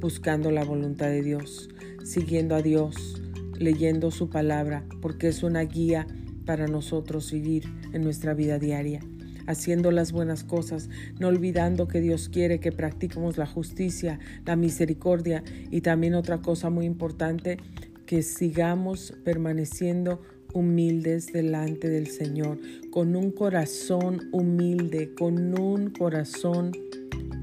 Buscando 0.00 0.50
la 0.50 0.64
voluntad 0.64 1.06
de 1.06 1.22
Dios, 1.22 1.70
siguiendo 2.04 2.54
a 2.54 2.60
Dios, 2.60 3.22
leyendo 3.58 4.10
su 4.10 4.28
palabra, 4.28 4.84
porque 5.00 5.28
es 5.28 5.42
una 5.42 5.62
guía 5.62 6.06
para 6.44 6.66
nosotros 6.66 7.32
vivir 7.32 7.64
en 7.92 8.02
nuestra 8.02 8.34
vida 8.34 8.58
diaria 8.58 9.00
haciendo 9.46 9.90
las 9.90 10.12
buenas 10.12 10.44
cosas, 10.44 10.88
no 11.18 11.28
olvidando 11.28 11.88
que 11.88 12.00
Dios 12.00 12.28
quiere 12.28 12.60
que 12.60 12.72
practiquemos 12.72 13.38
la 13.38 13.46
justicia, 13.46 14.18
la 14.44 14.56
misericordia 14.56 15.42
y 15.70 15.80
también 15.80 16.14
otra 16.14 16.38
cosa 16.38 16.70
muy 16.70 16.86
importante, 16.86 17.58
que 18.06 18.22
sigamos 18.22 19.14
permaneciendo 19.24 20.22
humildes 20.52 21.32
delante 21.32 21.88
del 21.88 22.06
Señor, 22.06 22.58
con 22.90 23.16
un 23.16 23.30
corazón 23.30 24.28
humilde, 24.32 25.12
con 25.14 25.58
un 25.58 25.90
corazón 25.90 26.72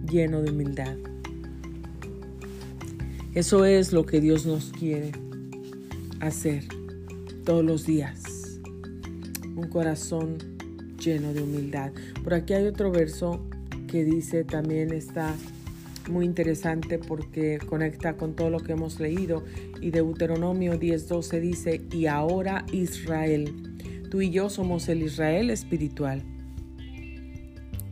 lleno 0.09 0.41
de 0.41 0.51
humildad. 0.51 0.97
Eso 3.33 3.65
es 3.65 3.93
lo 3.93 4.05
que 4.05 4.21
Dios 4.21 4.45
nos 4.45 4.71
quiere 4.71 5.11
hacer 6.19 6.63
todos 7.43 7.65
los 7.65 7.85
días. 7.85 8.21
Un 9.55 9.67
corazón 9.69 10.52
lleno 11.03 11.33
de 11.33 11.41
humildad. 11.41 11.91
Por 12.23 12.33
aquí 12.33 12.53
hay 12.53 12.65
otro 12.65 12.91
verso 12.91 13.41
que 13.87 14.03
dice 14.03 14.43
también 14.43 14.93
está 14.93 15.35
muy 16.09 16.25
interesante 16.25 16.99
porque 16.99 17.59
conecta 17.59 18.17
con 18.17 18.35
todo 18.35 18.49
lo 18.49 18.59
que 18.59 18.73
hemos 18.73 18.99
leído 18.99 19.43
y 19.81 19.91
Deuteronomio 19.91 20.79
10:12 20.79 21.39
dice, 21.39 21.81
y 21.91 22.07
ahora 22.07 22.65
Israel, 22.71 23.53
tú 24.09 24.21
y 24.21 24.29
yo 24.29 24.49
somos 24.49 24.89
el 24.89 25.03
Israel 25.03 25.49
espiritual. 25.49 26.23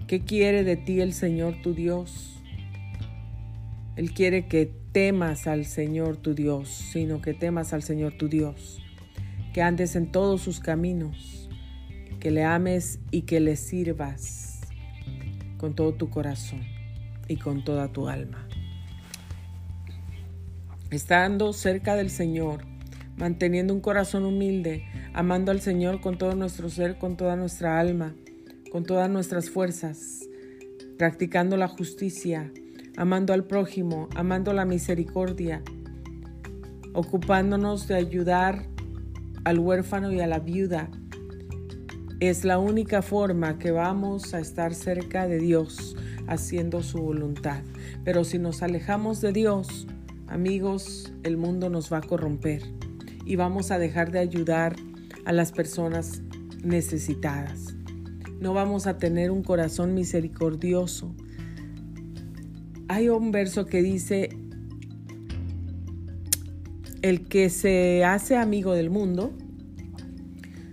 ¿Qué 0.07 0.19
quiere 0.21 0.63
de 0.63 0.75
ti 0.75 0.99
el 0.99 1.13
Señor 1.13 1.55
tu 1.61 1.73
Dios? 1.73 2.41
Él 3.95 4.13
quiere 4.13 4.47
que 4.47 4.71
temas 4.91 5.47
al 5.47 5.65
Señor 5.65 6.17
tu 6.17 6.33
Dios, 6.33 6.69
sino 6.69 7.21
que 7.21 7.33
temas 7.33 7.71
al 7.71 7.81
Señor 7.81 8.13
tu 8.17 8.27
Dios, 8.27 8.81
que 9.53 9.61
andes 9.61 9.95
en 9.95 10.11
todos 10.11 10.41
sus 10.41 10.59
caminos 10.59 11.40
que 12.21 12.29
le 12.29 12.43
ames 12.43 12.99
y 13.09 13.23
que 13.23 13.39
le 13.39 13.55
sirvas 13.55 14.61
con 15.57 15.73
todo 15.73 15.95
tu 15.95 16.11
corazón 16.11 16.61
y 17.27 17.37
con 17.37 17.65
toda 17.65 17.91
tu 17.91 18.07
alma. 18.07 18.47
Estando 20.91 21.51
cerca 21.51 21.95
del 21.95 22.11
Señor, 22.11 22.61
manteniendo 23.17 23.73
un 23.73 23.81
corazón 23.81 24.23
humilde, 24.23 24.85
amando 25.13 25.51
al 25.51 25.61
Señor 25.61 25.99
con 25.99 26.19
todo 26.19 26.35
nuestro 26.35 26.69
ser, 26.69 26.99
con 26.99 27.17
toda 27.17 27.35
nuestra 27.35 27.79
alma, 27.79 28.13
con 28.71 28.83
todas 28.83 29.09
nuestras 29.09 29.49
fuerzas, 29.49 30.19
practicando 30.99 31.57
la 31.57 31.67
justicia, 31.67 32.51
amando 32.97 33.33
al 33.33 33.45
prójimo, 33.45 34.09
amando 34.15 34.53
la 34.53 34.65
misericordia, 34.65 35.63
ocupándonos 36.93 37.87
de 37.87 37.95
ayudar 37.95 38.67
al 39.43 39.57
huérfano 39.57 40.11
y 40.11 40.19
a 40.19 40.27
la 40.27 40.37
viuda, 40.37 40.91
es 42.21 42.45
la 42.45 42.59
única 42.59 43.01
forma 43.01 43.57
que 43.57 43.71
vamos 43.71 44.35
a 44.35 44.39
estar 44.39 44.75
cerca 44.75 45.27
de 45.27 45.39
Dios 45.39 45.97
haciendo 46.27 46.83
su 46.83 46.99
voluntad. 46.99 47.63
Pero 48.05 48.23
si 48.23 48.37
nos 48.37 48.61
alejamos 48.61 49.21
de 49.21 49.33
Dios, 49.33 49.87
amigos, 50.27 51.11
el 51.23 51.37
mundo 51.37 51.71
nos 51.71 51.91
va 51.91 51.97
a 51.97 52.01
corromper 52.01 52.61
y 53.25 53.37
vamos 53.37 53.71
a 53.71 53.79
dejar 53.79 54.11
de 54.11 54.19
ayudar 54.19 54.75
a 55.25 55.33
las 55.33 55.51
personas 55.51 56.21
necesitadas. 56.63 57.73
No 58.39 58.53
vamos 58.53 58.85
a 58.85 58.99
tener 58.99 59.31
un 59.31 59.41
corazón 59.41 59.95
misericordioso. 59.95 61.15
Hay 62.87 63.09
un 63.09 63.31
verso 63.31 63.65
que 63.65 63.81
dice, 63.81 64.29
el 67.01 67.27
que 67.27 67.49
se 67.49 68.05
hace 68.05 68.37
amigo 68.37 68.75
del 68.75 68.91
mundo 68.91 69.33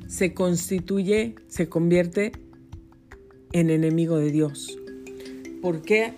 se 0.09 0.33
constituye, 0.33 1.35
se 1.47 1.69
convierte 1.69 2.33
en 3.53 3.71
enemigo 3.71 4.17
de 4.19 4.33
Dios. 4.33 4.77
¿Por 5.63 5.83
qué? 5.83 6.15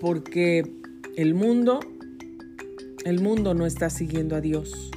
Porque 0.00 0.70
el 1.16 1.34
mundo, 1.34 1.80
el 3.04 3.20
mundo 3.20 3.54
no 3.54 3.64
está 3.64 3.90
siguiendo 3.90 4.36
a 4.36 4.40
Dios. 4.40 4.90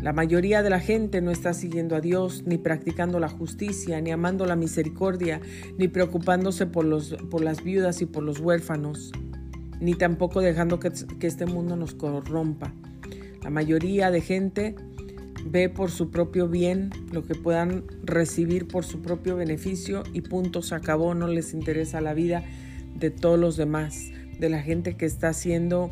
La 0.00 0.12
mayoría 0.12 0.62
de 0.62 0.70
la 0.70 0.80
gente 0.80 1.20
no 1.20 1.30
está 1.30 1.52
siguiendo 1.52 1.96
a 1.96 2.00
Dios, 2.00 2.44
ni 2.46 2.58
practicando 2.58 3.18
la 3.18 3.28
justicia, 3.28 4.00
ni 4.00 4.10
amando 4.10 4.46
la 4.46 4.56
misericordia, 4.56 5.40
ni 5.78 5.88
preocupándose 5.88 6.66
por, 6.66 6.84
los, 6.84 7.16
por 7.30 7.42
las 7.42 7.62
viudas 7.62 8.02
y 8.02 8.06
por 8.06 8.22
los 8.22 8.38
huérfanos, 8.38 9.12
ni 9.80 9.94
tampoco 9.94 10.40
dejando 10.40 10.78
que, 10.78 10.92
que 11.18 11.26
este 11.26 11.46
mundo 11.46 11.76
nos 11.76 11.94
corrompa. 11.94 12.72
La 13.42 13.50
mayoría 13.50 14.12
de 14.12 14.20
gente 14.20 14.76
ve 15.44 15.68
por 15.68 15.90
su 15.90 16.10
propio 16.10 16.48
bien 16.48 16.90
lo 17.10 17.24
que 17.24 17.34
puedan 17.34 17.84
recibir 18.04 18.68
por 18.68 18.84
su 18.84 19.02
propio 19.02 19.36
beneficio 19.36 20.02
y 20.12 20.22
punto, 20.22 20.62
se 20.62 20.74
acabó, 20.74 21.14
no 21.14 21.26
les 21.26 21.54
interesa 21.54 22.00
la 22.00 22.14
vida 22.14 22.44
de 22.94 23.10
todos 23.10 23.38
los 23.38 23.56
demás, 23.56 24.10
de 24.38 24.48
la 24.48 24.62
gente 24.62 24.96
que 24.96 25.06
está 25.06 25.32
siendo 25.32 25.90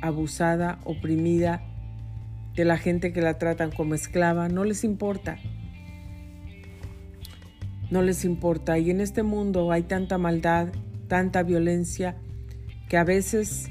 abusada, 0.00 0.78
oprimida, 0.84 1.62
de 2.54 2.64
la 2.64 2.78
gente 2.78 3.12
que 3.12 3.20
la 3.20 3.38
tratan 3.38 3.70
como 3.70 3.94
esclava, 3.94 4.48
no 4.48 4.64
les 4.64 4.84
importa. 4.84 5.38
No 7.90 8.02
les 8.02 8.24
importa. 8.24 8.78
Y 8.78 8.90
en 8.90 9.00
este 9.00 9.22
mundo 9.22 9.70
hay 9.70 9.82
tanta 9.82 10.18
maldad, 10.18 10.68
tanta 11.08 11.42
violencia, 11.42 12.16
que 12.88 12.96
a 12.96 13.04
veces, 13.04 13.68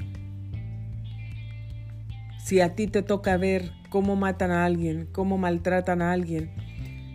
si 2.46 2.60
a 2.60 2.74
ti 2.74 2.86
te 2.86 3.02
toca 3.02 3.36
ver 3.36 3.72
cómo 3.90 4.14
matan 4.14 4.50
a 4.50 4.64
alguien, 4.64 5.08
cómo 5.10 5.36
maltratan 5.36 6.00
a 6.00 6.12
alguien, 6.12 6.50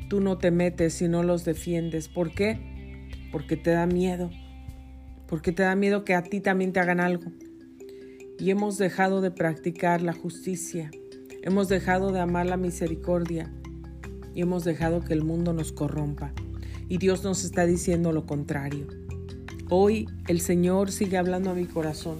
tú 0.09 0.19
no 0.19 0.37
te 0.37 0.51
metes 0.51 1.01
y 1.01 1.07
no 1.07 1.23
los 1.23 1.45
defiendes. 1.45 2.09
¿Por 2.09 2.33
qué? 2.33 3.07
Porque 3.31 3.55
te 3.55 3.71
da 3.71 3.85
miedo. 3.85 4.29
Porque 5.27 5.51
te 5.51 5.63
da 5.63 5.75
miedo 5.75 6.03
que 6.03 6.15
a 6.15 6.23
ti 6.23 6.41
también 6.41 6.73
te 6.73 6.79
hagan 6.81 6.99
algo. 6.99 7.31
Y 8.39 8.49
hemos 8.49 8.77
dejado 8.77 9.21
de 9.21 9.31
practicar 9.31 10.01
la 10.01 10.13
justicia 10.13 10.91
Hemos 11.43 11.69
dejado 11.69 12.11
de 12.11 12.19
amar 12.19 12.45
la 12.45 12.55
misericordia 12.55 13.51
y 14.35 14.41
hemos 14.41 14.63
dejado 14.63 15.01
que 15.01 15.13
el 15.13 15.23
mundo 15.23 15.53
nos 15.53 15.71
corrompa. 15.71 16.33
Y 16.87 16.99
Dios 16.99 17.23
nos 17.23 17.43
está 17.43 17.65
diciendo 17.65 18.11
lo 18.11 18.27
contrario. 18.27 18.85
Hoy 19.67 20.07
el 20.27 20.39
Señor 20.39 20.91
sigue 20.91 21.17
hablando 21.17 21.49
a 21.49 21.55
mi 21.55 21.65
corazón. 21.65 22.19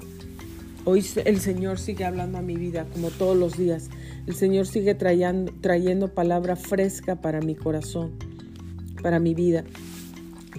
Hoy 0.83 1.05
el 1.25 1.39
Señor 1.39 1.77
sigue 1.77 2.05
hablando 2.05 2.39
a 2.39 2.41
mi 2.41 2.55
vida, 2.55 2.87
como 2.91 3.11
todos 3.11 3.37
los 3.37 3.55
días. 3.55 3.91
El 4.25 4.33
Señor 4.33 4.65
sigue 4.65 4.95
trayendo, 4.95 5.53
trayendo 5.61 6.07
palabra 6.07 6.55
fresca 6.55 7.21
para 7.21 7.39
mi 7.39 7.53
corazón, 7.53 8.13
para 9.03 9.19
mi 9.19 9.35
vida. 9.35 9.63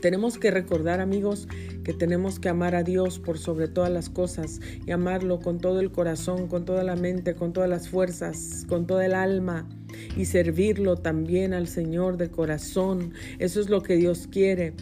Tenemos 0.00 0.38
que 0.38 0.52
recordar, 0.52 1.00
amigos, 1.00 1.48
que 1.82 1.92
tenemos 1.92 2.38
que 2.38 2.48
amar 2.48 2.76
a 2.76 2.84
Dios 2.84 3.18
por 3.18 3.36
sobre 3.36 3.66
todas 3.66 3.90
las 3.90 4.10
cosas 4.10 4.60
y 4.86 4.92
amarlo 4.92 5.40
con 5.40 5.58
todo 5.58 5.80
el 5.80 5.90
corazón, 5.90 6.46
con 6.46 6.64
toda 6.64 6.84
la 6.84 6.94
mente, 6.94 7.34
con 7.34 7.52
todas 7.52 7.68
las 7.68 7.88
fuerzas, 7.88 8.64
con 8.68 8.86
toda 8.86 9.04
el 9.04 9.14
alma 9.14 9.68
y 10.16 10.26
servirlo 10.26 10.96
también 10.96 11.52
al 11.52 11.66
Señor 11.66 12.16
de 12.16 12.30
corazón. 12.30 13.12
Eso 13.40 13.60
es 13.60 13.68
lo 13.68 13.82
que 13.82 13.96
Dios 13.96 14.28
quiere. 14.30 14.74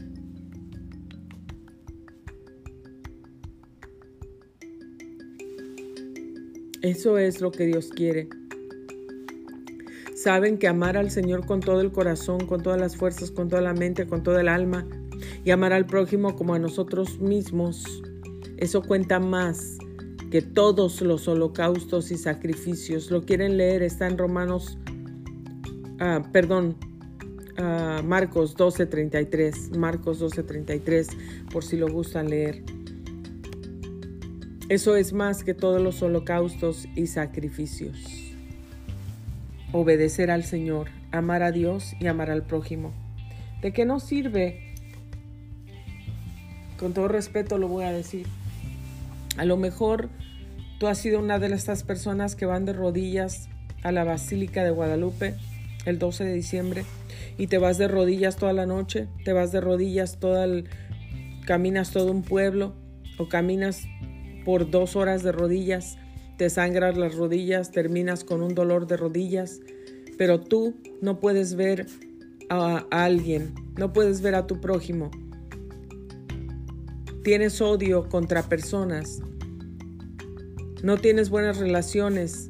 Eso 6.82 7.18
es 7.18 7.42
lo 7.42 7.50
que 7.50 7.66
Dios 7.66 7.90
quiere. 7.94 8.28
Saben 10.14 10.58
que 10.58 10.66
amar 10.66 10.96
al 10.96 11.10
Señor 11.10 11.44
con 11.46 11.60
todo 11.60 11.80
el 11.80 11.92
corazón, 11.92 12.46
con 12.46 12.62
todas 12.62 12.80
las 12.80 12.96
fuerzas, 12.96 13.30
con 13.30 13.48
toda 13.48 13.60
la 13.60 13.74
mente, 13.74 14.06
con 14.06 14.22
toda 14.22 14.40
el 14.40 14.48
alma, 14.48 14.86
y 15.44 15.50
amar 15.50 15.74
al 15.74 15.86
prójimo 15.86 16.36
como 16.36 16.54
a 16.54 16.58
nosotros 16.58 17.20
mismos. 17.20 17.84
Eso 18.56 18.82
cuenta 18.82 19.20
más 19.20 19.78
que 20.30 20.40
todos 20.40 21.02
los 21.02 21.28
holocaustos 21.28 22.10
y 22.10 22.16
sacrificios. 22.16 23.10
Lo 23.10 23.24
quieren 23.24 23.56
leer, 23.56 23.82
está 23.82 24.06
en 24.06 24.16
Romanos, 24.16 24.78
ah, 25.98 26.22
perdón, 26.32 26.76
uh, 27.58 28.02
Marcos 28.02 28.56
12:33, 28.56 29.76
Marcos 29.76 30.18
12:33, 30.20 31.08
por 31.52 31.62
si 31.62 31.76
lo 31.76 31.88
gustan 31.88 32.30
leer. 32.30 32.62
Eso 34.70 34.96
es 34.96 35.12
más 35.12 35.44
que 35.44 35.52
todos 35.52 35.82
los 35.82 36.00
holocaustos 36.02 36.88
y 36.96 37.08
sacrificios. 37.08 37.98
Obedecer 39.72 40.30
al 40.30 40.44
Señor, 40.44 40.88
amar 41.12 41.42
a 41.42 41.52
Dios 41.52 41.92
y 42.00 42.06
amar 42.06 42.30
al 42.30 42.44
prójimo. 42.44 42.94
¿De 43.60 43.74
qué 43.74 43.84
nos 43.84 44.04
sirve 44.04 44.70
con 46.80 46.94
todo 46.94 47.08
respeto 47.08 47.58
lo 47.58 47.68
voy 47.68 47.84
a 47.84 47.92
decir. 47.92 48.26
A 49.36 49.44
lo 49.44 49.58
mejor 49.58 50.08
tú 50.78 50.86
has 50.86 50.96
sido 50.96 51.18
una 51.18 51.38
de 51.38 51.54
estas 51.54 51.84
personas 51.84 52.34
que 52.36 52.46
van 52.46 52.64
de 52.64 52.72
rodillas 52.72 53.50
a 53.82 53.92
la 53.92 54.02
Basílica 54.02 54.64
de 54.64 54.70
Guadalupe 54.70 55.34
el 55.84 55.98
12 55.98 56.24
de 56.24 56.32
diciembre 56.32 56.84
y 57.36 57.48
te 57.48 57.58
vas 57.58 57.76
de 57.76 57.86
rodillas 57.86 58.36
toda 58.36 58.54
la 58.54 58.64
noche, 58.64 59.08
te 59.26 59.34
vas 59.34 59.52
de 59.52 59.60
rodillas 59.60 60.18
toda 60.18 60.44
el, 60.44 60.70
caminas 61.44 61.90
todo 61.90 62.10
un 62.10 62.22
pueblo 62.22 62.72
o 63.18 63.28
caminas 63.28 63.82
por 64.44 64.70
dos 64.70 64.96
horas 64.96 65.22
de 65.22 65.32
rodillas, 65.32 65.98
te 66.36 66.48
sangras 66.50 66.96
las 66.96 67.14
rodillas, 67.14 67.70
terminas 67.70 68.24
con 68.24 68.42
un 68.42 68.54
dolor 68.54 68.86
de 68.86 68.96
rodillas, 68.96 69.60
pero 70.16 70.40
tú 70.40 70.74
no 71.02 71.20
puedes 71.20 71.54
ver 71.54 71.86
a 72.48 72.86
alguien, 72.90 73.54
no 73.76 73.92
puedes 73.92 74.22
ver 74.22 74.34
a 74.34 74.46
tu 74.46 74.60
prójimo, 74.60 75.10
tienes 77.22 77.60
odio 77.60 78.08
contra 78.08 78.42
personas, 78.42 79.20
no 80.82 80.96
tienes 80.96 81.28
buenas 81.28 81.58
relaciones, 81.58 82.48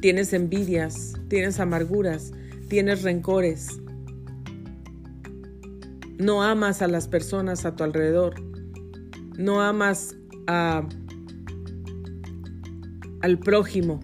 tienes 0.00 0.32
envidias, 0.32 1.14
tienes 1.28 1.60
amarguras, 1.60 2.32
tienes 2.68 3.02
rencores, 3.02 3.80
no 6.18 6.42
amas 6.42 6.82
a 6.82 6.88
las 6.88 7.08
personas 7.08 7.64
a 7.64 7.76
tu 7.76 7.84
alrededor, 7.84 8.49
no 9.36 9.60
amas 9.60 10.16
a, 10.46 10.86
al 13.20 13.38
prójimo. 13.38 14.00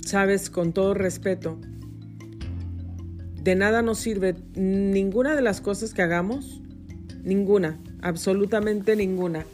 Sabes, 0.00 0.50
con 0.50 0.72
todo 0.72 0.94
respeto, 0.94 1.58
de 3.42 3.54
nada 3.54 3.82
nos 3.82 3.98
sirve 3.98 4.36
ninguna 4.54 5.34
de 5.34 5.42
las 5.42 5.60
cosas 5.60 5.92
que 5.92 6.02
hagamos, 6.02 6.62
ninguna, 7.24 7.78
absolutamente 8.00 8.96
ninguna, 8.96 9.44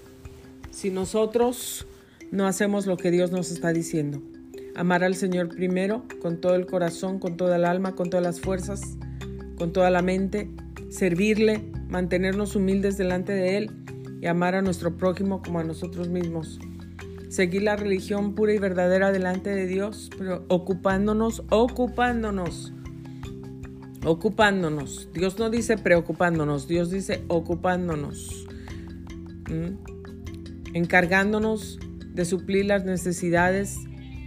si 0.71 0.91
nosotros 0.91 1.87
no 2.31 2.47
hacemos 2.47 2.87
lo 2.87 2.97
que 2.97 3.11
Dios 3.11 3.33
nos 3.33 3.51
está 3.51 3.73
diciendo. 3.73 4.23
Amar 4.77 5.03
al 5.03 5.17
Señor 5.17 5.49
primero, 5.49 6.05
con 6.23 6.41
todo 6.41 6.55
el 6.55 6.67
corazón, 6.67 7.19
con 7.19 7.37
toda 7.37 7.57
el 7.57 7.65
alma, 7.65 7.97
con 7.97 8.09
todas 8.09 8.25
las 8.25 8.41
fuerzas, 8.41 8.97
con 9.57 9.73
toda 9.73 9.91
la 9.91 10.03
mente, 10.03 10.49
servirle, 10.91 11.70
mantenernos 11.91 12.57
humildes 12.57 12.97
delante 12.97 13.33
de 13.33 13.59
Él 13.59 13.71
y 14.21 14.27
amar 14.27 14.55
a 14.55 14.63
nuestro 14.63 14.97
prójimo 14.97 15.43
como 15.43 15.59
a 15.59 15.65
nosotros 15.65 16.09
mismos. 16.09 16.59
Seguir 17.29 17.63
la 17.63 17.77
religión 17.77 18.35
pura 18.35 18.55
y 18.55 18.59
verdadera 18.59 19.13
delante 19.13 19.51
de 19.51 19.67
Dios, 19.67 20.11
pero 20.17 20.45
ocupándonos, 20.49 21.45
ocupándonos 21.51 22.73
ocupándonos. 24.05 25.09
Dios 25.13 25.39
no 25.39 25.51
dice 25.51 25.77
preocupándonos, 25.77 26.69
Dios 26.69 26.91
dice 26.91 27.23
ocupándonos. 27.29 28.47
Encargándonos 30.75 31.79
de 32.15 32.25
suplir 32.25 32.67
las 32.67 32.85
necesidades 32.85 33.77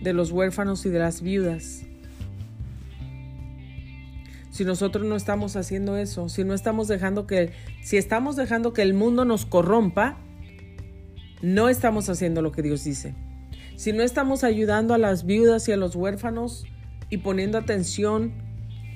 de 0.01 0.13
los 0.13 0.31
huérfanos 0.31 0.85
y 0.85 0.89
de 0.89 0.99
las 0.99 1.21
viudas. 1.21 1.85
Si 4.53 4.65
nosotros 4.65 5.03
no 5.03 5.15
estamos 5.15 5.55
haciendo 5.55 5.97
eso, 5.97 6.29
si 6.29 6.43
no 6.43 6.53
estamos 6.53 6.87
dejando 6.87 7.25
que, 7.25 7.53
si 7.81 7.97
estamos 7.97 8.35
dejando 8.35 8.71
que 8.71 8.83
el 8.83 8.93
mundo 8.93 9.25
nos 9.25 9.47
corrompa, 9.47 10.19
no 11.41 11.69
estamos 11.69 12.07
haciendo 12.07 12.43
lo 12.43 12.51
que 12.51 12.61
Dios 12.61 12.83
dice. 12.83 13.15
Si 13.77 13.93
no 13.93 14.03
estamos 14.03 14.43
ayudando 14.43 14.93
a 14.93 14.99
las 14.99 15.25
viudas 15.25 15.67
y 15.67 15.71
a 15.71 15.77
los 15.77 15.95
huérfanos 15.95 16.65
y 17.09 17.17
poniendo 17.17 17.57
atención 17.57 18.31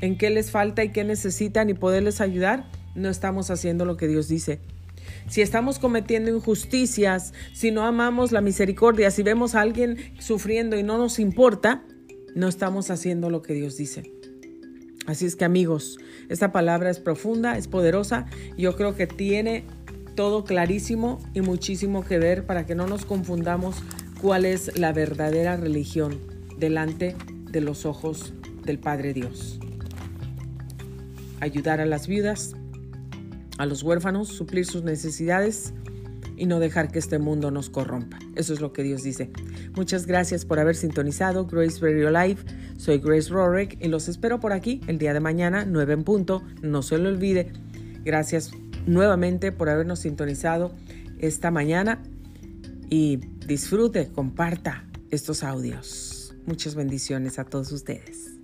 en 0.01 0.19
qué 0.19 0.29
les 0.29 0.51
falta 0.51 0.83
y 0.83 0.91
qué 0.91 1.03
necesitan 1.03 1.71
y 1.71 1.73
poderles 1.73 2.21
ayudar, 2.21 2.69
no 2.93 3.09
estamos 3.09 3.49
haciendo 3.49 3.83
lo 3.83 3.97
que 3.97 4.07
Dios 4.07 4.27
dice. 4.27 4.59
Si 5.27 5.41
estamos 5.41 5.79
cometiendo 5.79 6.29
injusticias, 6.29 7.33
si 7.53 7.71
no 7.71 7.81
amamos 7.81 8.31
la 8.31 8.41
misericordia, 8.41 9.09
si 9.09 9.23
vemos 9.23 9.55
a 9.55 9.61
alguien 9.61 10.13
sufriendo 10.19 10.77
y 10.77 10.83
no 10.83 10.99
nos 10.99 11.17
importa, 11.17 11.83
no 12.35 12.47
estamos 12.47 12.91
haciendo 12.91 13.31
lo 13.31 13.41
que 13.41 13.55
Dios 13.55 13.75
dice. 13.75 14.16
Así 15.07 15.25
es 15.25 15.37
que 15.37 15.45
amigos, 15.45 15.97
esta 16.27 16.51
palabra 16.51 16.89
es 16.89 16.99
profunda, 16.99 17.57
es 17.57 17.69
poderosa, 17.69 18.25
yo 18.57 18.75
creo 18.75 18.93
que 18.93 19.07
tiene 19.07 19.63
todo 20.15 20.43
clarísimo 20.43 21.19
y 21.33 21.39
muchísimo 21.39 22.03
que 22.03 22.19
ver 22.19 22.45
para 22.45 22.65
que 22.65 22.75
no 22.75 22.87
nos 22.87 23.05
confundamos 23.05 23.77
cuál 24.21 24.43
es 24.43 24.77
la 24.77 24.91
verdadera 24.91 25.55
religión 25.55 26.19
delante 26.57 27.15
de 27.49 27.61
los 27.61 27.85
ojos 27.85 28.33
del 28.65 28.79
Padre 28.79 29.13
Dios. 29.13 29.59
Ayudar 31.39 31.79
a 31.79 31.85
las 31.85 32.07
viudas, 32.07 32.55
a 33.57 33.65
los 33.65 33.83
huérfanos, 33.83 34.27
suplir 34.27 34.65
sus 34.65 34.83
necesidades 34.83 35.73
y 36.37 36.45
no 36.45 36.59
dejar 36.59 36.91
que 36.91 36.99
este 36.99 37.19
mundo 37.19 37.51
nos 37.51 37.69
corrompa. 37.69 38.19
Eso 38.35 38.53
es 38.53 38.61
lo 38.61 38.71
que 38.71 38.83
Dios 38.83 39.03
dice. 39.03 39.29
Muchas 39.75 40.05
gracias 40.05 40.45
por 40.45 40.59
haber 40.59 40.75
sintonizado 40.75 41.47
Grace 41.47 41.79
Radio 41.81 42.11
Live. 42.11 42.37
Soy 42.77 42.99
Grace 42.99 43.29
Rorick 43.29 43.77
y 43.83 43.87
los 43.87 44.07
espero 44.07 44.39
por 44.39 44.53
aquí 44.53 44.81
el 44.87 44.97
día 44.99 45.13
de 45.13 45.19
mañana, 45.19 45.65
9 45.65 45.93
en 45.93 46.03
punto. 46.03 46.43
No 46.61 46.83
se 46.83 46.97
lo 46.97 47.09
olvide. 47.09 47.51
Gracias 48.05 48.51
nuevamente 48.85 49.51
por 49.51 49.69
habernos 49.69 49.99
sintonizado 49.99 50.71
esta 51.19 51.51
mañana 51.51 52.01
y 52.89 53.17
disfrute, 53.47 54.07
comparta 54.07 54.85
estos 55.09 55.43
audios. 55.43 56.35
Muchas 56.45 56.75
bendiciones 56.75 57.39
a 57.39 57.43
todos 57.43 57.71
ustedes. 57.71 58.36